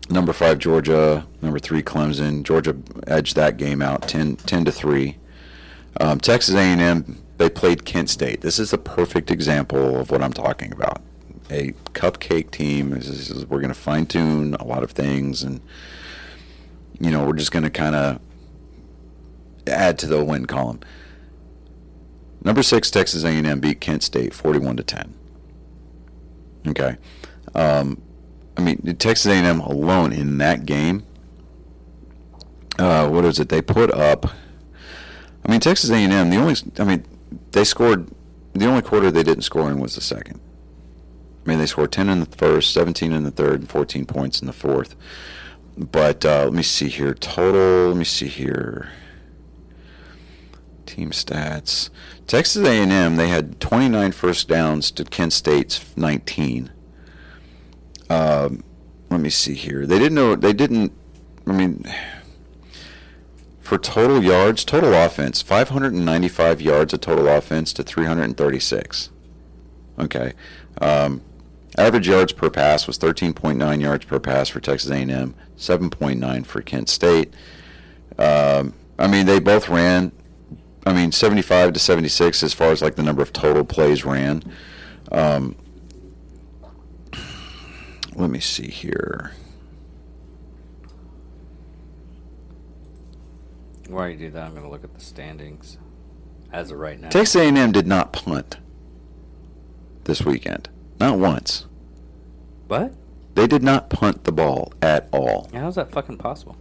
number 0.09 0.33
five 0.33 0.57
Georgia, 0.57 1.27
number 1.41 1.59
three 1.59 1.83
Clemson. 1.83 2.43
Georgia 2.43 2.75
edged 3.05 3.35
that 3.35 3.57
game 3.57 3.81
out 3.81 4.07
10, 4.07 4.37
10 4.37 4.65
to 4.65 4.71
three. 4.71 5.17
Um, 6.01 6.19
Texas 6.19 6.55
A&M 6.55 7.23
they 7.37 7.49
played 7.49 7.85
Kent 7.85 8.09
State. 8.09 8.41
This 8.41 8.59
is 8.59 8.73
a 8.73 8.77
perfect 8.77 9.31
example 9.31 9.97
of 9.99 10.11
what 10.11 10.21
I'm 10.21 10.33
talking 10.33 10.71
about. 10.71 11.01
A 11.49 11.73
cupcake 11.93 12.51
team. 12.51 12.91
This 12.91 13.07
is, 13.07 13.45
we're 13.47 13.59
going 13.59 13.73
to 13.73 13.79
fine 13.79 14.05
tune 14.05 14.53
a 14.55 14.63
lot 14.63 14.83
of 14.83 14.91
things, 14.91 15.43
and 15.43 15.59
you 16.99 17.11
know 17.11 17.25
we're 17.25 17.33
just 17.33 17.51
going 17.51 17.63
to 17.63 17.69
kind 17.69 17.95
of 17.95 18.19
add 19.67 19.99
to 19.99 20.07
the 20.07 20.23
win 20.23 20.45
column. 20.45 20.79
Number 22.43 22.63
six 22.63 22.91
Texas 22.91 23.23
A&M 23.23 23.59
beat 23.59 23.81
Kent 23.81 24.03
State 24.03 24.33
41 24.33 24.77
to 24.77 24.83
10. 24.83 25.13
Okay, 26.67 26.97
um, 27.55 28.01
I 28.57 28.61
mean 28.61 28.77
Texas 28.97 29.25
A&M 29.31 29.59
alone 29.59 30.13
in 30.13 30.37
that 30.37 30.65
game. 30.65 31.05
Uh, 32.79 33.07
what 33.09 33.25
is 33.25 33.39
it? 33.39 33.49
They 33.49 33.61
put 33.61 33.91
up. 33.91 34.25
I 35.45 35.51
mean 35.51 35.59
Texas 35.59 35.89
A&M. 35.89 36.29
The 36.29 36.37
only. 36.37 36.55
I 36.79 36.83
mean 36.83 37.05
they 37.51 37.63
scored. 37.63 38.09
The 38.53 38.65
only 38.65 38.81
quarter 38.81 39.11
they 39.11 39.23
didn't 39.23 39.43
score 39.43 39.69
in 39.69 39.79
was 39.79 39.95
the 39.95 40.01
second. 40.01 40.39
I 41.45 41.49
mean, 41.49 41.59
they 41.59 41.65
scored 41.65 41.91
10 41.91 42.07
in 42.09 42.19
the 42.21 42.25
first, 42.25 42.73
17 42.73 43.11
in 43.11 43.23
the 43.23 43.31
third, 43.31 43.61
and 43.61 43.69
14 43.69 44.05
points 44.05 44.39
in 44.39 44.47
the 44.47 44.53
fourth. 44.53 44.95
But 45.77 46.23
uh, 46.23 46.45
let 46.45 46.53
me 46.53 46.63
see 46.63 46.87
here. 46.87 47.13
Total. 47.13 47.89
Let 47.89 47.97
me 47.97 48.05
see 48.05 48.27
here. 48.27 48.91
Team 50.85 51.11
stats. 51.11 51.89
Texas 52.27 52.65
A&M. 52.65 53.15
They 53.15 53.27
had 53.27 53.59
29 53.59 54.11
first 54.11 54.47
downs 54.47 54.91
to 54.91 55.03
Kent 55.03 55.33
State's 55.33 55.95
19. 55.97 56.71
Um, 58.09 58.63
let 59.09 59.19
me 59.19 59.29
see 59.29 59.53
here. 59.53 59.85
They 59.85 59.99
didn't 59.99 60.15
know. 60.15 60.35
They 60.35 60.53
didn't. 60.53 60.91
I 61.45 61.51
mean, 61.51 61.85
for 63.59 63.77
total 63.77 64.23
yards, 64.23 64.63
total 64.63 64.93
offense, 64.93 65.41
595 65.41 66.61
yards 66.61 66.93
of 66.93 67.01
total 67.01 67.27
offense 67.27 67.73
to 67.73 67.83
336. 67.83 69.09
Okay. 69.99 70.33
Um, 70.81 71.21
average 71.77 72.07
yards 72.07 72.33
per 72.33 72.49
pass 72.49 72.87
was 72.87 72.97
13.9 72.97 73.81
yards 73.81 74.05
per 74.05 74.19
pass 74.19 74.49
for 74.49 74.59
Texas 74.59 74.89
A&M, 74.89 75.35
7.9 75.57 76.45
for 76.45 76.61
Kent 76.61 76.89
State. 76.89 77.33
Um, 78.17 78.73
I 78.97 79.07
mean, 79.07 79.25
they 79.25 79.39
both 79.39 79.69
ran. 79.69 80.11
I 80.85 80.93
mean, 80.93 81.11
75 81.11 81.73
to 81.73 81.79
76 81.79 82.43
as 82.43 82.53
far 82.53 82.71
as 82.71 82.81
like 82.81 82.95
the 82.95 83.03
number 83.03 83.21
of 83.21 83.31
total 83.31 83.63
plays 83.63 84.03
ran. 84.03 84.43
Um, 85.11 85.55
let 88.15 88.29
me 88.29 88.39
see 88.39 88.67
here. 88.67 89.31
While 93.87 94.09
you 94.09 94.17
do 94.17 94.31
that, 94.31 94.43
I'm 94.43 94.51
going 94.51 94.63
to 94.63 94.69
look 94.69 94.83
at 94.83 94.93
the 94.93 95.01
standings 95.01 95.77
as 96.51 96.71
of 96.71 96.79
right 96.79 96.99
now. 96.99 97.09
Texas 97.09 97.35
A&M 97.35 97.71
did 97.71 97.87
not 97.87 98.11
punt 98.13 98.57
this 100.05 100.23
weekend, 100.23 100.69
not 100.99 101.17
once. 101.17 101.65
What? 102.67 102.93
They 103.35 103.47
did 103.47 103.63
not 103.63 103.89
punt 103.89 104.23
the 104.23 104.31
ball 104.31 104.73
at 104.81 105.07
all. 105.11 105.49
How's 105.53 105.75
that 105.75 105.91
fucking 105.91 106.17
possible? 106.17 106.57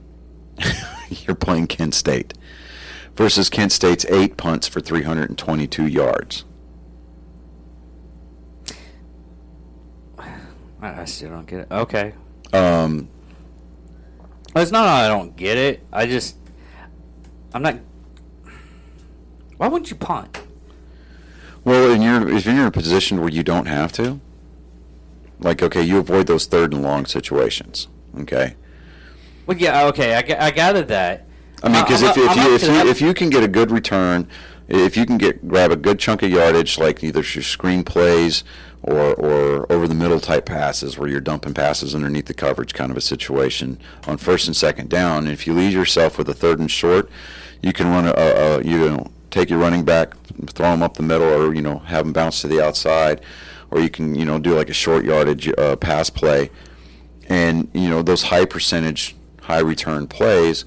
You're 1.11 1.37
playing 1.37 1.67
Kent 1.67 1.95
State 1.95 2.35
versus 3.17 3.49
Kent 3.51 3.73
State's 3.73 4.05
eight 4.07 4.37
punts 4.37 4.67
for 4.67 4.81
322 4.81 5.87
yards. 5.87 6.45
I, 10.81 11.05
still 11.05 11.31
don't 11.31 11.47
get 11.47 11.61
it. 11.61 11.69
Okay. 11.71 12.13
Um, 12.53 13.09
It's 14.57 14.73
not 14.73 14.87
I 14.89 15.07
don't 15.07 15.37
get 15.37 15.57
it. 15.57 15.81
I 15.93 16.07
just 16.07 16.37
I'm 17.55 17.63
not. 17.63 17.77
Why 19.59 19.69
wouldn't 19.69 19.91
you 19.91 19.97
punt? 19.97 20.41
well, 21.65 21.93
and 21.93 22.03
you're 22.03 22.29
if 22.37 22.45
you're 22.45 22.55
in 22.55 22.61
a 22.63 22.71
position 22.73 23.21
where 23.21 23.29
you 23.29 23.45
don't 23.45 23.67
have 23.67 23.93
to, 23.93 24.21
like 25.39 25.63
okay, 25.63 25.83
you 25.83 25.99
avoid 25.99 26.27
those 26.27 26.47
third 26.47 26.75
and 26.75 26.83
long 26.83 27.07
situations. 27.07 27.87
Okay, 28.19 28.57
Well, 29.47 29.57
yeah, 29.57 29.85
okay, 29.87 30.15
I, 30.17 30.47
I 30.47 30.51
gathered 30.51 30.89
that. 30.89 31.29
I 31.63 31.69
mean, 31.69 31.85
because 31.85 32.03
if, 32.03 32.17
if 32.17 32.37
you 32.37 32.55
if 32.55 32.63
you 32.63 32.91
if 32.91 33.01
you 33.01 33.15
can 33.15 33.31
get 33.31 33.45
a 33.45 33.49
good 33.49 33.71
return, 33.71 34.29
if 34.69 34.97
you 34.97 35.07
can 35.07 35.19
get 35.19 35.47
grab 35.47 35.71
a 35.71 35.77
good 35.77 35.99
chunk 35.99 36.23
of 36.23 36.31
yardage, 36.31 36.79
like 36.79 37.05
either 37.05 37.21
your 37.21 37.43
screen 37.43 37.85
plays 37.85 38.43
or 38.83 39.15
or 39.15 39.71
over 39.71 39.87
the 39.87 39.95
middle 39.95 40.19
type 40.19 40.47
passes, 40.47 40.99
where 40.99 41.09
you're 41.09 41.21
dumping 41.21 41.55
passes 41.55 41.95
underneath 41.95 42.27
the 42.27 42.35
coverage, 42.35 42.75
kind 42.75 42.91
of 42.91 42.97
a 42.97 43.01
situation 43.01 43.79
on 44.09 44.17
first 44.17 44.47
and 44.47 44.57
second 44.57 44.91
down. 44.91 45.25
And 45.25 45.33
if 45.33 45.47
you 45.47 45.55
leave 45.55 45.73
yourself 45.73 46.19
with 46.19 46.29
a 46.29 46.35
third 46.35 46.59
and 46.59 46.71
short, 46.71 47.09
you 47.63 47.73
can 47.73 47.89
run 47.89 48.07
a, 48.07 48.13
a, 48.17 48.59
a 48.59 48.65
you 48.65 48.79
know 48.79 49.11
take 49.31 49.49
your 49.49 49.61
running 49.61 49.85
back, 49.85 50.15
throw 50.49 50.73
them 50.73 50.83
up 50.83 50.95
the 50.95 51.03
middle, 51.05 51.29
or 51.29 51.55
you 51.55 51.63
know 51.63 51.79
have 51.81 52.05
them 52.05 52.13
bounce 52.13 52.41
to 52.41 52.49
the 52.49 52.61
outside, 52.61 53.21
or 53.71 53.81
you 53.81 53.89
can 53.89 54.17
you 54.17 54.25
know 54.25 54.41
do 54.41 54.55
like 54.57 54.69
a 54.69 54.75
short 54.75 55.05
yardage 55.05 55.49
uh, 55.59 55.77
pass 55.77 56.11
play, 56.11 56.51
and 57.29 57.69
you 57.73 57.89
know 57.89 58.03
those 58.03 58.25
high 58.25 58.47
percentage, 58.47 59.15
high 59.43 59.61
return 59.61 60.09
plays 60.09 60.65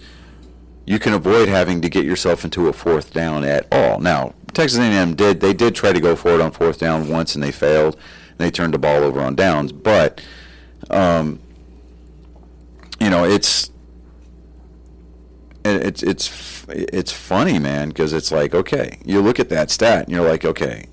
you 0.86 1.00
can 1.00 1.14
avoid 1.14 1.48
having 1.48 1.82
to 1.82 1.90
get 1.90 2.06
yourself 2.06 2.44
into 2.44 2.68
a 2.68 2.74
fourth 2.74 3.14
down 3.14 3.44
at 3.44 3.68
all. 3.72 4.00
Now, 4.00 4.34
Texas 4.54 4.80
A&M 4.80 5.16
did 5.16 5.42
they 5.42 5.54
did 5.54 5.76
try 5.76 5.92
to 5.92 6.00
go 6.00 6.16
for 6.16 6.34
it 6.36 6.42
on 6.42 6.52
fourth 6.52 6.80
down 6.80 7.10
once 7.10 7.36
and 7.36 7.44
they 7.44 7.52
failed. 7.52 7.96
And 7.96 8.40
they 8.40 8.52
turned 8.52 8.74
the 8.74 8.80
ball 8.80 9.04
over 9.04 9.22
on 9.22 9.36
downs, 9.36 9.72
but 9.72 10.22
um, 10.90 11.40
you 13.00 13.10
know 13.10 13.26
it's 13.26 13.72
it's 15.64 16.04
it's 16.04 16.66
it's 16.70 17.12
funny, 17.12 17.60
man, 17.60 17.90
because 17.90 18.14
it's 18.14 18.32
like 18.32 18.54
okay, 18.54 19.00
you 19.06 19.22
look 19.22 19.40
at 19.40 19.50
that 19.50 19.72
stat 19.72 20.06
and 20.06 20.14
you're 20.14 20.28
like, 20.28 20.46
okay, 20.46 20.86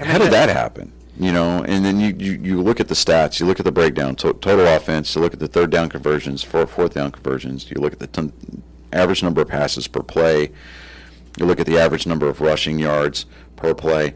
how 0.00 0.18
did 0.18 0.32
that 0.32 0.48
happen? 0.48 0.92
You 1.16 1.30
know, 1.32 1.62
and 1.62 1.84
then 1.84 2.00
you, 2.00 2.14
you, 2.18 2.32
you 2.42 2.60
look 2.62 2.80
at 2.80 2.88
the 2.88 2.94
stats, 2.94 3.38
you 3.38 3.46
look 3.46 3.60
at 3.60 3.64
the 3.64 3.70
breakdown, 3.72 4.16
to, 4.16 4.32
total 4.34 4.66
offense, 4.66 5.14
you 5.14 5.20
look 5.20 5.32
at 5.32 5.38
the 5.38 5.46
third 5.46 5.70
down 5.70 5.88
conversions, 5.88 6.42
four, 6.42 6.66
fourth 6.66 6.94
down 6.94 7.12
conversions, 7.12 7.70
you 7.70 7.76
look 7.80 7.92
at 7.92 8.00
the 8.00 8.08
ton, 8.08 8.32
average 8.92 9.22
number 9.22 9.40
of 9.40 9.46
passes 9.48 9.86
per 9.86 10.02
play, 10.02 10.50
you 11.38 11.46
look 11.46 11.60
at 11.60 11.66
the 11.66 11.78
average 11.78 12.04
number 12.04 12.28
of 12.28 12.40
rushing 12.40 12.80
yards 12.80 13.26
per 13.54 13.74
play, 13.74 14.14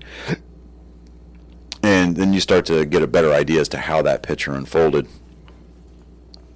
and 1.84 2.16
then 2.16 2.32
you 2.32 2.40
start 2.40 2.66
to 2.66 2.84
get 2.84 3.02
a 3.02 3.06
better 3.06 3.32
idea 3.32 3.60
as 3.60 3.68
to 3.68 3.78
how 3.78 4.02
that 4.02 4.22
picture 4.24 4.52
unfolded. 4.52 5.06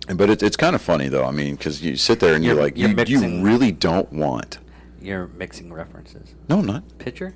And- 0.08 0.18
But 0.18 0.28
it, 0.28 0.42
it's 0.42 0.56
kind 0.56 0.74
of 0.74 0.82
funny 0.82 1.06
though. 1.08 1.24
I 1.24 1.30
mean, 1.30 1.54
because 1.54 1.82
you 1.82 1.94
sit 1.96 2.18
there 2.18 2.34
and 2.34 2.44
you're, 2.44 2.54
You're- 2.54 2.64
like, 2.64 2.76
you're 2.76 2.90
you, 3.06 3.20
you 3.38 3.44
really 3.44 3.70
don't 3.70 4.12
want. 4.12 4.58
You're 5.00 5.28
mixing 5.28 5.72
references. 5.72 6.34
No, 6.48 6.58
I'm 6.58 6.66
not. 6.66 6.82
Pitcher? 6.98 7.34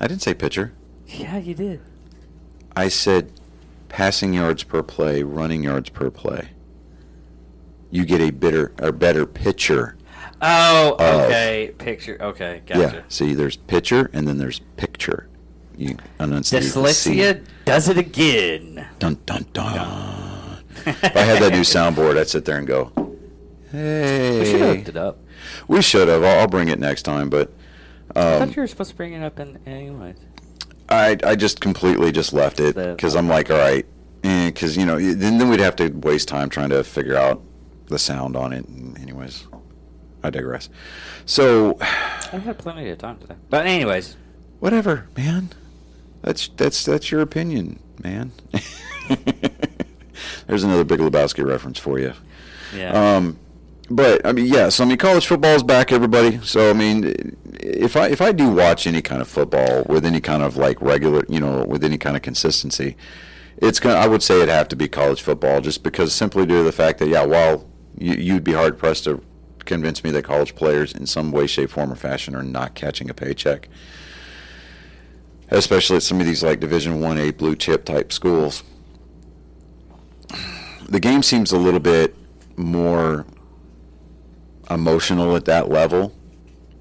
I 0.00 0.06
didn't 0.06 0.20
say 0.22 0.34
pitcher. 0.34 0.72
Yeah, 1.18 1.38
you 1.38 1.54
did. 1.54 1.80
I 2.76 2.88
said 2.88 3.32
passing 3.88 4.34
yards 4.34 4.64
per 4.64 4.82
play, 4.82 5.22
running 5.22 5.62
yards 5.62 5.88
per 5.90 6.10
play. 6.10 6.48
You 7.90 8.04
get 8.04 8.20
a 8.20 8.30
better 8.30 8.72
a 8.78 8.90
better 8.92 9.24
pitcher. 9.26 9.96
Oh, 10.42 10.96
Of- 10.98 11.20
okay. 11.26 11.72
Picture. 11.78 12.18
Okay, 12.20 12.62
gotcha. 12.66 12.96
Yeah. 12.96 13.02
See, 13.08 13.34
there's 13.34 13.56
pitcher 13.56 14.10
and 14.12 14.26
then 14.26 14.38
there's 14.38 14.60
picture. 14.76 15.28
You 15.76 15.96
enunciate 16.20 16.62
the 16.62 16.92
C. 16.92 17.10
Dyslexia 17.16 17.44
does 17.64 17.88
it 17.88 17.98
again. 17.98 18.86
Dun 18.98 19.18
dun 19.26 19.46
dun. 19.52 20.58
if 20.86 21.16
I 21.16 21.20
had 21.20 21.42
that 21.42 21.52
new 21.52 21.60
soundboard, 21.62 22.18
I'd 22.18 22.28
sit 22.28 22.44
there 22.44 22.58
and 22.58 22.66
go, 22.66 22.92
"Hey." 23.70 24.40
We 24.40 24.44
should 24.46 24.60
have 24.60 24.76
hooked 24.76 24.88
it 24.88 24.96
up. 24.96 25.18
We 25.68 25.82
should 25.82 26.08
have. 26.08 26.22
I'll, 26.22 26.40
I'll 26.40 26.48
bring 26.48 26.68
it 26.68 26.78
next 26.78 27.02
time, 27.02 27.28
but 27.30 27.52
I 28.14 28.34
um, 28.34 28.38
thought 28.46 28.56
you 28.56 28.62
were 28.62 28.66
supposed 28.68 28.90
to 28.90 28.96
bring 28.96 29.12
it 29.14 29.22
up 29.22 29.40
in 29.40 29.58
anyways. 29.66 30.16
I 30.88 31.16
I 31.24 31.34
just 31.36 31.60
completely 31.60 32.12
just 32.12 32.32
left 32.32 32.60
it 32.60 32.76
because 32.76 33.14
I'm 33.16 33.28
like, 33.28 33.50
all 33.50 33.58
right, 33.58 33.86
because 34.22 34.76
you 34.76 34.86
know, 34.86 34.98
then 34.98 35.38
then 35.38 35.48
we'd 35.48 35.60
have 35.60 35.76
to 35.76 35.88
waste 35.88 36.28
time 36.28 36.48
trying 36.48 36.70
to 36.70 36.84
figure 36.84 37.16
out 37.16 37.42
the 37.88 37.98
sound 37.98 38.36
on 38.36 38.52
it. 38.52 38.66
And 38.68 38.98
anyways, 38.98 39.46
I 40.22 40.30
digress. 40.30 40.68
So, 41.26 41.78
I 41.80 42.38
had 42.38 42.58
plenty 42.58 42.88
of 42.90 42.98
time 42.98 43.18
today. 43.18 43.36
But 43.50 43.66
anyways, 43.66 44.16
whatever, 44.60 45.08
man. 45.16 45.50
That's 46.22 46.48
that's 46.48 46.84
that's 46.84 47.10
your 47.10 47.20
opinion, 47.20 47.78
man. 48.02 48.32
There's 50.46 50.64
another 50.64 50.84
Big 50.84 51.00
Lebowski 51.00 51.44
reference 51.46 51.78
for 51.78 51.98
you. 51.98 52.14
yeah. 52.74 53.16
Um, 53.16 53.38
but 53.90 54.24
I 54.26 54.32
mean, 54.32 54.46
yes. 54.46 54.80
I 54.80 54.84
mean, 54.84 54.96
college 54.96 55.26
football 55.26 55.54
is 55.54 55.62
back, 55.62 55.92
everybody. 55.92 56.40
So 56.42 56.70
I 56.70 56.72
mean, 56.72 57.36
if 57.52 57.96
I 57.96 58.08
if 58.08 58.20
I 58.20 58.32
do 58.32 58.50
watch 58.50 58.86
any 58.86 59.02
kind 59.02 59.20
of 59.20 59.28
football 59.28 59.84
with 59.88 60.06
any 60.06 60.20
kind 60.20 60.42
of 60.42 60.56
like 60.56 60.80
regular, 60.80 61.24
you 61.28 61.40
know, 61.40 61.64
with 61.64 61.84
any 61.84 61.98
kind 61.98 62.16
of 62.16 62.22
consistency, 62.22 62.96
it's 63.58 63.80
gonna. 63.80 63.96
I 63.96 64.06
would 64.06 64.22
say 64.22 64.36
it'd 64.36 64.48
have 64.48 64.68
to 64.68 64.76
be 64.76 64.88
college 64.88 65.22
football, 65.22 65.60
just 65.60 65.82
because 65.82 66.14
simply 66.14 66.46
due 66.46 66.58
to 66.58 66.62
the 66.64 66.72
fact 66.72 66.98
that 66.98 67.08
yeah, 67.08 67.24
while 67.24 67.66
you, 67.98 68.14
you'd 68.14 68.44
be 68.44 68.52
hard 68.52 68.78
pressed 68.78 69.04
to 69.04 69.22
convince 69.64 70.02
me 70.02 70.10
that 70.12 70.24
college 70.24 70.54
players 70.54 70.92
in 70.92 71.06
some 71.06 71.30
way, 71.30 71.46
shape, 71.46 71.70
form, 71.70 71.92
or 71.92 71.96
fashion 71.96 72.34
are 72.34 72.42
not 72.42 72.74
catching 72.74 73.10
a 73.10 73.14
paycheck, 73.14 73.68
especially 75.50 75.96
at 75.96 76.02
some 76.02 76.20
of 76.20 76.26
these 76.26 76.42
like 76.42 76.60
Division 76.60 77.00
One 77.00 77.18
A 77.18 77.32
blue 77.32 77.54
chip 77.54 77.84
type 77.84 78.12
schools. 78.12 78.62
The 80.88 81.00
game 81.00 81.22
seems 81.22 81.52
a 81.52 81.58
little 81.58 81.80
bit 81.80 82.14
more 82.56 83.26
emotional 84.70 85.36
at 85.36 85.44
that 85.44 85.68
level 85.68 86.12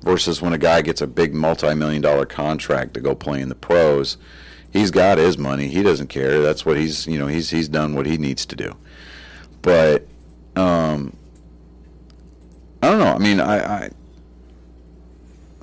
versus 0.02 0.42
when 0.42 0.54
a 0.54 0.58
guy 0.58 0.82
gets 0.82 1.02
a 1.02 1.08
big 1.08 1.34
multi-million 1.34 2.02
dollar 2.02 2.26
contract 2.26 2.94
to 2.94 3.00
go 3.00 3.16
play 3.16 3.42
in 3.42 3.50
the 3.50 3.56
pros 3.56 4.18
he's 4.74 4.92
got 4.92 5.20
his 5.20 5.38
money. 5.38 5.68
He 5.68 5.84
doesn't 5.84 6.08
care. 6.08 6.42
That's 6.42 6.66
what 6.66 6.76
he's 6.76 7.08
you 7.08 7.18
know 7.18 7.28
he's 7.28 7.52
he's 7.52 7.70
done 7.70 7.94
what 7.96 8.06
he 8.06 8.18
needs 8.18 8.46
to 8.48 8.56
do. 8.56 8.76
But 9.62 10.06
um 10.56 11.16
i 12.82 12.90
don't 12.90 13.00
know. 13.00 13.14
I 13.14 13.20
mean 13.20 13.40
i 13.40 13.86
i, 13.86 13.90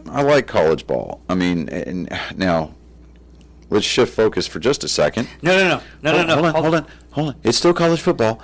I 0.08 0.22
like 0.22 0.46
college 0.46 0.86
ball. 0.86 1.20
I 1.28 1.34
mean 1.34 1.68
and 1.68 2.08
now 2.36 2.74
let's 3.68 3.84
shift 3.84 4.14
focus 4.14 4.46
for 4.46 4.60
just 4.60 4.84
a 4.84 4.88
second. 4.88 5.28
No, 5.42 5.56
no, 5.56 5.82
no, 6.02 6.12
no, 6.12 6.22
no, 6.22 6.26
no. 6.26 6.34
hold 6.34 6.46
on 6.46 6.62
hold 6.62 6.74
on. 6.74 6.86
Hold 7.10 7.28
on. 7.28 7.36
It's 7.42 7.58
still 7.58 7.74
college 7.74 8.00
football 8.00 8.40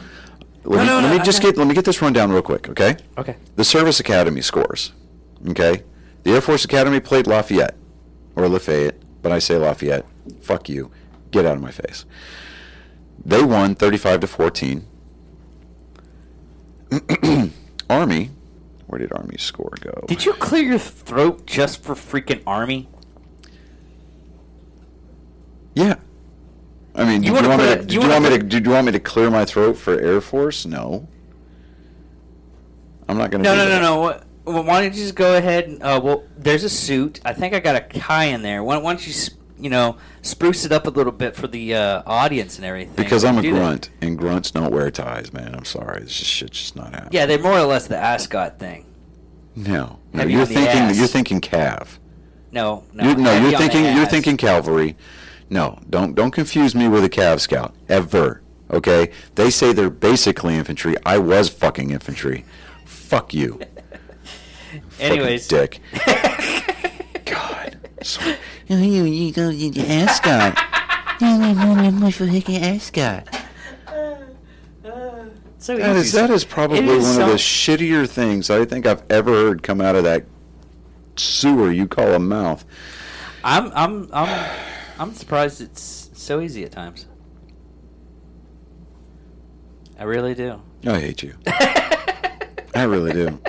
let 0.66 0.78
No, 0.78 0.82
me, 0.82 0.86
no, 0.86 0.94
let 0.96 1.02
no, 1.12 1.18
me 1.18 1.24
just 1.24 1.38
okay. 1.38 1.48
get 1.50 1.58
let 1.58 1.66
me 1.66 1.74
get 1.74 1.84
this 1.84 2.00
rundown 2.02 2.30
real 2.30 2.42
quick 2.42 2.68
okay 2.68 2.96
Okay. 3.18 3.36
the 3.56 3.64
Service 3.64 4.00
Academy 4.00 4.40
scores. 4.42 4.92
Okay, 5.48 5.82
the 6.24 6.32
Air 6.32 6.40
Force 6.40 6.64
Academy 6.64 6.98
played 7.00 7.26
Lafayette 7.26 7.74
or 8.34 8.48
Lafayette, 8.48 8.96
but 9.22 9.32
I 9.32 9.38
say 9.38 9.56
Lafayette. 9.56 10.04
Fuck 10.40 10.68
you. 10.68 10.90
Get 11.30 11.44
out 11.46 11.56
of 11.56 11.62
my 11.62 11.70
face. 11.70 12.04
They 13.24 13.42
won 13.42 13.74
35 13.74 14.20
to 14.20 14.26
14. 14.26 14.86
Army, 17.90 18.30
where 18.86 18.98
did 18.98 19.12
Army's 19.12 19.42
score 19.42 19.74
go? 19.80 20.04
Did 20.06 20.24
you 20.24 20.32
clear 20.34 20.62
your 20.64 20.78
throat 20.78 21.46
just 21.46 21.82
for 21.82 21.94
freaking 21.94 22.42
Army? 22.46 22.88
Yeah. 25.74 25.96
I 26.96 27.04
mean, 27.04 27.22
You 27.22 27.28
you 27.36 27.48
wanna 27.48 27.58
me 27.58 27.76
to? 27.76 27.84
you 27.92 28.00
you 28.00 28.08
wanna 28.08 28.30
me 28.30 28.38
to? 28.38 28.44
Did 28.44 28.64
you 28.64 28.72
want 28.72 28.86
me 28.86 28.92
to 28.92 29.00
clear 29.00 29.30
my 29.30 29.44
throat 29.44 29.76
for 29.76 29.98
Air 30.00 30.20
Force? 30.20 30.64
No. 30.66 31.06
I'm 33.08 33.18
not 33.18 33.30
going 33.30 33.44
to. 33.44 33.48
No, 33.50 33.56
no, 33.56 33.68
no, 33.68 33.80
no. 33.80 34.00
What- 34.00 34.22
well, 34.44 34.62
Why 34.62 34.82
don't 34.82 34.94
you 34.94 35.02
just 35.02 35.16
go 35.16 35.36
ahead 35.36 35.66
and 35.66 35.82
uh, 35.82 36.00
well, 36.02 36.22
there's 36.38 36.62
a 36.62 36.68
suit. 36.68 37.20
I 37.24 37.32
think 37.32 37.52
I 37.52 37.58
got 37.60 37.74
a 37.76 37.98
tie 37.98 38.26
in 38.26 38.42
there. 38.42 38.62
Why, 38.62 38.76
why 38.76 38.92
don't 38.92 39.04
you, 39.04 39.12
you 39.58 39.68
know, 39.68 39.96
spruce 40.22 40.64
it 40.64 40.70
up 40.70 40.86
a 40.86 40.90
little 40.90 41.10
bit 41.12 41.34
for 41.34 41.48
the 41.48 41.74
uh, 41.74 42.02
audience 42.06 42.56
and 42.56 42.64
everything? 42.64 42.94
Because 42.94 43.24
I'm 43.24 43.38
a 43.38 43.42
Do 43.42 43.52
that. 43.52 43.58
grunt, 43.58 43.90
and 44.00 44.16
grunts 44.16 44.52
don't 44.52 44.72
wear 44.72 44.88
ties, 44.92 45.32
man. 45.32 45.52
I'm 45.52 45.64
sorry. 45.64 46.00
This 46.04 46.16
just 46.16 46.30
shit's 46.30 46.58
just 46.60 46.76
not 46.76 46.92
happening. 46.92 47.10
Yeah, 47.12 47.26
they're 47.26 47.40
more 47.40 47.58
or 47.58 47.64
less 47.64 47.88
the 47.88 47.96
ascot 47.96 48.60
thing. 48.60 48.86
No, 49.56 49.98
no 50.12 50.22
you're 50.24 50.46
thinking 50.46 50.64
ass. 50.82 50.96
you're 50.96 51.08
thinking 51.08 51.40
Cav. 51.40 51.98
No, 52.52 52.84
no. 52.92 53.04
you're, 53.04 53.16
no, 53.16 53.48
you're 53.48 53.58
thinking 53.58 53.84
you're 53.96 54.06
thinking 54.06 54.36
cavalry. 54.36 54.96
No, 55.48 55.78
don't 55.88 56.14
don't 56.14 56.32
confuse 56.32 56.74
me 56.74 56.88
with 56.88 57.04
a 57.04 57.08
Cav 57.08 57.40
Scout 57.40 57.74
ever. 57.88 58.42
Okay, 58.70 59.10
they 59.36 59.50
say 59.50 59.72
they're 59.72 59.90
basically 59.90 60.56
infantry. 60.56 60.96
I 61.06 61.18
was 61.18 61.48
fucking 61.48 61.90
infantry. 61.90 62.44
Fuck 62.84 63.32
you. 63.32 63.60
Fucking 64.90 65.06
Anyways. 65.12 65.46
dick. 65.46 65.80
God. 67.24 67.78
So, 68.02 68.20
You, 68.66 68.76
you, 68.78 69.04
you 69.04 69.32
go 69.32 69.50
to 69.52 69.70
the 69.70 69.86
ascot. 69.88 70.58
For 72.12 72.26
fucking 72.26 72.56
ascot. 72.62 73.28
So 75.58 75.76
that 75.76 75.96
is 75.96 76.12
that 76.12 76.30
is 76.30 76.44
probably 76.44 76.78
It 76.78 76.86
one 76.86 76.96
is 76.98 77.18
of 77.18 77.26
the 77.26 77.34
shittier 77.34 78.08
things 78.08 78.50
I 78.50 78.64
think 78.64 78.86
I've 78.86 79.02
ever 79.10 79.32
heard 79.32 79.62
come 79.64 79.80
out 79.80 79.96
of 79.96 80.04
that 80.04 80.24
sewer 81.16 81.72
you 81.72 81.88
call 81.88 82.14
a 82.14 82.18
mouth. 82.20 82.64
I'm 83.42 83.72
I'm 83.74 84.08
I'm 84.12 84.56
I'm 84.98 85.12
surprised 85.14 85.60
it's 85.60 86.10
so 86.14 86.40
easy 86.40 86.64
at 86.64 86.72
times. 86.72 87.06
I 89.98 90.04
really 90.04 90.34
do. 90.34 90.60
I 90.86 91.00
hate 91.00 91.22
you. 91.22 91.34
I 92.74 92.84
really 92.84 93.12
do. 93.12 93.40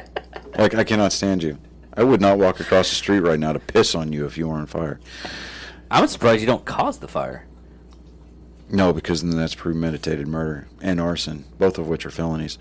Like 0.57 0.75
I 0.75 0.83
cannot 0.83 1.13
stand 1.13 1.43
you. 1.43 1.57
I 1.93 2.03
would 2.03 2.21
not 2.21 2.37
walk 2.37 2.59
across 2.59 2.89
the 2.89 2.95
street 2.95 3.19
right 3.21 3.39
now 3.39 3.53
to 3.53 3.59
piss 3.59 3.95
on 3.95 4.13
you 4.13 4.25
if 4.25 4.37
you 4.37 4.47
were 4.47 4.55
on 4.55 4.65
fire. 4.65 4.99
I'm 5.89 6.07
surprised 6.07 6.41
you 6.41 6.47
don't 6.47 6.65
cause 6.65 6.99
the 6.99 7.07
fire. 7.07 7.45
No, 8.69 8.91
because 8.91 9.21
then 9.21 9.35
that's 9.37 9.55
premeditated 9.55 10.27
murder 10.27 10.67
and 10.81 10.99
arson, 10.99 11.45
both 11.57 11.77
of 11.77 11.87
which 11.87 12.05
are 12.05 12.11
felonies. 12.11 12.57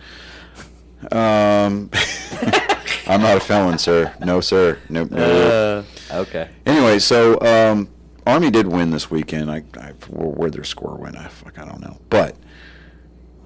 Um, 1.10 1.90
I'm 3.06 3.20
not 3.20 3.36
a 3.36 3.40
felon, 3.40 3.78
sir. 3.78 4.14
No, 4.24 4.40
sir. 4.40 4.78
Nope. 4.88 5.10
No. 5.10 5.84
okay. 6.12 6.48
Anyway, 6.64 7.00
so 7.00 7.40
um, 7.40 7.88
Army 8.26 8.50
did 8.50 8.66
win 8.66 8.90
this 8.90 9.08
weekend. 9.08 9.50
I, 9.50 9.62
I 9.80 9.92
where 10.08 10.50
their 10.50 10.64
score 10.64 10.96
went, 10.96 11.16
I 11.16 11.28
fuck, 11.28 11.58
I 11.58 11.64
don't 11.64 11.80
know. 11.80 12.00
But 12.10 12.36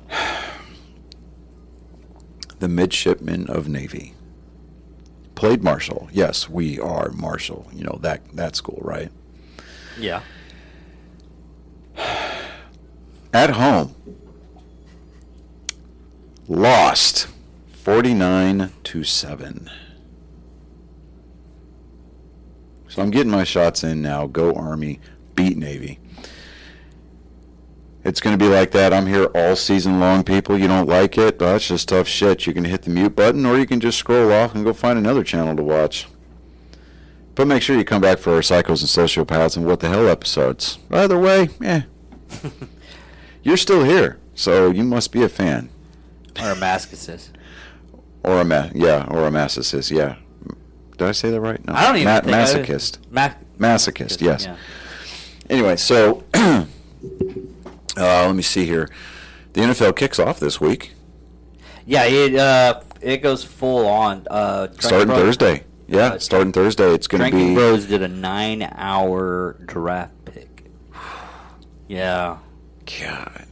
the 2.58 2.68
midshipmen 2.68 3.46
of 3.48 3.68
Navy 3.68 4.14
played 5.34 5.62
Marshall. 5.62 6.08
Yes, 6.12 6.48
we 6.48 6.80
are 6.80 7.10
Marshall. 7.10 7.68
You 7.72 7.84
know 7.84 7.98
that 8.00 8.22
that 8.34 8.56
school, 8.56 8.78
right? 8.82 9.12
Yeah. 9.98 10.22
At 13.34 13.50
home, 13.50 13.94
lost 16.48 17.28
forty 17.70 18.14
nine 18.14 18.72
to 18.84 19.04
seven. 19.04 19.70
So 22.90 23.00
I'm 23.00 23.10
getting 23.10 23.30
my 23.30 23.44
shots 23.44 23.84
in 23.84 24.02
now. 24.02 24.26
Go 24.26 24.52
Army, 24.52 24.98
beat 25.36 25.56
Navy. 25.56 26.00
It's 28.02 28.20
going 28.20 28.36
to 28.36 28.44
be 28.44 28.50
like 28.50 28.72
that. 28.72 28.92
I'm 28.92 29.06
here 29.06 29.26
all 29.26 29.54
season 29.54 30.00
long, 30.00 30.24
people. 30.24 30.58
You 30.58 30.66
don't 30.66 30.88
like 30.88 31.16
it? 31.16 31.38
Well, 31.38 31.52
that's 31.52 31.68
just 31.68 31.88
tough 31.88 32.08
shit. 32.08 32.46
You 32.46 32.52
can 32.52 32.64
hit 32.64 32.82
the 32.82 32.90
mute 32.90 33.14
button 33.14 33.46
or 33.46 33.56
you 33.58 33.66
can 33.66 33.78
just 33.78 33.98
scroll 33.98 34.32
off 34.32 34.54
and 34.54 34.64
go 34.64 34.72
find 34.72 34.98
another 34.98 35.22
channel 35.22 35.54
to 35.54 35.62
watch. 35.62 36.08
But 37.36 37.46
make 37.46 37.62
sure 37.62 37.76
you 37.78 37.84
come 37.84 38.02
back 38.02 38.18
for 38.18 38.34
our 38.34 38.40
Psychos 38.40 38.80
and 38.80 39.28
Sociopaths 39.28 39.56
and 39.56 39.66
What 39.66 39.80
the 39.80 39.88
Hell 39.88 40.08
episodes. 40.08 40.78
Either 40.90 41.18
way, 41.18 41.50
eh. 41.62 41.82
You're 43.44 43.56
still 43.56 43.84
here, 43.84 44.18
so 44.34 44.70
you 44.70 44.82
must 44.82 45.12
be 45.12 45.22
a 45.22 45.28
fan. 45.28 45.70
Or 46.42 46.50
a 46.50 46.54
masochist. 46.56 47.28
Or 48.24 48.40
a 48.40 48.44
ma- 48.44 48.70
yeah, 48.74 49.06
or 49.08 49.26
a 49.26 49.30
masochist, 49.30 49.90
yeah. 49.90 50.16
Did 51.00 51.08
I 51.08 51.12
say 51.12 51.30
that 51.30 51.40
right? 51.40 51.64
No. 51.66 51.72
I 51.72 51.86
don't 51.86 51.96
even 51.96 52.12
Ma- 52.12 52.20
think 52.20 52.36
I- 52.36 52.44
masochist. 52.44 52.98
Ma- 53.10 53.30
Masochist, 53.58 54.20
yes. 54.20 54.44
Yeah. 54.44 54.56
Anyway, 55.48 55.76
so 55.76 56.22
uh, 56.34 56.66
let 57.96 58.34
me 58.34 58.42
see 58.42 58.66
here. 58.66 58.86
The 59.54 59.62
NFL 59.62 59.96
kicks 59.96 60.18
off 60.18 60.38
this 60.40 60.60
week, 60.60 60.92
Yeah, 61.86 62.04
it 62.04 62.34
uh 62.34 62.82
it 63.00 63.22
goes 63.22 63.42
full 63.42 63.86
on. 63.86 64.26
Uh, 64.30 64.68
starting 64.78 65.08
Bros- 65.08 65.20
Thursday. 65.20 65.64
Yeah, 65.88 66.18
starting 66.18 66.52
Thursday. 66.52 66.92
It's 66.92 67.06
going 67.06 67.20
to 67.20 67.24
be 67.24 67.30
Drinking 67.30 67.54
be. 67.54 67.54
Bros 67.54 67.86
did 67.86 68.02
a 68.02 68.08
nine-hour 68.08 69.56
draft 69.64 70.12
pick. 70.26 70.66
Yeah, 71.88 72.36
God. 73.00 73.46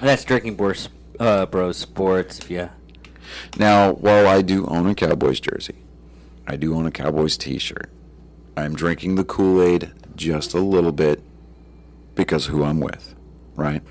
that's 0.00 0.22
Drinking 0.24 0.54
Bros, 0.54 0.88
uh, 1.18 1.44
Bros 1.46 1.76
Sports. 1.76 2.48
Yeah. 2.48 2.68
Now, 3.58 3.92
while 3.92 4.26
I 4.26 4.42
do 4.42 4.66
own 4.66 4.86
a 4.86 4.94
Cowboys 4.94 5.40
jersey, 5.40 5.76
I 6.46 6.56
do 6.56 6.74
own 6.74 6.86
a 6.86 6.90
Cowboys 6.90 7.36
T-shirt. 7.36 7.90
I'm 8.56 8.74
drinking 8.74 9.16
the 9.16 9.24
Kool-Aid 9.24 9.92
just 10.14 10.54
a 10.54 10.60
little 10.60 10.92
bit 10.92 11.22
because 12.14 12.46
who 12.46 12.64
I'm 12.64 12.80
with, 12.80 13.14
right? 13.54 13.82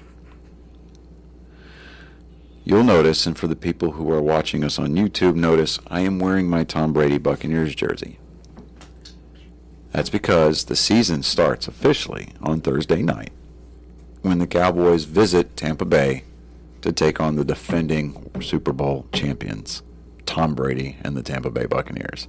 You'll 2.63 2.83
notice, 2.83 3.27
and 3.27 3.37
for 3.37 3.45
the 3.47 3.55
people 3.55 3.91
who 3.91 4.11
are 4.11 4.21
watching 4.21 4.63
us 4.63 4.79
on 4.79 4.95
YouTube, 4.95 5.35
notice 5.35 5.77
I 5.87 5.99
am 5.99 6.17
wearing 6.17 6.49
my 6.49 6.63
Tom 6.63 6.93
Brady 6.93 7.19
Buccaneers 7.19 7.75
jersey. 7.75 8.17
That's 9.91 10.09
because 10.09 10.65
the 10.65 10.75
season 10.75 11.21
starts 11.21 11.67
officially 11.67 12.29
on 12.41 12.61
Thursday 12.61 13.03
night 13.03 13.31
when 14.23 14.39
the 14.39 14.47
Cowboys 14.47 15.03
visit 15.03 15.55
Tampa 15.55 15.85
Bay 15.85 16.23
to 16.85 16.93
take 16.93 17.19
on 17.19 17.35
the 17.35 17.43
defending 17.43 18.31
Super 18.41 18.71
Bowl 18.71 19.07
champions, 19.11 19.81
Tom 20.25 20.53
Brady 20.55 20.97
and 21.03 21.17
the 21.17 21.23
Tampa 21.23 21.49
Bay 21.49 21.65
Buccaneers. 21.65 22.27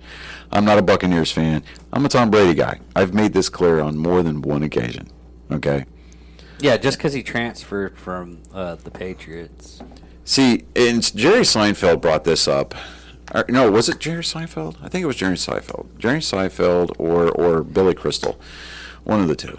I'm 0.50 0.64
not 0.64 0.78
a 0.78 0.82
Buccaneers 0.82 1.30
fan. 1.30 1.62
I'm 1.92 2.04
a 2.04 2.08
Tom 2.08 2.30
Brady 2.30 2.54
guy. 2.54 2.80
I've 2.94 3.14
made 3.14 3.32
this 3.34 3.48
clear 3.48 3.80
on 3.80 3.96
more 3.96 4.22
than 4.22 4.42
one 4.42 4.62
occasion. 4.62 5.08
Okay? 5.50 5.84
Yeah, 6.58 6.78
just 6.78 6.96
because 6.96 7.12
he 7.12 7.22
transferred 7.22 7.98
from 7.98 8.42
uh, 8.52 8.76
the 8.76 8.90
Patriots. 8.90 9.82
See, 10.24 10.64
and 10.74 11.14
Jerry 11.14 11.42
Seinfeld 11.42 12.00
brought 12.00 12.24
this 12.24 12.48
up. 12.48 12.74
Or, 13.34 13.44
no, 13.48 13.70
was 13.70 13.88
it 13.88 14.00
Jerry 14.00 14.22
Seinfeld? 14.22 14.76
I 14.82 14.88
think 14.88 15.02
it 15.02 15.06
was 15.06 15.16
Jerry 15.16 15.36
Seinfeld. 15.36 15.86
Jerry 15.98 16.20
Seinfeld 16.20 16.92
or 16.98 17.30
or 17.30 17.62
Billy 17.62 17.94
Crystal, 17.94 18.40
one 19.04 19.20
of 19.20 19.28
the 19.28 19.36
two, 19.36 19.58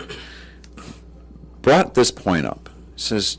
brought 1.61 1.93
this 1.93 2.09
point 2.09 2.45
up. 2.45 2.69
Says 2.95 3.37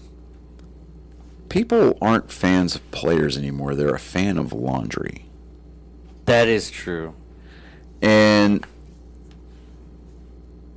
people 1.49 1.97
aren't 2.01 2.31
fans 2.31 2.75
of 2.75 2.91
players 2.91 3.37
anymore; 3.37 3.75
they're 3.75 3.95
a 3.95 3.99
fan 3.99 4.39
of 4.39 4.53
laundry. 4.53 5.27
That 6.27 6.49
is 6.49 6.71
true. 6.71 7.15
And 8.03 8.67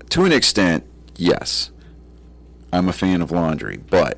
to 0.09 0.25
an 0.25 0.31
extent, 0.31 0.85
yes, 1.15 1.71
I'm 2.73 2.87
a 2.87 2.93
fan 2.93 3.21
of 3.21 3.31
laundry, 3.31 3.77
but 3.77 4.17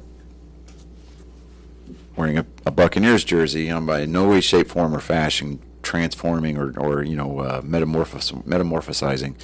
wearing 2.15 2.37
a, 2.37 2.45
a 2.65 2.71
Buccaneers 2.71 3.23
jersey, 3.23 3.69
I'm 3.69 3.85
by 3.85 4.05
no 4.05 4.29
way, 4.29 4.41
shape, 4.41 4.69
form, 4.69 4.95
or 4.95 4.99
fashion 4.99 5.59
transforming 5.81 6.57
or, 6.57 6.73
or 6.79 7.03
you 7.03 7.15
know, 7.15 7.39
uh, 7.39 7.61
metamorphos- 7.61 8.31
metamorphosizing 8.45 9.35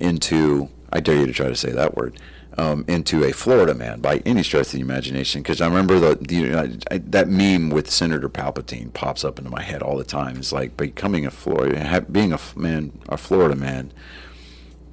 into, 0.00 0.68
I 0.92 1.00
dare 1.00 1.16
you 1.16 1.26
to 1.26 1.32
try 1.32 1.48
to 1.48 1.56
say 1.56 1.70
that 1.72 1.96
word, 1.96 2.18
um, 2.56 2.84
into 2.88 3.24
a 3.24 3.32
Florida 3.32 3.74
man 3.74 4.00
by 4.00 4.18
any 4.24 4.42
stretch 4.42 4.68
of 4.68 4.72
the 4.72 4.80
imagination. 4.80 5.42
Because 5.42 5.60
I 5.60 5.66
remember 5.66 5.98
the, 5.98 6.14
the 6.16 6.54
I, 6.54 6.78
I, 6.94 6.98
that 6.98 7.28
meme 7.28 7.70
with 7.70 7.90
Senator 7.90 8.28
Palpatine 8.28 8.92
pops 8.92 9.24
up 9.24 9.38
into 9.38 9.50
my 9.50 9.62
head 9.62 9.82
all 9.82 9.96
the 9.96 10.04
time. 10.04 10.36
It's 10.36 10.52
like 10.52 10.76
becoming 10.76 11.26
a 11.26 11.30
Florida, 11.30 12.00
being 12.10 12.32
a 12.32 12.38
man, 12.56 12.92
a 13.08 13.16
Florida 13.16 13.56
man, 13.56 13.92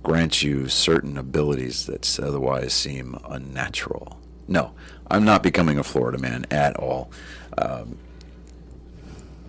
grants 0.04 0.42
you 0.42 0.68
certain 0.68 1.18
abilities 1.18 1.86
that 1.86 2.20
otherwise 2.20 2.74
seem 2.74 3.18
unnatural. 3.30 4.20
No, 4.48 4.74
I'm 5.10 5.24
not 5.24 5.44
becoming 5.44 5.78
a 5.78 5.84
Florida 5.84 6.18
man 6.18 6.46
at 6.50 6.76
all. 6.78 7.12
Um, 7.58 7.98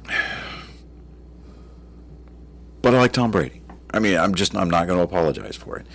but 2.82 2.94
I 2.94 2.98
like 2.98 3.12
Tom 3.12 3.30
Brady. 3.30 3.62
I 3.94 3.98
mean, 3.98 4.16
I'm 4.16 4.34
just 4.34 4.56
I'm 4.56 4.70
not 4.70 4.86
going 4.86 4.98
to 4.98 5.04
apologize 5.04 5.56
for 5.56 5.76
it. 5.76 5.86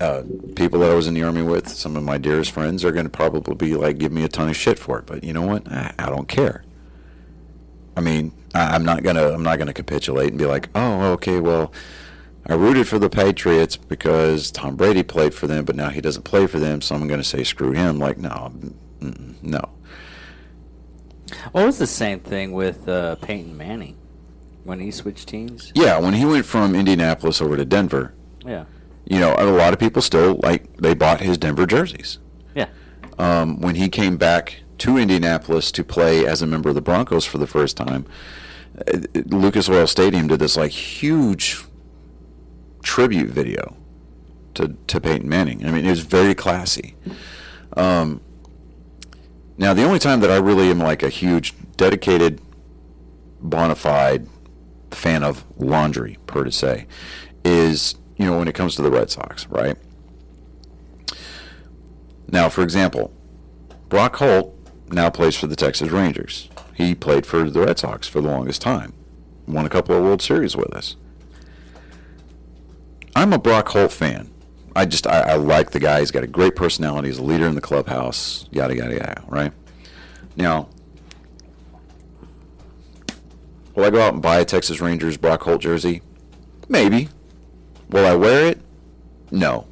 Uh, 0.00 0.22
people 0.56 0.80
that 0.80 0.90
I 0.90 0.94
was 0.94 1.06
in 1.06 1.14
the 1.14 1.22
army 1.22 1.42
with, 1.42 1.68
some 1.68 1.94
of 1.96 2.02
my 2.02 2.16
dearest 2.16 2.52
friends, 2.52 2.84
are 2.84 2.92
going 2.92 3.04
to 3.04 3.10
probably 3.10 3.54
be 3.54 3.74
like, 3.74 3.98
give 3.98 4.12
me 4.12 4.24
a 4.24 4.28
ton 4.28 4.48
of 4.48 4.56
shit 4.56 4.78
for 4.78 4.98
it. 4.98 5.06
But 5.06 5.22
you 5.22 5.32
know 5.34 5.42
what? 5.42 5.70
I, 5.70 5.92
I 5.98 6.06
don't 6.08 6.26
care. 6.26 6.64
I 7.96 8.00
mean, 8.00 8.32
I, 8.54 8.74
I'm 8.74 8.84
not 8.84 9.02
gonna 9.02 9.28
I'm 9.32 9.42
not 9.42 9.58
gonna 9.58 9.74
capitulate 9.74 10.30
and 10.30 10.38
be 10.38 10.46
like, 10.46 10.70
oh, 10.74 11.12
okay, 11.12 11.38
well, 11.40 11.72
I 12.46 12.54
rooted 12.54 12.88
for 12.88 12.98
the 12.98 13.10
Patriots 13.10 13.76
because 13.76 14.50
Tom 14.50 14.76
Brady 14.76 15.02
played 15.02 15.34
for 15.34 15.46
them, 15.46 15.64
but 15.64 15.76
now 15.76 15.90
he 15.90 16.00
doesn't 16.00 16.22
play 16.22 16.46
for 16.46 16.58
them, 16.58 16.80
so 16.80 16.94
I'm 16.94 17.06
going 17.06 17.20
to 17.20 17.24
say 17.24 17.44
screw 17.44 17.72
him. 17.72 17.98
Like, 17.98 18.16
no, 18.16 18.52
no. 19.00 19.68
Well, 21.52 21.64
it 21.64 21.66
was 21.66 21.78
the 21.78 21.86
same 21.86 22.20
thing 22.20 22.52
with 22.52 22.88
uh, 22.88 23.16
Peyton 23.16 23.56
Manning 23.56 23.96
when 24.64 24.80
he 24.80 24.90
switched 24.90 25.28
teams. 25.28 25.72
Yeah, 25.74 25.98
when 25.98 26.14
he 26.14 26.24
went 26.24 26.46
from 26.46 26.74
Indianapolis 26.74 27.40
over 27.40 27.56
to 27.56 27.64
Denver, 27.64 28.14
Yeah. 28.44 28.64
You 29.10 29.18
know, 29.18 29.34
a 29.36 29.44
lot 29.44 29.72
of 29.72 29.80
people 29.80 30.00
still 30.00 30.38
like 30.40 30.76
they 30.76 30.94
bought 30.94 31.20
his 31.20 31.36
Denver 31.36 31.66
jerseys. 31.66 32.18
Yeah. 32.54 32.68
Um, 33.18 33.60
when 33.60 33.74
he 33.74 33.88
came 33.88 34.16
back 34.16 34.62
to 34.78 34.96
Indianapolis 34.96 35.72
to 35.72 35.82
play 35.82 36.24
as 36.24 36.42
a 36.42 36.46
member 36.46 36.68
of 36.68 36.76
the 36.76 36.80
Broncos 36.80 37.26
for 37.26 37.38
the 37.38 37.46
first 37.46 37.76
time, 37.76 38.06
uh, 38.78 38.98
Lucas 39.26 39.68
Oil 39.68 39.88
Stadium 39.88 40.28
did 40.28 40.38
this 40.38 40.56
like 40.56 40.70
huge 40.70 41.60
tribute 42.84 43.30
video 43.30 43.76
to 44.54 44.76
to 44.86 45.00
Peyton 45.00 45.28
Manning. 45.28 45.66
I 45.66 45.72
mean, 45.72 45.84
it 45.84 45.90
was 45.90 46.00
very 46.00 46.36
classy. 46.36 46.94
Um, 47.76 48.20
now, 49.58 49.74
the 49.74 49.82
only 49.82 49.98
time 49.98 50.20
that 50.20 50.30
I 50.30 50.36
really 50.36 50.70
am 50.70 50.78
like 50.78 51.02
a 51.02 51.08
huge, 51.08 51.52
dedicated, 51.76 52.40
bona 53.40 53.74
fide 53.74 54.28
fan 54.92 55.24
of 55.24 55.44
laundry, 55.58 56.16
per 56.26 56.44
to 56.44 56.52
say, 56.52 56.86
is 57.44 57.96
you 58.20 58.26
know 58.26 58.38
when 58.38 58.48
it 58.48 58.54
comes 58.54 58.74
to 58.74 58.82
the 58.82 58.90
Red 58.90 59.10
Sox, 59.10 59.46
right? 59.46 59.78
Now, 62.28 62.50
for 62.50 62.62
example, 62.62 63.14
Brock 63.88 64.16
Holt 64.16 64.54
now 64.88 65.08
plays 65.08 65.36
for 65.36 65.46
the 65.46 65.56
Texas 65.56 65.88
Rangers. 65.88 66.50
He 66.74 66.94
played 66.94 67.24
for 67.24 67.48
the 67.48 67.60
Red 67.60 67.78
Sox 67.78 68.06
for 68.06 68.20
the 68.20 68.28
longest 68.28 68.60
time. 68.60 68.92
Won 69.48 69.64
a 69.64 69.70
couple 69.70 69.96
of 69.96 70.02
World 70.02 70.20
Series 70.20 70.54
with 70.54 70.70
us. 70.74 70.96
I'm 73.16 73.32
a 73.32 73.38
Brock 73.38 73.70
Holt 73.70 73.90
fan. 73.90 74.30
I 74.76 74.84
just 74.84 75.06
I, 75.06 75.20
I 75.20 75.34
like 75.36 75.70
the 75.70 75.80
guy. 75.80 76.00
He's 76.00 76.10
got 76.10 76.22
a 76.22 76.26
great 76.26 76.54
personality. 76.54 77.08
He's 77.08 77.16
a 77.16 77.22
leader 77.22 77.46
in 77.46 77.54
the 77.54 77.62
clubhouse. 77.62 78.46
Yada 78.50 78.76
yada 78.76 78.96
yada. 78.96 79.24
Right 79.28 79.52
now, 80.36 80.68
will 83.74 83.84
I 83.84 83.90
go 83.90 84.02
out 84.02 84.12
and 84.12 84.20
buy 84.20 84.40
a 84.40 84.44
Texas 84.44 84.78
Rangers 84.78 85.16
Brock 85.16 85.42
Holt 85.44 85.62
jersey? 85.62 86.02
Maybe. 86.68 87.08
Will 87.90 88.06
I 88.06 88.14
wear 88.14 88.46
it? 88.46 88.60
No. 89.30 89.66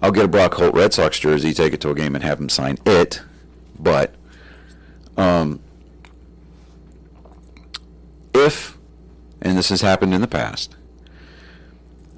I'll 0.00 0.12
get 0.12 0.26
a 0.26 0.28
Brock 0.28 0.54
Holt 0.54 0.74
Red 0.74 0.92
Sox 0.92 1.18
jersey, 1.18 1.54
take 1.54 1.72
it 1.72 1.80
to 1.80 1.90
a 1.90 1.94
game, 1.94 2.14
and 2.14 2.22
have 2.22 2.38
him 2.38 2.50
sign 2.50 2.78
it. 2.84 3.22
But 3.78 4.14
um, 5.16 5.60
if, 8.34 8.76
and 9.40 9.56
this 9.56 9.70
has 9.70 9.80
happened 9.80 10.12
in 10.12 10.20
the 10.20 10.26
past, 10.26 10.76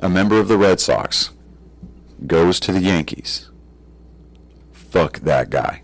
a 0.00 0.08
member 0.08 0.40
of 0.40 0.48
the 0.48 0.58
Red 0.58 0.80
Sox 0.80 1.30
goes 2.26 2.58
to 2.60 2.72
the 2.72 2.80
Yankees, 2.80 3.48
fuck 4.72 5.20
that 5.20 5.50
guy. 5.50 5.82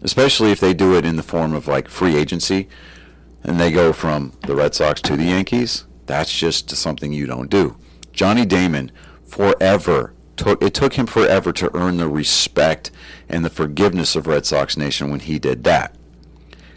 Especially 0.00 0.50
if 0.50 0.60
they 0.60 0.72
do 0.72 0.96
it 0.96 1.04
in 1.04 1.16
the 1.16 1.22
form 1.22 1.52
of 1.52 1.68
like 1.68 1.88
free 1.88 2.16
agency 2.16 2.68
and 3.44 3.60
they 3.60 3.70
go 3.70 3.92
from 3.92 4.32
the 4.46 4.56
Red 4.56 4.74
Sox 4.74 5.00
to 5.02 5.16
the 5.16 5.24
Yankees. 5.24 5.84
That's 6.06 6.36
just 6.36 6.70
something 6.70 7.12
you 7.12 7.26
don't 7.26 7.50
do. 7.50 7.76
Johnny 8.12 8.44
Damon 8.44 8.92
forever 9.24 10.12
took 10.36 10.62
it 10.62 10.74
took 10.74 10.94
him 10.94 11.06
forever 11.06 11.52
to 11.52 11.74
earn 11.76 11.96
the 11.96 12.08
respect 12.08 12.90
and 13.28 13.44
the 13.44 13.50
forgiveness 13.50 14.16
of 14.16 14.26
Red 14.26 14.46
Sox 14.46 14.76
Nation 14.76 15.10
when 15.10 15.20
he 15.20 15.38
did 15.38 15.64
that. 15.64 15.94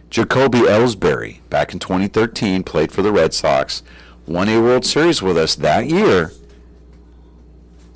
Jacoby 0.09 0.59
Ellsbury, 0.59 1.39
back 1.49 1.73
in 1.73 1.79
2013, 1.79 2.63
played 2.63 2.91
for 2.91 3.01
the 3.01 3.11
Red 3.11 3.33
Sox, 3.33 3.83
won 4.25 4.47
a 4.47 4.61
World 4.61 4.85
Series 4.85 5.21
with 5.21 5.37
us 5.37 5.55
that 5.55 5.87
year, 5.87 6.31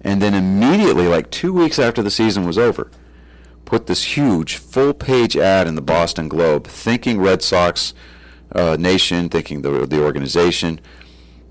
and 0.02 0.22
then 0.22 0.34
immediately, 0.34 1.08
like 1.08 1.30
two 1.30 1.54
weeks 1.54 1.80
after 1.80 2.02
the 2.02 2.12
season 2.12 2.46
was 2.46 2.58
over, 2.58 2.90
put 3.66 3.88
this 3.88 4.18
huge 4.18 4.56
full 4.56 4.94
page 4.94 5.38
ad 5.38 5.68
in 5.68 5.76
the 5.76 5.82
Boston 5.82 6.28
Globe, 6.28 6.68
thinking 6.68 7.22
Red 7.22 7.42
Sox 7.42 7.94
uh, 8.54 8.76
Nation, 8.80 9.30
thinking 9.30 9.62
the, 9.62 9.86
the 9.86 10.04
organization, 10.04 10.80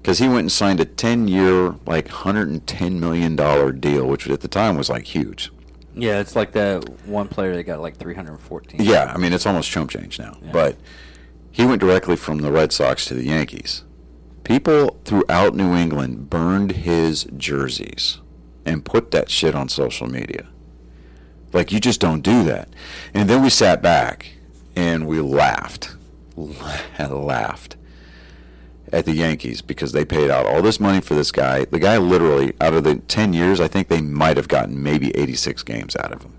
because 0.02 0.18
he 0.18 0.28
went 0.28 0.40
and 0.40 0.52
signed 0.52 0.80
a 0.80 0.84
10 0.84 1.28
year, 1.28 1.74
like 1.86 2.08
$110 2.08 2.98
million 2.98 3.36
deal, 3.80 4.06
which 4.06 4.28
at 4.28 4.40
the 4.40 4.48
time 4.48 4.76
was 4.76 4.88
like 4.88 5.04
huge. 5.04 5.50
Yeah, 5.94 6.20
it's 6.20 6.36
like 6.36 6.52
that 6.52 6.88
one 7.06 7.28
player 7.28 7.56
that 7.56 7.64
got 7.64 7.80
like 7.80 7.96
314. 7.96 8.80
Yeah, 8.80 9.12
I 9.12 9.18
mean, 9.18 9.32
it's 9.32 9.46
almost 9.46 9.70
chump 9.70 9.90
change 9.90 10.18
now. 10.18 10.38
Yeah. 10.40 10.52
But 10.52 10.76
he 11.50 11.66
went 11.66 11.80
directly 11.80 12.16
from 12.16 12.38
the 12.38 12.52
Red 12.52 12.72
Sox 12.72 13.04
to 13.06 13.14
the 13.14 13.24
Yankees. 13.24 13.84
People 14.44 14.98
throughout 15.04 15.54
New 15.54 15.74
England 15.74 16.30
burned 16.30 16.72
his 16.72 17.24
jerseys 17.36 18.18
and 18.64 18.84
put 18.84 19.10
that 19.10 19.28
shit 19.28 19.54
on 19.54 19.68
social 19.68 20.06
media. 20.06 20.46
Like, 21.52 21.72
you 21.72 21.80
just 21.80 22.00
don't 22.00 22.20
do 22.20 22.44
that. 22.44 22.68
And 23.12 23.28
then 23.28 23.42
we 23.42 23.50
sat 23.50 23.82
back 23.82 24.32
and 24.76 25.06
we 25.06 25.20
laughed. 25.20 25.96
laughed 26.98 27.77
at 28.92 29.04
the 29.04 29.12
Yankees 29.12 29.62
because 29.62 29.92
they 29.92 30.04
paid 30.04 30.30
out 30.30 30.46
all 30.46 30.62
this 30.62 30.80
money 30.80 31.00
for 31.00 31.14
this 31.14 31.30
guy. 31.30 31.64
The 31.64 31.78
guy 31.78 31.98
literally, 31.98 32.52
out 32.60 32.74
of 32.74 32.84
the 32.84 32.96
10 32.96 33.32
years, 33.32 33.60
I 33.60 33.68
think 33.68 33.88
they 33.88 34.00
might 34.00 34.36
have 34.36 34.48
gotten 34.48 34.82
maybe 34.82 35.16
86 35.16 35.62
games 35.62 35.96
out 35.96 36.12
of 36.12 36.22
him 36.22 36.34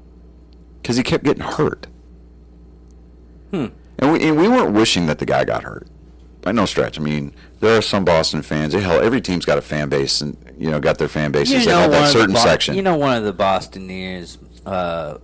because 0.81 0.97
he 0.97 1.03
kept 1.03 1.23
getting 1.23 1.43
hurt. 1.43 1.87
Hmm. 3.51 3.67
And 3.97 4.13
we, 4.13 4.27
and 4.27 4.37
we 4.37 4.47
weren't 4.47 4.73
wishing 4.73 5.07
that 5.07 5.19
the 5.19 5.25
guy 5.25 5.43
got 5.43 5.63
hurt. 5.63 5.87
By 6.41 6.53
no 6.53 6.65
stretch. 6.65 6.97
I 6.97 7.03
mean, 7.03 7.33
there 7.59 7.77
are 7.77 7.81
some 7.81 8.05
Boston 8.05 8.41
fans. 8.41 8.73
Hell, 8.73 9.01
every 9.01 9.19
team's 9.19 9.43
got 9.43 9.57
a 9.57 9.61
fan 9.61 9.89
base, 9.89 10.21
and 10.21 10.37
you 10.57 10.71
know, 10.71 10.79
got 10.79 10.97
their 10.97 11.09
fan 11.09 11.33
bases 11.33 11.65
that 11.65 11.71
have 11.71 11.91
one 11.91 12.03
that 12.03 12.11
certain 12.13 12.33
Bo- 12.33 12.39
section. 12.39 12.75
You 12.75 12.81
know, 12.81 12.95
one 12.95 13.17
of 13.17 13.25
the 13.25 13.33
Bostonians 13.33 14.37
uh, 14.65 15.17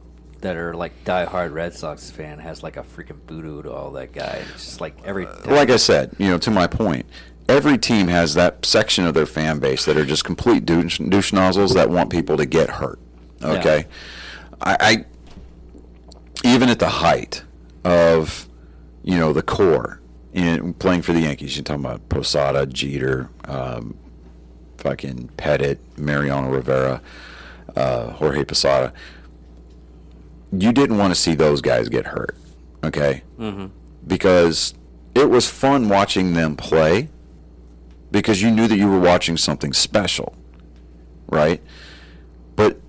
that 0.46 0.58
are 0.58 0.76
like 0.76 1.04
diehard 1.06 1.54
Red 1.54 1.74
Sox 1.74 2.12
fan 2.12 2.38
has 2.38 2.62
like 2.62 2.78
a 2.78 2.84
freaking 2.84 3.20
voodoo 3.28 3.64
to 3.64 3.72
all 3.74 3.90
that 3.92 4.14
guy. 4.14 4.44
It's 4.54 4.66
just 4.66 4.82
like 4.82 4.96
every. 5.04 5.26
time- 5.26 5.44
like 5.48 5.72
I 5.72 5.78
said, 5.78 6.16
you 6.20 6.28
know, 6.28 6.38
to 6.38 6.52
my 6.52 6.68
point, 6.68 7.08
every 7.50 7.80
team 7.80 8.08
has 8.10 8.36
that 8.36 8.64
section 8.64 9.06
of 9.08 9.16
their 9.16 9.26
fan 9.26 9.58
base 9.58 9.86
that 9.86 9.98
are 9.98 10.06
just 10.06 10.24
complete 10.24 10.64
douche, 10.66 11.00
douche 11.00 11.34
nozzles 11.34 11.74
that 11.74 11.90
want 11.90 12.12
people 12.12 12.38
to 12.38 12.46
get 12.46 12.70
hurt. 12.70 13.00
Okay, 13.44 13.86
I, 14.62 14.78
I 14.80 15.06
even 16.48 16.70
at 16.70 16.78
the 16.80 16.90
height 16.90 17.44
of 17.84 18.48
you 19.04 19.18
know 19.18 19.34
the 19.34 19.42
core 19.42 20.00
in 20.34 20.74
playing 20.76 21.02
for 21.02 21.14
the 21.14 21.22
Yankees, 21.22 21.56
you're 21.58 21.64
talking 21.64 21.84
about 21.86 22.08
Posada, 22.10 22.66
Jeter, 22.68 23.30
um, 23.46 23.96
fucking 24.78 25.30
Pettitte, 25.38 25.78
Mariano 25.98 26.50
Rivera, 26.52 27.02
uh, 27.76 28.12
Jorge 28.12 28.44
Posada. 28.44 28.94
You 30.62 30.72
didn't 30.72 30.98
want 30.98 31.14
to 31.14 31.20
see 31.20 31.36
those 31.36 31.62
guys 31.62 31.90
get 31.90 32.06
hurt, 32.06 32.36
okay? 32.84 33.24
Mm-hmm. 33.40 33.68
Because 34.08 34.74
it 35.14 35.30
was 35.30 35.50
fun 35.50 35.90
watching 35.90 36.34
them 36.34 36.56
play 36.56 37.10
because 38.12 38.42
you 38.42 38.52
knew 38.52 38.68
that 38.68 38.78
you 38.78 38.90
were 38.90 39.00
watching 39.00 39.38
something 39.38 39.74
special, 39.74 40.36
right? 41.28 41.62
But 42.56 42.80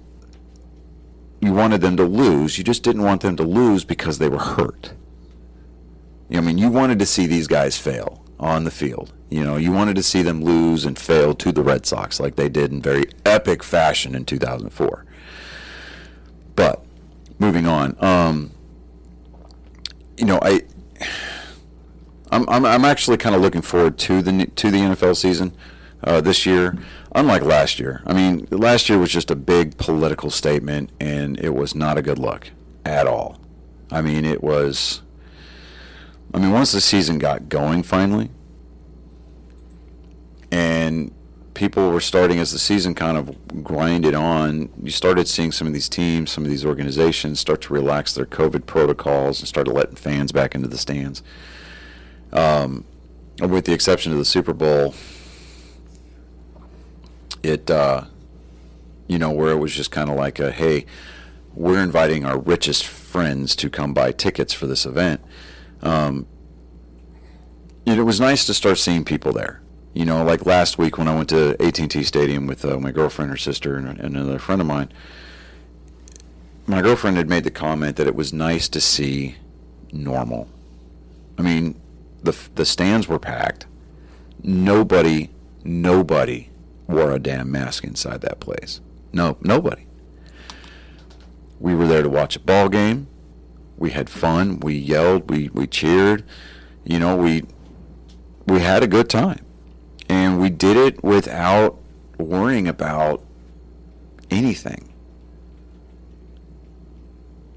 you 1.40 1.52
wanted 1.52 1.80
them 1.80 1.96
to 1.96 2.04
lose. 2.04 2.58
You 2.58 2.64
just 2.64 2.82
didn't 2.82 3.02
want 3.02 3.22
them 3.22 3.36
to 3.36 3.42
lose 3.42 3.84
because 3.84 4.18
they 4.18 4.28
were 4.28 4.38
hurt. 4.38 4.92
I 6.32 6.40
mean, 6.40 6.58
you 6.58 6.68
wanted 6.68 6.98
to 6.98 7.06
see 7.06 7.26
these 7.26 7.46
guys 7.46 7.76
fail 7.78 8.24
on 8.38 8.64
the 8.64 8.70
field. 8.70 9.12
You 9.30 9.44
know, 9.44 9.56
you 9.56 9.72
wanted 9.72 9.96
to 9.96 10.02
see 10.02 10.22
them 10.22 10.42
lose 10.42 10.84
and 10.84 10.98
fail 10.98 11.34
to 11.34 11.52
the 11.52 11.62
Red 11.62 11.86
Sox 11.86 12.20
like 12.20 12.36
they 12.36 12.48
did 12.48 12.72
in 12.72 12.80
very 12.80 13.04
epic 13.24 13.62
fashion 13.62 14.14
in 14.14 14.24
2004. 14.24 15.04
But 16.54 16.85
moving 17.38 17.66
on, 17.66 17.96
um, 18.02 18.50
you 20.16 20.24
know, 20.24 20.38
I, 20.42 20.62
I'm, 22.30 22.48
I'm, 22.48 22.64
I'm 22.64 22.84
actually 22.84 23.16
kind 23.16 23.34
of 23.34 23.40
looking 23.40 23.62
forward 23.62 23.98
to 23.98 24.22
the 24.22 24.46
to 24.46 24.70
the 24.70 24.78
NFL 24.78 25.16
season 25.16 25.56
uh, 26.04 26.20
this 26.20 26.46
year. 26.46 26.76
Unlike 27.14 27.42
last 27.42 27.80
year, 27.80 28.02
I 28.06 28.12
mean, 28.12 28.46
last 28.50 28.88
year 28.88 28.98
was 28.98 29.10
just 29.10 29.30
a 29.30 29.36
big 29.36 29.78
political 29.78 30.30
statement, 30.30 30.90
and 31.00 31.38
it 31.40 31.54
was 31.54 31.74
not 31.74 31.96
a 31.96 32.02
good 32.02 32.18
look 32.18 32.50
at 32.84 33.06
all. 33.06 33.40
I 33.90 34.02
mean, 34.02 34.24
it 34.24 34.42
was. 34.42 35.02
I 36.34 36.38
mean, 36.38 36.52
once 36.52 36.72
the 36.72 36.80
season 36.80 37.18
got 37.18 37.48
going 37.48 37.82
finally, 37.82 38.30
and 40.50 41.12
people 41.56 41.90
were 41.90 42.00
starting 42.00 42.38
as 42.38 42.52
the 42.52 42.58
season 42.58 42.94
kind 42.94 43.16
of 43.16 43.64
grinded 43.64 44.14
on. 44.14 44.68
You 44.82 44.90
started 44.90 45.26
seeing 45.26 45.50
some 45.52 45.66
of 45.66 45.72
these 45.72 45.88
teams, 45.88 46.30
some 46.30 46.44
of 46.44 46.50
these 46.50 46.66
organizations 46.66 47.40
start 47.40 47.62
to 47.62 47.72
relax 47.72 48.12
their 48.12 48.26
COVID 48.26 48.66
protocols 48.66 49.40
and 49.40 49.48
started 49.48 49.72
letting 49.72 49.96
fans 49.96 50.32
back 50.32 50.54
into 50.54 50.68
the 50.68 50.76
stands. 50.76 51.22
Um, 52.30 52.84
with 53.40 53.64
the 53.64 53.72
exception 53.72 54.12
of 54.12 54.18
the 54.18 54.26
Super 54.26 54.52
Bowl, 54.52 54.94
it, 57.42 57.70
uh, 57.70 58.04
you 59.08 59.18
know, 59.18 59.30
where 59.30 59.52
it 59.52 59.58
was 59.58 59.74
just 59.74 59.90
kind 59.90 60.10
of 60.10 60.16
like 60.16 60.38
a, 60.38 60.52
hey, 60.52 60.84
we're 61.54 61.82
inviting 61.82 62.26
our 62.26 62.38
richest 62.38 62.84
friends 62.84 63.56
to 63.56 63.70
come 63.70 63.94
buy 63.94 64.12
tickets 64.12 64.52
for 64.52 64.66
this 64.66 64.84
event. 64.84 65.22
Um, 65.80 66.26
it 67.86 68.04
was 68.04 68.20
nice 68.20 68.44
to 68.44 68.52
start 68.52 68.76
seeing 68.76 69.04
people 69.06 69.32
there 69.32 69.62
you 69.96 70.04
know, 70.04 70.22
like 70.22 70.44
last 70.44 70.76
week 70.76 70.98
when 70.98 71.08
I 71.08 71.14
went 71.14 71.30
to 71.30 71.56
AT&T 71.58 72.02
Stadium 72.02 72.46
with 72.46 72.66
uh, 72.66 72.78
my 72.78 72.90
girlfriend, 72.90 73.30
her 73.30 73.36
sister, 73.38 73.76
and, 73.76 73.88
and 73.88 74.14
another 74.14 74.38
friend 74.38 74.60
of 74.60 74.66
mine, 74.66 74.92
my 76.66 76.82
girlfriend 76.82 77.16
had 77.16 77.30
made 77.30 77.44
the 77.44 77.50
comment 77.50 77.96
that 77.96 78.06
it 78.06 78.14
was 78.14 78.30
nice 78.30 78.68
to 78.68 78.78
see 78.78 79.36
normal. 79.92 80.50
I 81.38 81.42
mean, 81.42 81.80
the 82.22 82.36
the 82.56 82.66
stands 82.66 83.08
were 83.08 83.18
packed. 83.18 83.64
Nobody, 84.42 85.30
nobody 85.64 86.50
wore 86.86 87.12
a 87.12 87.18
damn 87.18 87.50
mask 87.50 87.82
inside 87.82 88.20
that 88.20 88.38
place. 88.38 88.82
No, 89.14 89.38
nobody. 89.40 89.86
We 91.58 91.74
were 91.74 91.86
there 91.86 92.02
to 92.02 92.10
watch 92.10 92.36
a 92.36 92.40
ball 92.40 92.68
game. 92.68 93.06
We 93.78 93.92
had 93.92 94.10
fun. 94.10 94.60
We 94.60 94.74
yelled. 94.74 95.30
We 95.30 95.48
we 95.54 95.66
cheered. 95.66 96.22
You 96.84 96.98
know, 96.98 97.16
we 97.16 97.44
we 98.46 98.60
had 98.60 98.82
a 98.82 98.86
good 98.86 99.08
time 99.08 99.45
and 100.08 100.40
we 100.40 100.50
did 100.50 100.76
it 100.76 101.02
without 101.02 101.78
worrying 102.18 102.68
about 102.68 103.22
anything. 104.30 104.92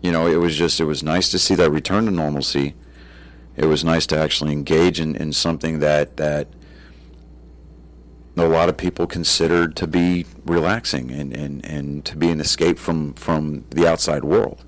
You 0.01 0.11
know, 0.11 0.27
it 0.27 0.37
was 0.37 0.55
just, 0.55 0.79
it 0.79 0.85
was 0.85 1.03
nice 1.03 1.29
to 1.31 1.39
see 1.39 1.55
that 1.55 1.69
return 1.71 2.05
to 2.05 2.11
normalcy. 2.11 2.75
It 3.55 3.65
was 3.65 3.83
nice 3.83 4.05
to 4.07 4.17
actually 4.17 4.53
engage 4.53 4.99
in, 4.99 5.15
in 5.15 5.33
something 5.33 5.79
that, 5.79 6.17
that 6.17 6.47
a 8.37 8.47
lot 8.47 8.69
of 8.69 8.77
people 8.77 9.05
considered 9.05 9.75
to 9.75 9.87
be 9.87 10.25
relaxing 10.45 11.11
and, 11.11 11.35
and, 11.35 11.65
and 11.65 12.05
to 12.05 12.15
be 12.15 12.29
an 12.29 12.39
escape 12.39 12.79
from, 12.79 13.13
from 13.13 13.65
the 13.71 13.85
outside 13.85 14.23
world. 14.23 14.63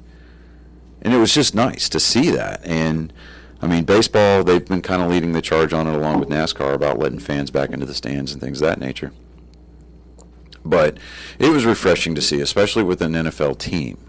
And 1.01 1.13
it 1.13 1.17
was 1.17 1.34
just 1.34 1.55
nice 1.55 1.88
to 1.89 1.99
see 1.99 2.29
that. 2.32 2.61
And, 2.65 3.13
I 3.62 3.68
mean, 3.68 3.84
baseball, 3.84 4.43
they've 4.43 4.66
been 4.66 4.82
kind 4.82 5.03
of 5.03 5.09
leading 5.09 5.34
the 5.34 5.41
charge 5.41 5.72
on 5.72 5.86
it 5.86 5.93
along 5.93 6.20
with 6.20 6.30
NASCAR 6.30 6.74
about 6.74 6.97
letting 6.97 7.20
fans 7.20 7.51
back 7.51 7.70
into 7.70 7.86
the 7.86 7.93
stands 7.93 8.32
and 8.32 8.41
things 8.41 8.59
of 8.59 8.68
that 8.68 8.80
nature. 8.80 9.12
But 10.66 10.97
it 11.38 11.49
was 11.49 11.64
refreshing 11.66 12.16
to 12.16 12.22
see, 12.22 12.41
especially 12.41 12.84
with 12.84 13.01
an 13.01 13.14
NFL 13.14 13.59
team. 13.59 13.99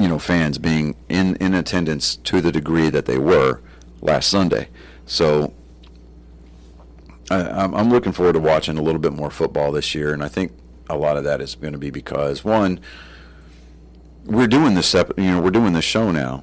You 0.00 0.08
know, 0.08 0.18
fans 0.18 0.58
being 0.58 0.96
in, 1.08 1.36
in 1.36 1.54
attendance 1.54 2.16
to 2.16 2.40
the 2.40 2.50
degree 2.50 2.90
that 2.90 3.06
they 3.06 3.18
were 3.18 3.60
last 4.00 4.28
Sunday. 4.28 4.68
So 5.06 5.52
I, 7.30 7.42
I'm, 7.42 7.74
I'm 7.74 7.90
looking 7.90 8.12
forward 8.12 8.32
to 8.32 8.40
watching 8.40 8.76
a 8.76 8.82
little 8.82 9.00
bit 9.00 9.12
more 9.12 9.30
football 9.30 9.70
this 9.70 9.94
year, 9.94 10.12
and 10.12 10.22
I 10.22 10.28
think 10.28 10.52
a 10.90 10.96
lot 10.96 11.16
of 11.16 11.22
that 11.24 11.40
is 11.40 11.54
going 11.54 11.72
to 11.72 11.78
be 11.78 11.90
because 11.90 12.44
one, 12.44 12.80
we're 14.24 14.48
doing 14.48 14.74
this, 14.74 14.92
you 14.94 15.04
know, 15.16 15.40
we're 15.40 15.50
doing 15.50 15.74
this 15.74 15.84
show 15.84 16.10
now 16.10 16.42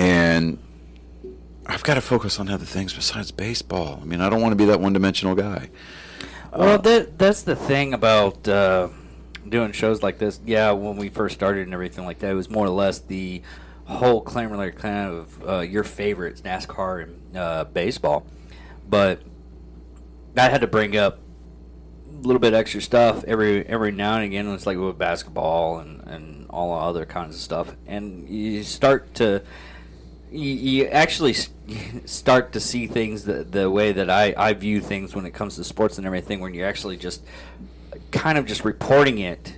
and 0.00 0.58
I've 1.66 1.82
got 1.82 1.94
to 1.94 2.00
focus 2.00 2.40
on 2.40 2.48
other 2.48 2.64
things 2.64 2.94
besides 2.94 3.30
baseball. 3.30 3.98
I 4.00 4.06
mean, 4.06 4.22
I 4.22 4.30
don't 4.30 4.40
want 4.40 4.52
to 4.52 4.56
be 4.56 4.64
that 4.64 4.80
one-dimensional 4.80 5.34
guy. 5.34 5.68
Well, 6.56 6.74
uh, 6.74 6.76
that 6.78 7.18
that's 7.18 7.42
the 7.42 7.54
thing 7.54 7.92
about 7.92 8.48
uh, 8.48 8.88
doing 9.46 9.72
shows 9.72 10.02
like 10.02 10.18
this. 10.18 10.40
Yeah, 10.46 10.72
when 10.72 10.96
we 10.96 11.10
first 11.10 11.34
started 11.34 11.64
and 11.64 11.74
everything 11.74 12.06
like 12.06 12.20
that, 12.20 12.30
it 12.30 12.34
was 12.34 12.48
more 12.48 12.64
or 12.64 12.70
less 12.70 12.98
the 12.98 13.42
whole 13.84 14.22
clamour 14.22 14.70
kind 14.72 15.10
of 15.12 15.48
uh, 15.48 15.60
your 15.60 15.84
favorites, 15.84 16.40
NASCAR 16.40 17.02
and 17.02 17.36
uh, 17.36 17.64
baseball. 17.64 18.26
But 18.88 19.20
I 20.34 20.48
had 20.48 20.62
to 20.62 20.66
bring 20.66 20.96
up 20.96 21.18
a 22.08 22.26
little 22.26 22.40
bit 22.40 22.54
extra 22.54 22.80
stuff 22.80 23.22
every 23.24 23.66
every 23.66 23.92
now 23.92 24.14
and 24.14 24.24
again. 24.24 24.48
It's 24.48 24.66
like 24.66 24.78
with 24.78 24.96
basketball 24.96 25.78
and 25.78 26.00
and 26.06 26.46
all 26.48 26.72
other 26.72 27.04
kinds 27.04 27.34
of 27.34 27.40
stuff, 27.42 27.76
and 27.86 28.26
you 28.30 28.64
start 28.64 29.14
to 29.16 29.42
you, 30.30 30.52
you 30.52 30.84
actually 30.86 31.34
start 32.04 32.52
to 32.52 32.60
see 32.60 32.86
things 32.86 33.24
the, 33.24 33.44
the 33.44 33.70
way 33.70 33.92
that 33.92 34.10
I, 34.10 34.34
I 34.36 34.52
view 34.54 34.80
things 34.80 35.14
when 35.14 35.26
it 35.26 35.32
comes 35.32 35.56
to 35.56 35.64
sports 35.64 35.98
and 35.98 36.06
everything 36.06 36.40
when 36.40 36.54
you're 36.54 36.68
actually 36.68 36.96
just 36.96 37.22
kind 38.10 38.38
of 38.38 38.46
just 38.46 38.64
reporting 38.64 39.18
it 39.18 39.56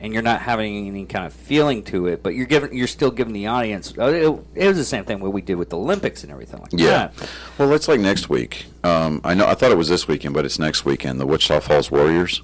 and 0.00 0.12
you're 0.12 0.22
not 0.22 0.42
having 0.42 0.86
any 0.86 1.06
kind 1.06 1.24
of 1.24 1.32
feeling 1.32 1.82
to 1.84 2.08
it, 2.08 2.22
but 2.22 2.34
you're 2.34 2.46
giving 2.46 2.76
you're 2.76 2.86
still 2.86 3.10
giving 3.10 3.32
the 3.32 3.46
audience. 3.46 3.94
Uh, 3.96 4.06
it, 4.08 4.44
it 4.54 4.68
was 4.68 4.76
the 4.76 4.84
same 4.84 5.04
thing 5.04 5.20
what 5.20 5.32
we 5.32 5.40
did 5.40 5.54
with 5.54 5.70
the 5.70 5.78
Olympics 5.78 6.22
and 6.22 6.30
everything 6.30 6.60
like 6.60 6.70
that. 6.70 6.80
yeah. 6.80 7.06
that. 7.06 7.30
Well, 7.56 7.72
it's 7.72 7.88
like 7.88 8.00
next 8.00 8.28
week. 8.28 8.66
Um, 8.82 9.20
I 9.24 9.34
know 9.34 9.46
I 9.46 9.54
thought 9.54 9.70
it 9.70 9.78
was 9.78 9.88
this 9.88 10.06
weekend, 10.06 10.34
but 10.34 10.44
it's 10.44 10.58
next 10.58 10.84
weekend. 10.84 11.20
The 11.20 11.26
Wichita 11.26 11.60
Falls 11.60 11.90
Warriors. 11.90 12.42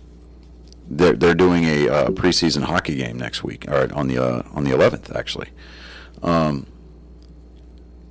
They're 0.88 1.12
they're 1.12 1.34
doing 1.34 1.64
a 1.64 1.88
uh, 1.88 2.08
preseason 2.08 2.62
hockey 2.62 2.96
game 2.96 3.18
next 3.18 3.44
week, 3.44 3.70
or 3.70 3.92
on 3.94 4.08
the 4.08 4.18
uh, 4.18 4.42
on 4.52 4.64
the 4.64 4.70
11th 4.70 5.14
actually. 5.14 5.50
Um, 6.22 6.66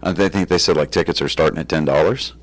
I 0.01 0.13
think 0.13 0.49
they 0.49 0.57
said 0.57 0.77
like 0.77 0.91
tickets 0.91 1.21
are 1.21 1.29
starting 1.29 1.59
at 1.59 1.67
ten 1.67 1.85
dollars. 1.85 2.33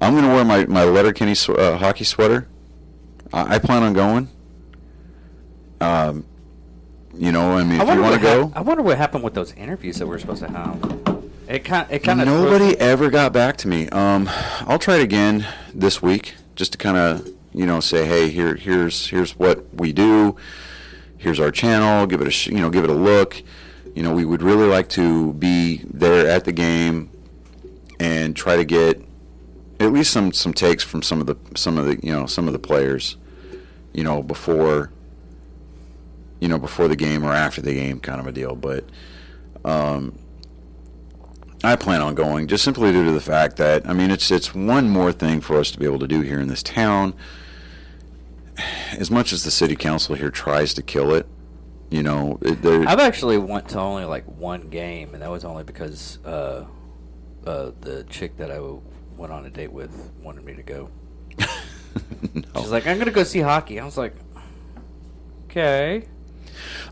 I'm 0.00 0.14
gonna 0.14 0.28
wear 0.28 0.44
my 0.44 0.66
my 0.66 0.84
Letterkenny 0.84 1.34
sw- 1.34 1.50
uh, 1.50 1.78
hockey 1.78 2.04
sweater. 2.04 2.48
I, 3.32 3.56
I, 3.56 3.58
plan 3.58 3.82
on 3.82 3.92
going. 3.92 4.28
Um, 5.80 6.24
you 7.14 7.32
know, 7.32 7.52
I 7.56 7.64
mean, 7.64 7.80
I 7.80 7.84
if 7.84 7.94
you 7.94 8.02
want 8.02 8.14
to 8.14 8.20
go, 8.20 8.52
I 8.54 8.60
wonder 8.60 8.82
what 8.82 8.98
happened 8.98 9.24
with 9.24 9.34
those 9.34 9.52
interviews 9.54 9.96
that 9.98 10.06
we 10.06 10.14
are 10.14 10.18
supposed 10.18 10.42
to 10.42 10.50
have. 10.50 11.22
It 11.48 11.64
kind, 11.64 11.86
it 11.90 12.00
kind 12.00 12.20
of. 12.20 12.26
Nobody 12.26 12.78
ever 12.78 13.10
got 13.10 13.32
back 13.32 13.56
to 13.58 13.68
me. 13.68 13.88
Um, 13.88 14.28
I'll 14.60 14.78
try 14.78 14.96
it 14.96 15.02
again 15.02 15.46
this 15.74 16.02
week, 16.02 16.34
just 16.56 16.72
to 16.72 16.78
kind 16.78 16.96
of, 16.96 17.28
you 17.52 17.66
know, 17.66 17.80
say, 17.80 18.06
hey, 18.06 18.30
here, 18.30 18.54
here's, 18.54 19.08
here's 19.08 19.38
what 19.38 19.72
we 19.74 19.92
do. 19.92 20.36
Here's 21.18 21.38
our 21.40 21.50
channel. 21.50 22.06
Give 22.06 22.20
it 22.20 22.26
a, 22.26 22.32
sh- 22.32 22.48
you 22.48 22.58
know, 22.58 22.68
give 22.68 22.84
it 22.84 22.90
a 22.90 22.94
look 22.94 23.42
you 23.96 24.02
know, 24.02 24.14
we 24.14 24.26
would 24.26 24.42
really 24.42 24.68
like 24.68 24.90
to 24.90 25.32
be 25.32 25.80
there 25.90 26.28
at 26.28 26.44
the 26.44 26.52
game 26.52 27.10
and 27.98 28.36
try 28.36 28.54
to 28.54 28.64
get 28.64 29.02
at 29.80 29.90
least 29.90 30.12
some 30.12 30.32
some 30.32 30.52
takes 30.52 30.84
from 30.84 31.00
some 31.00 31.18
of 31.18 31.26
the 31.26 31.36
some 31.56 31.78
of 31.78 31.86
the 31.86 31.98
you 32.02 32.12
know 32.12 32.26
some 32.26 32.46
of 32.46 32.52
the 32.52 32.58
players, 32.58 33.16
you 33.94 34.04
know, 34.04 34.22
before 34.22 34.92
you 36.40 36.48
know 36.48 36.58
before 36.58 36.88
the 36.88 36.96
game 36.96 37.24
or 37.24 37.32
after 37.32 37.62
the 37.62 37.72
game, 37.72 37.98
kind 37.98 38.20
of 38.20 38.26
a 38.26 38.32
deal. 38.32 38.54
But 38.54 38.84
um, 39.64 40.18
I 41.64 41.74
plan 41.74 42.02
on 42.02 42.14
going 42.14 42.48
just 42.48 42.64
simply 42.64 42.92
due 42.92 43.06
to 43.06 43.12
the 43.12 43.20
fact 43.20 43.56
that 43.56 43.88
I 43.88 43.94
mean 43.94 44.10
it's 44.10 44.30
it's 44.30 44.54
one 44.54 44.90
more 44.90 45.10
thing 45.10 45.40
for 45.40 45.56
us 45.56 45.70
to 45.70 45.78
be 45.78 45.86
able 45.86 46.00
to 46.00 46.08
do 46.08 46.20
here 46.20 46.38
in 46.38 46.48
this 46.48 46.62
town. 46.62 47.14
As 48.92 49.10
much 49.10 49.32
as 49.32 49.42
the 49.42 49.50
city 49.50 49.74
council 49.74 50.14
here 50.14 50.30
tries 50.30 50.74
to 50.74 50.82
kill 50.82 51.14
it, 51.14 51.26
you 51.90 52.02
know, 52.02 52.38
I've 52.44 52.98
actually 52.98 53.38
went 53.38 53.68
to 53.70 53.78
only 53.78 54.04
like 54.04 54.24
one 54.24 54.68
game, 54.68 55.14
and 55.14 55.22
that 55.22 55.30
was 55.30 55.44
only 55.44 55.64
because 55.64 56.18
uh, 56.24 56.64
uh, 57.46 57.70
the 57.80 58.04
chick 58.10 58.36
that 58.38 58.50
I 58.50 58.60
went 59.16 59.32
on 59.32 59.46
a 59.46 59.50
date 59.50 59.72
with 59.72 60.12
wanted 60.20 60.44
me 60.44 60.54
to 60.54 60.62
go. 60.62 60.90
no. 61.38 62.42
She's 62.56 62.70
like, 62.70 62.86
"I'm 62.86 62.98
gonna 62.98 63.12
go 63.12 63.22
see 63.22 63.40
hockey." 63.40 63.78
I 63.78 63.84
was 63.84 63.96
like, 63.96 64.14
"Okay." 65.44 66.04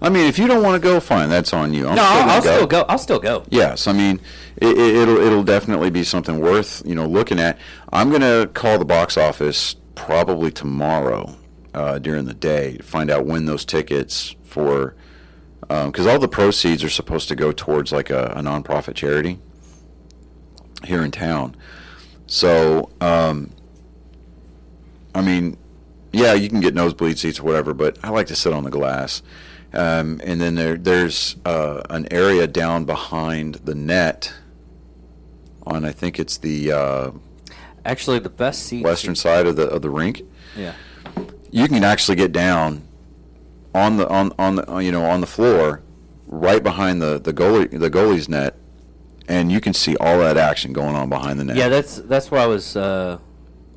I 0.01 0.11
mean, 0.11 0.27
if 0.27 0.39
you 0.39 0.47
don't 0.47 0.63
want 0.63 0.81
to 0.81 0.87
go, 0.87 1.01
fine. 1.01 1.29
That's 1.29 1.53
on 1.53 1.73
you. 1.73 1.89
I'm 1.89 1.97
no, 1.97 2.03
still 2.03 2.23
I'll, 2.23 2.31
I'll 2.31 2.43
still 2.43 2.67
go. 2.67 2.85
I'll 2.89 2.99
still 2.99 3.19
go. 3.19 3.45
Yes, 3.51 3.87
I 3.89 3.93
mean, 3.93 4.21
it, 4.57 4.79
it, 4.79 4.95
it'll 4.97 5.19
it'll 5.19 5.45
definitely 5.45 5.91
be 5.91 6.05
something 6.05 6.39
worth 6.39 6.83
you 6.87 6.95
know 6.95 7.07
looking 7.07 7.41
at. 7.41 7.59
I'm 7.93 8.11
gonna 8.11 8.47
call 8.47 8.79
the 8.79 8.85
box 8.85 9.17
office 9.17 9.75
probably 9.97 10.53
tomorrow 10.53 11.37
uh, 11.75 11.99
during 11.99 12.25
the 12.25 12.35
day 12.35 12.77
to 12.79 12.83
find 12.83 13.11
out 13.11 13.27
when 13.27 13.47
those 13.47 13.65
tickets 13.65 14.35
for 14.45 14.95
because 15.61 16.07
all 16.07 16.19
the 16.19 16.29
proceeds 16.29 16.85
are 16.85 16.91
supposed 16.91 17.27
to 17.29 17.35
go 17.35 17.51
towards 17.51 17.91
like 17.91 18.11
a, 18.11 18.27
a 18.37 18.41
nonprofit 18.43 18.95
charity 18.95 19.39
here 20.85 21.03
in 21.03 21.11
town. 21.11 21.57
So, 22.27 22.91
um, 23.01 23.51
I 25.15 25.23
mean, 25.23 25.57
yeah, 26.13 26.35
you 26.35 26.49
can 26.49 26.61
get 26.61 26.75
nosebleed 26.75 27.19
seats 27.19 27.41
or 27.41 27.45
whatever, 27.45 27.73
but 27.75 27.99
I 28.03 28.11
like 28.11 28.27
to 28.29 28.37
sit 28.37 28.53
on 28.53 28.65
the 28.65 28.71
glass. 28.71 29.23
Um, 29.73 30.21
and 30.23 30.41
then 30.41 30.55
there, 30.55 30.77
there's 30.77 31.37
uh, 31.45 31.83
an 31.91 32.07
area 32.11 32.47
down 32.47 32.85
behind 32.85 33.57
the 33.57 33.75
net 33.75 34.33
on, 35.67 35.85
I 35.85 35.93
think 35.93 36.21
it's 36.21 36.37
the 36.39 36.73
uh, 36.73 37.11
Actually, 37.85 38.19
the 38.19 38.29
best 38.31 38.63
seat. 38.65 38.85
western 38.85 39.15
side 39.15 39.47
of 39.47 39.57
the 39.57 39.67
of 39.69 39.83
the 39.83 39.91
rink. 39.91 40.23
Yeah. 40.57 40.75
You 41.55 41.69
can 41.69 41.85
actually 41.85 42.17
get 42.17 42.33
down 42.33 42.83
on 43.75 43.97
the 43.97 44.09
on 44.09 44.33
on 44.39 44.57
the 44.57 44.79
you 44.79 44.91
know 44.91 45.05
on 45.05 45.21
the 45.21 45.27
floor, 45.27 45.83
right 46.27 46.63
behind 46.63 47.01
the 47.01 47.21
the 47.21 47.33
goalie 47.33 47.71
the 47.71 47.91
goalie's 47.91 48.29
net, 48.29 48.57
and 49.29 49.53
you 49.53 49.61
can 49.61 49.73
see 49.73 49.97
all 49.99 50.19
that 50.19 50.37
action 50.37 50.73
going 50.73 50.97
on 50.97 51.09
behind 51.09 51.39
the 51.39 51.45
net. 51.45 51.57
Yeah, 51.57 51.69
that's 51.69 51.97
that's 51.97 52.31
what 52.31 52.41
I 52.41 52.47
was 52.47 52.77
uh, 52.77 53.19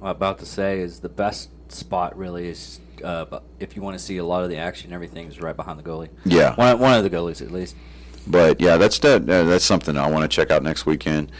about 0.02 0.40
to 0.40 0.46
say. 0.46 0.80
Is 0.80 1.02
the 1.02 1.10
best 1.10 1.50
spot 1.72 2.18
really 2.18 2.48
is 2.48 2.80
uh, 3.04 3.40
if 3.60 3.76
you 3.76 3.82
want 3.82 3.98
to 3.98 4.04
see 4.04 4.18
a 4.18 4.26
lot 4.26 4.44
of 4.44 4.50
the 4.50 4.58
action, 4.58 4.92
everything 4.92 5.28
is 5.28 5.40
right 5.40 5.56
behind 5.56 5.78
the 5.78 5.84
goalie. 5.84 6.10
Yeah. 6.26 6.56
one, 6.56 6.80
one 6.80 6.98
of 6.98 7.04
the 7.04 7.10
goalies 7.10 7.42
at 7.42 7.52
least. 7.52 7.76
But 8.26 8.60
yeah, 8.60 8.78
that's 8.78 9.00
that. 9.00 9.30
Uh, 9.30 9.44
that's 9.44 9.66
something 9.66 9.98
I 9.98 10.10
want 10.10 10.30
to 10.30 10.36
check 10.36 10.52
out 10.52 10.64
next 10.64 10.86
weekend. 10.86 11.32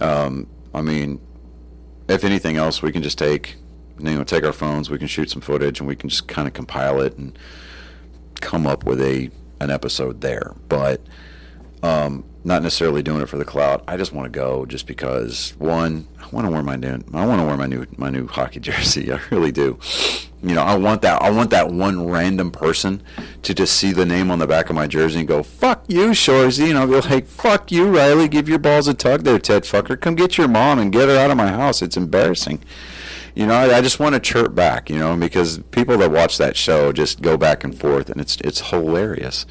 Um, 0.00 0.48
I 0.74 0.80
mean, 0.80 1.20
if 2.08 2.24
anything 2.24 2.56
else, 2.56 2.82
we 2.82 2.90
can 2.92 3.02
just 3.02 3.18
take, 3.18 3.56
you 4.08 4.16
know, 4.16 4.24
take 4.24 4.44
our 4.44 4.52
phones. 4.52 4.90
We 4.90 4.98
can 4.98 5.06
shoot 5.06 5.30
some 5.30 5.42
footage, 5.42 5.80
and 5.80 5.88
we 5.88 5.96
can 5.96 6.08
just 6.08 6.28
kind 6.28 6.48
of 6.48 6.54
compile 6.54 7.00
it 7.00 7.16
and 7.16 7.38
come 8.40 8.66
up 8.66 8.84
with 8.84 9.00
a 9.00 9.30
an 9.60 9.70
episode 9.70 10.20
there. 10.20 10.54
But 10.68 11.00
um, 11.82 12.24
not 12.44 12.62
necessarily 12.62 13.02
doing 13.02 13.22
it 13.22 13.28
for 13.28 13.38
the 13.38 13.44
clout. 13.44 13.84
I 13.86 13.96
just 13.96 14.12
want 14.12 14.32
to 14.32 14.36
go 14.36 14.66
just 14.66 14.86
because 14.86 15.54
one, 15.58 16.08
I 16.20 16.28
want 16.30 16.46
to 16.46 16.52
wear 16.52 16.62
my 16.62 16.76
new, 16.76 17.02
I 17.12 17.26
want 17.26 17.40
to 17.40 17.46
wear 17.46 17.56
my 17.56 17.66
new 17.66 17.86
my 17.96 18.10
new 18.10 18.26
hockey 18.26 18.60
jersey. 18.68 19.12
I 19.12 19.20
really 19.30 19.52
do. 19.52 19.78
You 20.44 20.56
know, 20.56 20.62
I 20.62 20.74
want 20.76 21.02
that. 21.02 21.22
I 21.22 21.30
want 21.30 21.50
that 21.50 21.70
one 21.70 22.08
random 22.08 22.50
person 22.50 23.02
to 23.42 23.54
just 23.54 23.76
see 23.76 23.92
the 23.92 24.04
name 24.04 24.28
on 24.30 24.40
the 24.40 24.46
back 24.46 24.70
of 24.70 24.74
my 24.74 24.88
jersey 24.88 25.20
and 25.20 25.28
go, 25.28 25.42
"Fuck 25.42 25.84
you, 25.86 26.08
Shoresy," 26.08 26.68
and 26.68 26.78
I'll 26.78 26.88
go, 26.88 27.00
"Hey, 27.00 27.20
fuck 27.20 27.70
you, 27.70 27.86
Riley. 27.96 28.26
Give 28.26 28.48
your 28.48 28.58
balls 28.58 28.88
a 28.88 28.94
tug, 28.94 29.22
there, 29.22 29.38
Ted 29.38 29.62
fucker. 29.62 30.00
Come 30.00 30.16
get 30.16 30.36
your 30.36 30.48
mom 30.48 30.80
and 30.80 30.92
get 30.92 31.08
her 31.08 31.16
out 31.16 31.30
of 31.30 31.36
my 31.36 31.48
house. 31.48 31.80
It's 31.80 31.96
embarrassing." 31.96 32.60
You 33.34 33.46
know, 33.46 33.54
I, 33.54 33.78
I 33.78 33.80
just 33.80 33.98
want 33.98 34.14
to 34.14 34.20
chirp 34.20 34.54
back. 34.54 34.90
You 34.90 34.98
know, 34.98 35.16
because 35.16 35.58
people 35.70 35.96
that 35.98 36.10
watch 36.10 36.38
that 36.38 36.56
show 36.56 36.92
just 36.92 37.22
go 37.22 37.36
back 37.36 37.64
and 37.64 37.78
forth, 37.78 38.10
and 38.10 38.20
it's 38.20 38.36
it's 38.42 38.60
hilarious. 38.70 39.46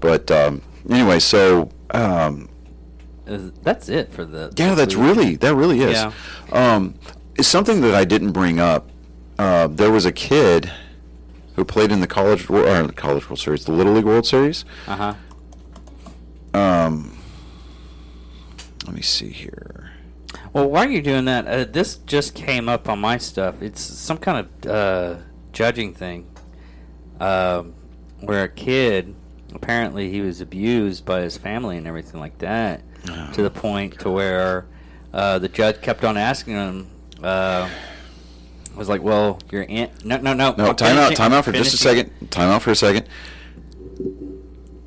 But 0.00 0.30
um, 0.30 0.62
anyway, 0.88 1.18
so 1.20 1.70
um, 1.90 2.48
That's 3.26 3.88
it 3.88 4.12
for 4.12 4.24
the. 4.24 4.52
yeah, 4.56 4.74
that's 4.74 4.94
the- 4.94 5.00
really 5.00 5.36
that 5.36 5.54
really 5.54 5.80
is. 5.80 5.92
Yeah. 5.94 6.12
Um, 6.52 6.94
it's 7.36 7.48
something 7.48 7.80
that 7.80 7.94
I 7.94 8.04
didn't 8.04 8.32
bring 8.32 8.60
up. 8.60 8.88
Uh, 9.38 9.66
there 9.66 9.90
was 9.90 10.04
a 10.06 10.12
kid 10.12 10.70
who 11.56 11.64
played 11.64 11.90
in 11.90 12.00
the 12.00 12.06
college 12.06 12.48
or 12.48 12.62
the 12.86 12.92
college 12.92 13.28
World 13.28 13.38
Series, 13.40 13.64
the 13.64 13.72
Little 13.72 13.92
League 13.94 14.04
World 14.04 14.26
Series. 14.26 14.64
Uh 14.86 15.14
huh. 16.54 16.58
Um, 16.60 17.16
let 18.86 18.94
me 18.94 19.02
see 19.02 19.30
here. 19.30 19.83
Well, 20.54 20.70
while 20.70 20.88
you're 20.88 21.02
doing 21.02 21.24
that, 21.26 21.46
uh, 21.46 21.64
this 21.64 21.96
just 21.96 22.34
came 22.34 22.68
up 22.68 22.88
on 22.88 23.00
my 23.00 23.18
stuff. 23.18 23.60
It's 23.60 23.80
some 23.80 24.18
kind 24.18 24.46
of 24.46 24.70
uh, 24.70 25.20
judging 25.52 25.92
thing, 25.92 26.30
um, 27.18 27.74
where 28.20 28.44
a 28.44 28.48
kid 28.48 29.16
apparently 29.52 30.10
he 30.10 30.20
was 30.20 30.40
abused 30.40 31.04
by 31.04 31.22
his 31.22 31.36
family 31.36 31.76
and 31.76 31.88
everything 31.88 32.20
like 32.20 32.38
that, 32.38 32.82
to 33.32 33.42
the 33.42 33.50
point 33.50 33.98
to 34.00 34.10
where 34.10 34.66
uh, 35.12 35.40
the 35.40 35.48
judge 35.48 35.80
kept 35.82 36.04
on 36.04 36.16
asking 36.16 36.54
him. 36.54 36.90
Uh, 37.22 37.68
was 38.76 38.88
like, 38.88 39.02
well, 39.02 39.40
your 39.50 39.66
aunt. 39.68 40.04
No, 40.04 40.18
no, 40.18 40.34
no. 40.34 40.54
No, 40.56 40.68
I'm 40.68 40.76
time 40.76 40.96
out. 40.96 41.14
Time 41.16 41.32
out 41.32 41.44
for 41.44 41.52
just 41.52 41.74
a 41.74 41.76
second. 41.76 42.30
Time 42.30 42.48
out 42.48 42.62
for 42.62 42.70
a 42.70 42.76
second. 42.76 43.08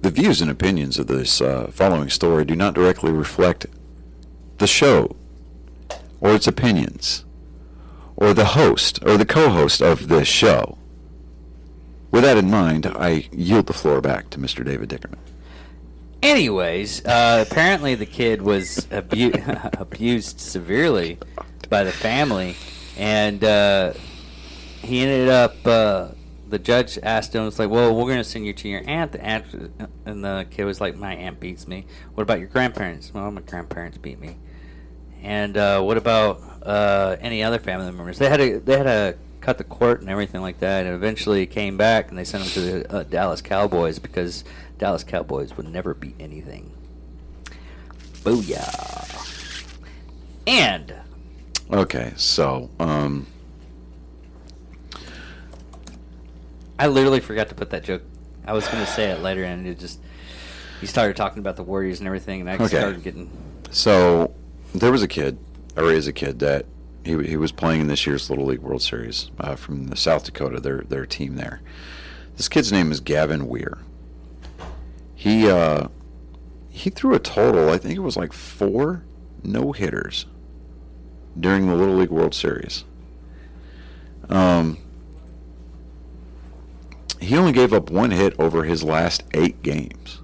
The 0.01 0.11
views 0.11 0.41
and 0.41 0.49
opinions 0.49 0.97
of 0.97 1.07
this 1.07 1.41
uh, 1.41 1.69
following 1.73 2.09
story 2.09 2.45
do 2.45 2.55
not 2.55 2.73
directly 2.73 3.11
reflect 3.11 3.65
the 4.59 4.67
show, 4.67 5.15
or 6.19 6.33
its 6.33 6.47
opinions, 6.47 7.25
or 8.15 8.33
the 8.33 8.45
host 8.45 8.99
or 9.05 9.17
the 9.17 9.25
co-host 9.25 9.81
of 9.81 10.07
this 10.07 10.27
show. 10.27 10.77
With 12.11 12.23
that 12.23 12.37
in 12.37 12.49
mind, 12.49 12.85
I 12.85 13.27
yield 13.31 13.67
the 13.67 13.73
floor 13.73 14.01
back 14.01 14.29
to 14.31 14.39
Mr. 14.39 14.65
David 14.65 14.89
Dickerman. 14.89 15.19
Anyways, 16.23 17.05
uh, 17.05 17.45
apparently 17.47 17.93
the 17.93 18.05
kid 18.05 18.41
was 18.41 18.87
abu- 18.91 19.33
abused 19.77 20.39
severely 20.39 21.19
by 21.69 21.83
the 21.83 21.91
family, 21.91 22.55
and 22.97 23.43
uh, 23.43 23.93
he 24.81 25.01
ended 25.01 25.29
up. 25.29 25.55
Uh, 25.65 26.07
the 26.49 26.57
judge 26.57 26.97
asked 27.03 27.35
him, 27.35 27.45
"It's 27.45 27.59
like, 27.59 27.69
well, 27.69 27.93
we're 27.93 28.05
going 28.05 28.17
to 28.17 28.23
send 28.23 28.45
you 28.45 28.53
to 28.53 28.67
your 28.67 28.81
aunt." 28.87 29.11
The 29.11 29.23
aunt, 29.23 29.45
and 30.05 30.23
the 30.23 30.47
kid 30.49 30.63
was 30.65 30.81
like, 30.81 30.95
"My 30.95 31.13
aunt 31.13 31.39
beats 31.39 31.67
me." 31.67 31.85
What 32.15 32.23
about 32.23 32.39
your 32.39 32.47
grandparents? 32.47 33.13
Well, 33.13 33.29
my 33.29 33.41
grandparents 33.41 33.99
beat 33.99 34.19
me. 34.19 34.37
And 35.27 35.57
uh, 35.57 35.81
what 35.81 35.97
about 35.97 36.41
uh, 36.63 37.17
any 37.19 37.43
other 37.43 37.59
family 37.59 37.91
members? 37.91 38.17
They 38.17 38.29
had 38.29 38.37
to 38.37 38.61
they 38.61 38.77
had 38.77 38.83
to 38.83 39.17
cut 39.41 39.57
the 39.57 39.65
court 39.65 39.99
and 39.99 40.09
everything 40.09 40.39
like 40.41 40.59
that, 40.59 40.85
and 40.85 40.95
eventually 40.95 41.45
came 41.45 41.75
back 41.75 42.07
and 42.07 42.17
they 42.17 42.23
sent 42.23 42.45
him 42.45 42.49
to 42.51 42.61
the 42.61 42.93
uh, 42.95 43.03
Dallas 43.03 43.41
Cowboys 43.41 43.99
because 43.99 44.45
Dallas 44.77 45.03
Cowboys 45.03 45.57
would 45.57 45.67
never 45.67 45.93
beat 45.93 46.15
anything. 46.17 46.71
Booyah! 48.23 49.65
And 50.47 50.93
Okay, 51.73 52.13
so 52.15 52.69
um, 52.79 53.27
I 56.79 56.87
literally 56.87 57.19
forgot 57.19 57.49
to 57.49 57.55
put 57.55 57.71
that 57.71 57.83
joke. 57.83 58.03
I 58.45 58.53
was 58.53 58.65
going 58.69 58.79
to 58.85 58.89
say 58.89 59.11
it 59.11 59.19
later, 59.21 59.43
and 59.43 59.67
it 59.67 59.77
just 59.77 59.99
you 60.79 60.87
started 60.87 61.17
talking 61.17 61.39
about 61.39 61.57
the 61.57 61.63
Warriors 61.63 61.99
and 61.99 62.07
everything, 62.07 62.39
and 62.39 62.49
I 62.49 62.53
Okay. 62.55 62.67
started 62.67 63.03
getting 63.03 63.29
So 63.71 64.33
there 64.79 64.91
was 64.91 65.03
a 65.03 65.07
kid, 65.07 65.37
or 65.75 65.91
is 65.91 66.07
a 66.07 66.13
kid 66.13 66.39
that 66.39 66.65
he 67.03 67.11
he 67.23 67.37
was 67.37 67.51
playing 67.51 67.81
in 67.81 67.87
this 67.87 68.05
year's 68.05 68.29
Little 68.29 68.45
League 68.45 68.59
World 68.59 68.81
Series 68.81 69.31
uh, 69.39 69.55
from 69.55 69.87
the 69.87 69.95
South 69.95 70.25
Dakota, 70.25 70.59
their 70.59 70.79
their 70.81 71.05
team 71.05 71.35
there. 71.35 71.61
This 72.35 72.49
kid's 72.49 72.71
name 72.71 72.91
is 72.91 72.99
Gavin 72.99 73.47
Weir. 73.47 73.79
He 75.15 75.49
uh, 75.49 75.87
he 76.69 76.89
threw 76.89 77.15
a 77.15 77.19
total, 77.19 77.69
I 77.69 77.77
think 77.77 77.95
it 77.95 78.01
was 78.01 78.17
like 78.17 78.33
four 78.33 79.03
no 79.43 79.71
hitters 79.71 80.25
during 81.39 81.67
the 81.67 81.75
Little 81.75 81.95
League 81.95 82.09
World 82.09 82.35
Series. 82.35 82.83
Um, 84.29 84.77
he 87.19 87.35
only 87.37 87.51
gave 87.51 87.73
up 87.73 87.89
one 87.89 88.11
hit 88.11 88.39
over 88.39 88.63
his 88.63 88.83
last 88.83 89.23
eight 89.33 89.63
games. 89.63 90.21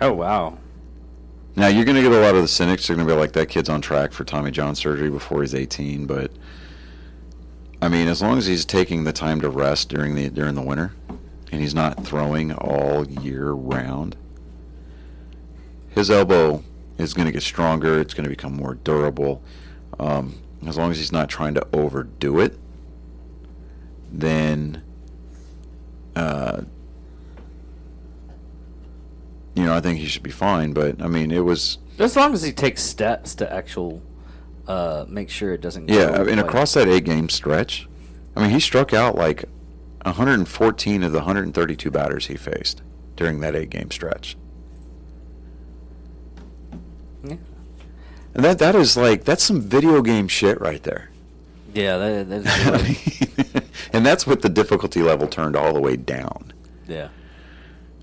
oh 0.00 0.12
wow, 0.12 0.58
Now 1.58 1.66
you're 1.66 1.84
going 1.84 1.96
to 1.96 2.02
get 2.02 2.12
a 2.12 2.20
lot 2.20 2.36
of 2.36 2.42
the 2.42 2.46
cynics. 2.46 2.86
They're 2.86 2.94
going 2.94 3.08
to 3.08 3.12
be 3.12 3.18
like, 3.18 3.32
"That 3.32 3.48
kid's 3.48 3.68
on 3.68 3.80
track 3.80 4.12
for 4.12 4.22
Tommy 4.22 4.52
John 4.52 4.76
surgery 4.76 5.10
before 5.10 5.40
he's 5.42 5.56
18." 5.56 6.06
But 6.06 6.30
I 7.82 7.88
mean, 7.88 8.06
as 8.06 8.22
long 8.22 8.38
as 8.38 8.46
he's 8.46 8.64
taking 8.64 9.02
the 9.02 9.12
time 9.12 9.40
to 9.40 9.50
rest 9.50 9.88
during 9.88 10.14
the 10.14 10.30
during 10.30 10.54
the 10.54 10.62
winter, 10.62 10.92
and 11.50 11.60
he's 11.60 11.74
not 11.74 12.04
throwing 12.04 12.52
all 12.52 13.04
year 13.08 13.50
round, 13.50 14.16
his 15.90 16.12
elbow 16.12 16.62
is 16.96 17.12
going 17.12 17.26
to 17.26 17.32
get 17.32 17.42
stronger. 17.42 17.98
It's 17.98 18.14
going 18.14 18.24
to 18.24 18.30
become 18.30 18.54
more 18.54 18.74
durable. 18.74 19.42
Um, 19.98 20.40
as 20.64 20.78
long 20.78 20.92
as 20.92 20.98
he's 20.98 21.10
not 21.10 21.28
trying 21.28 21.54
to 21.54 21.66
overdo 21.72 22.38
it, 22.38 22.56
then 24.12 24.80
uh, 26.14 26.62
you 29.58 29.64
know, 29.64 29.74
I 29.74 29.80
think 29.80 29.98
he 29.98 30.06
should 30.06 30.22
be 30.22 30.30
fine. 30.30 30.72
But 30.72 31.02
I 31.02 31.08
mean, 31.08 31.32
it 31.32 31.44
was 31.44 31.78
as 31.98 32.14
long 32.14 32.32
as 32.32 32.42
he 32.42 32.52
takes 32.52 32.80
steps 32.82 33.34
to 33.36 33.52
actual 33.52 34.00
uh, 34.68 35.04
make 35.08 35.30
sure 35.30 35.52
it 35.52 35.60
doesn't. 35.60 35.88
yeah. 35.88 36.10
I 36.10 36.30
across 36.38 36.74
that 36.74 36.88
eight 36.88 37.04
game 37.04 37.28
stretch, 37.28 37.88
I 38.36 38.42
mean, 38.42 38.50
he 38.50 38.60
struck 38.60 38.94
out 38.94 39.16
like 39.16 39.44
114 40.02 41.02
of 41.02 41.12
the 41.12 41.18
132 41.18 41.90
batters 41.90 42.26
he 42.26 42.36
faced 42.36 42.82
during 43.16 43.40
that 43.40 43.56
eight 43.56 43.70
game 43.70 43.90
stretch. 43.90 44.36
Yeah, 47.24 47.36
And 48.34 48.44
that 48.44 48.60
that 48.60 48.76
is 48.76 48.96
like 48.96 49.24
that's 49.24 49.42
some 49.42 49.60
video 49.60 50.02
game 50.02 50.28
shit 50.28 50.60
right 50.60 50.82
there. 50.84 51.10
yeah 51.74 51.96
that, 51.96 52.28
that's 52.28 52.64
really, 52.66 53.64
and 53.92 54.06
that's 54.06 54.24
with 54.24 54.42
the 54.42 54.48
difficulty 54.48 55.02
level 55.02 55.26
turned 55.26 55.56
all 55.56 55.72
the 55.72 55.80
way 55.80 55.96
down. 55.96 56.52
Yeah. 56.86 57.08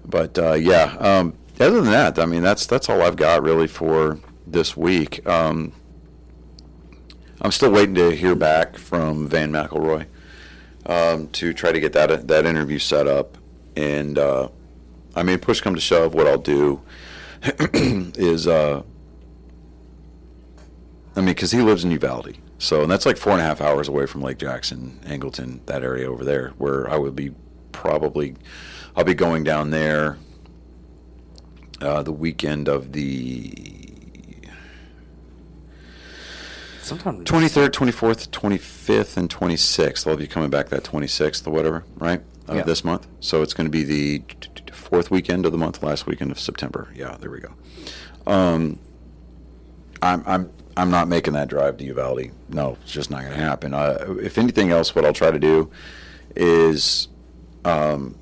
But 0.08 0.38
uh, 0.38 0.54
yeah, 0.54 0.96
um, 1.00 1.34
other 1.60 1.82
than 1.82 1.92
that, 1.92 2.20
I 2.20 2.26
mean, 2.26 2.44
that's 2.44 2.66
that's 2.66 2.90
all 2.90 3.02
I've 3.02 3.16
got 3.16 3.44
really 3.44 3.68
for 3.68 4.20
this 4.46 4.76
week. 4.76 5.26
Um, 5.28 5.72
I'm 7.42 7.52
still 7.52 7.72
waiting 7.72 7.96
to 7.96 8.12
hear 8.12 8.36
back 8.36 8.78
from 8.78 9.28
Van 9.28 9.52
McElroy 9.52 10.08
um, 10.86 11.28
to 11.30 11.54
try 11.54 11.72
to 11.72 11.80
get 11.80 11.94
that 11.94 12.28
that 12.28 12.46
interview 12.46 12.80
set 12.80 13.08
up. 13.08 13.38
And 13.76 14.18
uh, 14.18 14.50
I 15.16 15.24
mean, 15.24 15.40
push 15.40 15.62
come 15.62 15.76
to 15.76 15.82
shove, 15.82 16.14
what 16.14 16.28
I'll 16.28 16.38
do 16.38 16.82
is, 17.74 18.48
uh, 18.48 18.84
I 21.16 21.20
mean, 21.20 21.28
because 21.28 21.52
he 21.52 21.62
lives 21.62 21.84
in 21.84 21.92
Uvalde, 21.92 22.38
so 22.58 22.82
and 22.82 22.92
that's 22.92 23.06
like 23.06 23.18
four 23.18 23.34
and 23.34 23.42
a 23.42 23.46
half 23.46 23.62
hours 23.62 23.88
away 23.88 24.06
from 24.06 24.22
Lake 24.22 24.38
Jackson, 24.38 25.00
Angleton, 25.06 25.66
that 25.68 25.84
area 25.84 26.10
over 26.10 26.24
there, 26.24 26.50
where 26.58 26.90
I 26.90 26.98
would 26.98 27.16
be 27.16 27.32
probably, 27.72 28.36
I'll 28.96 29.04
be 29.04 29.14
going 29.14 29.44
down 29.44 29.70
there 29.72 30.18
uh, 31.82 32.02
the 32.04 32.12
weekend 32.12 32.68
of 32.68 32.92
the 32.94 33.54
Sometimes 36.82 37.28
23rd, 37.28 37.70
24th, 37.70 38.30
25th, 38.30 39.18
and 39.18 39.28
26th. 39.30 40.06
I'll 40.08 40.16
be 40.16 40.28
coming 40.28 40.52
back 40.52 40.70
that 40.70 40.84
26th 40.84 41.48
or 41.48 41.52
whatever, 41.52 41.84
right? 41.98 42.22
Of 42.48 42.58
Yeah. 42.58 42.62
this 42.64 42.84
month. 42.86 43.08
So 43.22 43.42
it's 43.42 43.56
going 43.56 43.66
to 43.66 43.72
be 43.72 43.84
the 43.84 44.22
fourth 44.72 45.10
weekend 45.10 45.48
of 45.48 45.52
the 45.52 45.58
month, 45.58 45.82
last 45.82 46.06
weekend 46.06 46.30
of 46.32 46.40
September. 46.40 46.90
Yeah, 46.96 47.18
there 47.20 47.32
we 47.32 47.40
go. 47.40 47.52
Um, 48.32 48.78
I'm 50.04 50.24
I'm 50.28 50.52
I'm 50.78 50.92
not 50.92 51.08
making 51.08 51.34
that 51.34 51.48
drive 51.48 51.78
to 51.78 51.84
Uvalde. 51.86 52.30
No, 52.50 52.78
it's 52.84 52.92
just 52.92 53.10
not 53.10 53.22
going 53.22 53.34
to 53.34 53.40
happen. 53.40 53.74
Uh, 53.74 54.16
if 54.22 54.38
anything 54.38 54.70
else, 54.72 54.94
what 54.94 55.06
I'll 55.06 55.14
try 55.14 55.32
to 55.32 55.40
do 55.40 55.72
is, 56.36 57.08
um, 57.64 58.16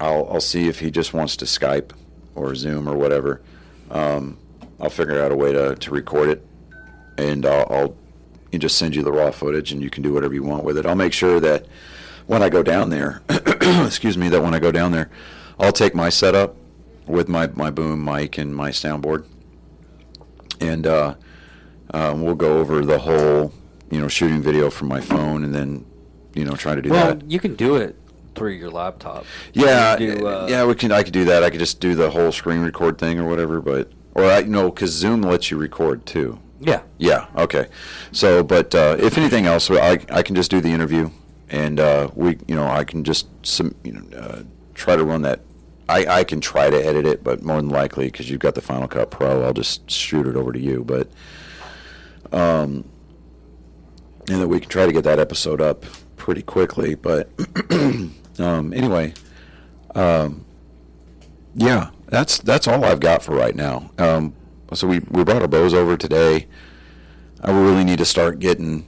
I'll 0.00 0.28
I'll 0.30 0.40
see 0.42 0.68
if 0.68 0.80
he 0.80 0.90
just 0.90 1.14
wants 1.14 1.34
to 1.36 1.46
Skype 1.46 1.92
or 2.38 2.54
Zoom 2.54 2.88
or 2.88 2.96
whatever. 2.96 3.42
Um, 3.90 4.38
I'll 4.80 4.90
figure 4.90 5.20
out 5.20 5.32
a 5.32 5.36
way 5.36 5.52
to, 5.52 5.74
to 5.74 5.90
record 5.90 6.28
it, 6.28 6.46
and 7.16 7.44
I'll, 7.44 7.66
I'll 7.70 7.96
you 8.52 8.58
just 8.58 8.78
send 8.78 8.94
you 8.94 9.02
the 9.02 9.12
raw 9.12 9.30
footage, 9.30 9.72
and 9.72 9.82
you 9.82 9.90
can 9.90 10.02
do 10.02 10.12
whatever 10.12 10.34
you 10.34 10.42
want 10.42 10.64
with 10.64 10.78
it. 10.78 10.86
I'll 10.86 10.94
make 10.94 11.12
sure 11.12 11.40
that 11.40 11.66
when 12.26 12.42
I 12.42 12.48
go 12.48 12.62
down 12.62 12.90
there, 12.90 13.22
excuse 13.28 14.16
me, 14.16 14.28
that 14.30 14.42
when 14.42 14.54
I 14.54 14.58
go 14.58 14.72
down 14.72 14.92
there, 14.92 15.10
I'll 15.58 15.72
take 15.72 15.94
my 15.94 16.08
setup 16.08 16.56
with 17.06 17.28
my 17.28 17.48
my 17.48 17.70
boom 17.70 18.04
mic 18.04 18.38
and 18.38 18.54
my 18.54 18.70
soundboard, 18.70 19.26
and 20.60 20.86
uh, 20.86 21.14
uh, 21.92 22.14
we'll 22.16 22.34
go 22.34 22.58
over 22.58 22.84
the 22.84 22.98
whole 22.98 23.52
you 23.90 24.00
know 24.00 24.08
shooting 24.08 24.40
video 24.40 24.70
from 24.70 24.88
my 24.88 25.00
phone, 25.00 25.44
and 25.44 25.54
then 25.54 25.84
you 26.34 26.44
know 26.44 26.54
try 26.54 26.74
to 26.74 26.82
do 26.82 26.90
well, 26.90 27.14
that. 27.14 27.30
you 27.30 27.40
can 27.40 27.56
do 27.56 27.76
it 27.76 27.96
through 28.38 28.52
your 28.52 28.70
laptop. 28.70 29.26
Yeah, 29.52 29.96
do, 29.96 30.26
uh, 30.26 30.46
yeah, 30.48 30.64
we 30.64 30.74
can. 30.74 30.92
I 30.92 31.02
could 31.02 31.12
do 31.12 31.24
that. 31.26 31.42
I 31.42 31.50
could 31.50 31.60
just 31.60 31.80
do 31.80 31.94
the 31.94 32.10
whole 32.10 32.32
screen 32.32 32.60
record 32.60 32.98
thing 32.98 33.18
or 33.18 33.28
whatever. 33.28 33.60
But 33.60 33.92
or 34.14 34.24
I 34.24 34.40
you 34.40 34.46
know 34.46 34.70
because 34.70 34.90
Zoom 34.90 35.22
lets 35.22 35.50
you 35.50 35.56
record 35.56 36.06
too. 36.06 36.38
Yeah. 36.60 36.82
Yeah. 36.98 37.26
Okay. 37.36 37.68
So, 38.12 38.42
but 38.42 38.74
uh, 38.74 38.96
if 38.98 39.16
anything 39.16 39.46
else, 39.46 39.70
I 39.70 40.00
I 40.10 40.22
can 40.22 40.34
just 40.34 40.50
do 40.50 40.60
the 40.60 40.70
interview, 40.70 41.10
and 41.48 41.78
uh, 41.78 42.10
we 42.14 42.38
you 42.46 42.54
know 42.54 42.66
I 42.66 42.84
can 42.84 43.04
just 43.04 43.28
some 43.46 43.74
you 43.84 43.92
know 43.92 44.18
uh, 44.18 44.42
try 44.74 44.96
to 44.96 45.04
run 45.04 45.22
that. 45.22 45.40
I, 45.90 46.04
I 46.06 46.24
can 46.24 46.42
try 46.42 46.68
to 46.68 46.76
edit 46.76 47.06
it, 47.06 47.24
but 47.24 47.42
more 47.42 47.56
than 47.56 47.70
likely, 47.70 48.06
because 48.06 48.28
you've 48.28 48.40
got 48.40 48.54
the 48.54 48.60
Final 48.60 48.86
Cut 48.88 49.10
Pro, 49.10 49.42
I'll 49.42 49.54
just 49.54 49.90
shoot 49.90 50.26
it 50.26 50.36
over 50.36 50.52
to 50.52 50.60
you. 50.60 50.84
But, 50.84 51.08
um, 52.30 52.84
and 54.28 54.42
then 54.42 54.50
we 54.50 54.60
can 54.60 54.68
try 54.68 54.84
to 54.84 54.92
get 54.92 55.04
that 55.04 55.18
episode 55.18 55.62
up 55.62 55.86
pretty 56.16 56.42
quickly. 56.42 56.94
But 56.94 57.30
um, 58.40 58.72
anyway, 58.72 59.14
um, 59.94 60.44
yeah, 61.54 61.90
that's 62.06 62.38
that's 62.38 62.66
all 62.68 62.84
I've 62.84 63.00
got 63.00 63.22
for 63.22 63.34
right 63.34 63.54
now. 63.54 63.90
Um, 63.98 64.34
so 64.72 64.86
we 64.86 65.00
we 65.10 65.24
brought 65.24 65.42
our 65.42 65.48
bows 65.48 65.74
over 65.74 65.96
today. 65.96 66.46
I 67.42 67.50
really 67.52 67.84
need 67.84 67.98
to 67.98 68.04
start 68.04 68.38
getting, 68.40 68.86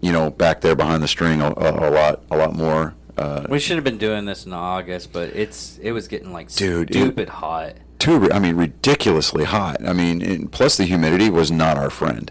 you 0.00 0.12
know, 0.12 0.30
back 0.30 0.60
there 0.60 0.74
behind 0.74 1.02
the 1.02 1.08
string 1.08 1.40
a, 1.40 1.48
a, 1.50 1.88
a 1.88 1.90
lot 1.90 2.22
a 2.30 2.36
lot 2.36 2.54
more. 2.54 2.94
Uh, 3.16 3.46
We 3.48 3.58
should 3.58 3.76
have 3.76 3.84
been 3.84 3.98
doing 3.98 4.24
this 4.24 4.46
in 4.46 4.52
August, 4.52 5.12
but 5.12 5.28
it's 5.30 5.78
it 5.82 5.92
was 5.92 6.08
getting 6.08 6.32
like 6.32 6.52
Dude, 6.54 6.90
it- 6.90 6.94
stupid 6.94 7.28
hot. 7.28 7.74
too, 7.98 8.30
I 8.32 8.38
mean, 8.38 8.56
ridiculously 8.56 9.44
hot. 9.44 9.86
I 9.86 9.92
mean, 9.92 10.22
and 10.22 10.50
plus 10.50 10.76
the 10.76 10.84
humidity 10.84 11.28
was 11.30 11.50
not 11.50 11.76
our 11.76 11.90
friend. 11.90 12.30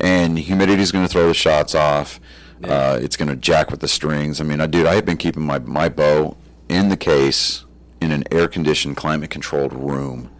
And 0.00 0.38
humidity 0.38 0.82
is 0.82 0.90
going 0.92 1.04
to 1.06 1.12
throw 1.12 1.26
the 1.26 1.34
shots 1.34 1.74
off. 1.74 2.18
Uh, 2.62 2.98
it's 3.00 3.16
going 3.16 3.28
to 3.28 3.36
jack 3.36 3.70
with 3.70 3.80
the 3.80 3.88
strings. 3.88 4.40
I 4.40 4.44
mean, 4.44 4.60
I 4.60 4.66
dude, 4.66 4.86
I 4.86 4.94
have 4.94 5.06
been 5.06 5.16
keeping 5.16 5.42
my 5.44 5.58
my 5.60 5.88
bow 5.88 6.36
in 6.68 6.88
the 6.88 6.96
case 6.96 7.64
in 8.00 8.12
an 8.12 8.24
air 8.30 8.48
conditioned, 8.48 8.96
climate 8.96 9.30
controlled 9.30 9.72
room. 9.72 10.30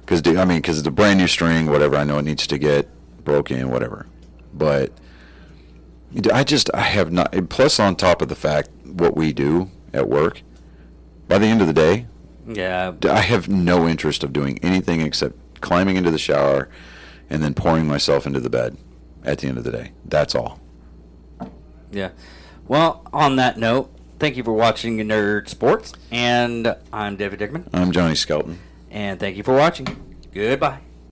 Because 0.00 0.22
I 0.26 0.44
mean, 0.44 0.58
because 0.58 0.78
it's 0.78 0.86
a 0.86 0.90
brand 0.90 1.18
new 1.18 1.28
string, 1.28 1.66
whatever. 1.66 1.96
I 1.96 2.04
know 2.04 2.18
it 2.18 2.24
needs 2.24 2.46
to 2.46 2.58
get 2.58 2.88
broken, 3.24 3.70
whatever. 3.70 4.06
But 4.52 4.92
I 6.32 6.44
just 6.44 6.70
I 6.74 6.82
have 6.82 7.10
not. 7.10 7.32
Plus, 7.48 7.80
on 7.80 7.96
top 7.96 8.22
of 8.22 8.28
the 8.28 8.34
fact 8.34 8.68
what 8.84 9.16
we 9.16 9.32
do 9.32 9.70
at 9.92 10.08
work, 10.08 10.42
by 11.28 11.38
the 11.38 11.46
end 11.46 11.60
of 11.60 11.66
the 11.66 11.72
day, 11.72 12.06
Yeah, 12.46 12.92
I 13.08 13.20
have 13.20 13.48
no 13.48 13.88
interest 13.88 14.22
of 14.22 14.32
doing 14.32 14.58
anything 14.62 15.00
except 15.00 15.34
climbing 15.62 15.96
into 15.96 16.10
the 16.10 16.18
shower 16.18 16.68
and 17.30 17.42
then 17.42 17.54
pouring 17.54 17.86
myself 17.86 18.26
into 18.26 18.38
the 18.40 18.50
bed 18.50 18.76
at 19.24 19.38
the 19.38 19.48
end 19.48 19.56
of 19.56 19.64
the 19.64 19.72
day. 19.72 19.92
That's 20.04 20.34
all. 20.34 20.60
Yeah. 21.90 22.10
Well, 22.68 23.06
on 23.12 23.36
that 23.36 23.58
note, 23.58 23.90
thank 24.18 24.36
you 24.36 24.42
for 24.44 24.52
watching 24.52 24.96
Nerd 24.98 25.48
Sports, 25.48 25.92
and 26.10 26.74
I'm 26.92 27.16
David 27.16 27.40
Dickman, 27.40 27.68
I'm 27.72 27.92
Johnny 27.92 28.14
Skelton. 28.14 28.58
and 28.90 29.20
thank 29.20 29.36
you 29.36 29.42
for 29.42 29.54
watching. 29.54 29.86
Goodbye. 30.32 30.78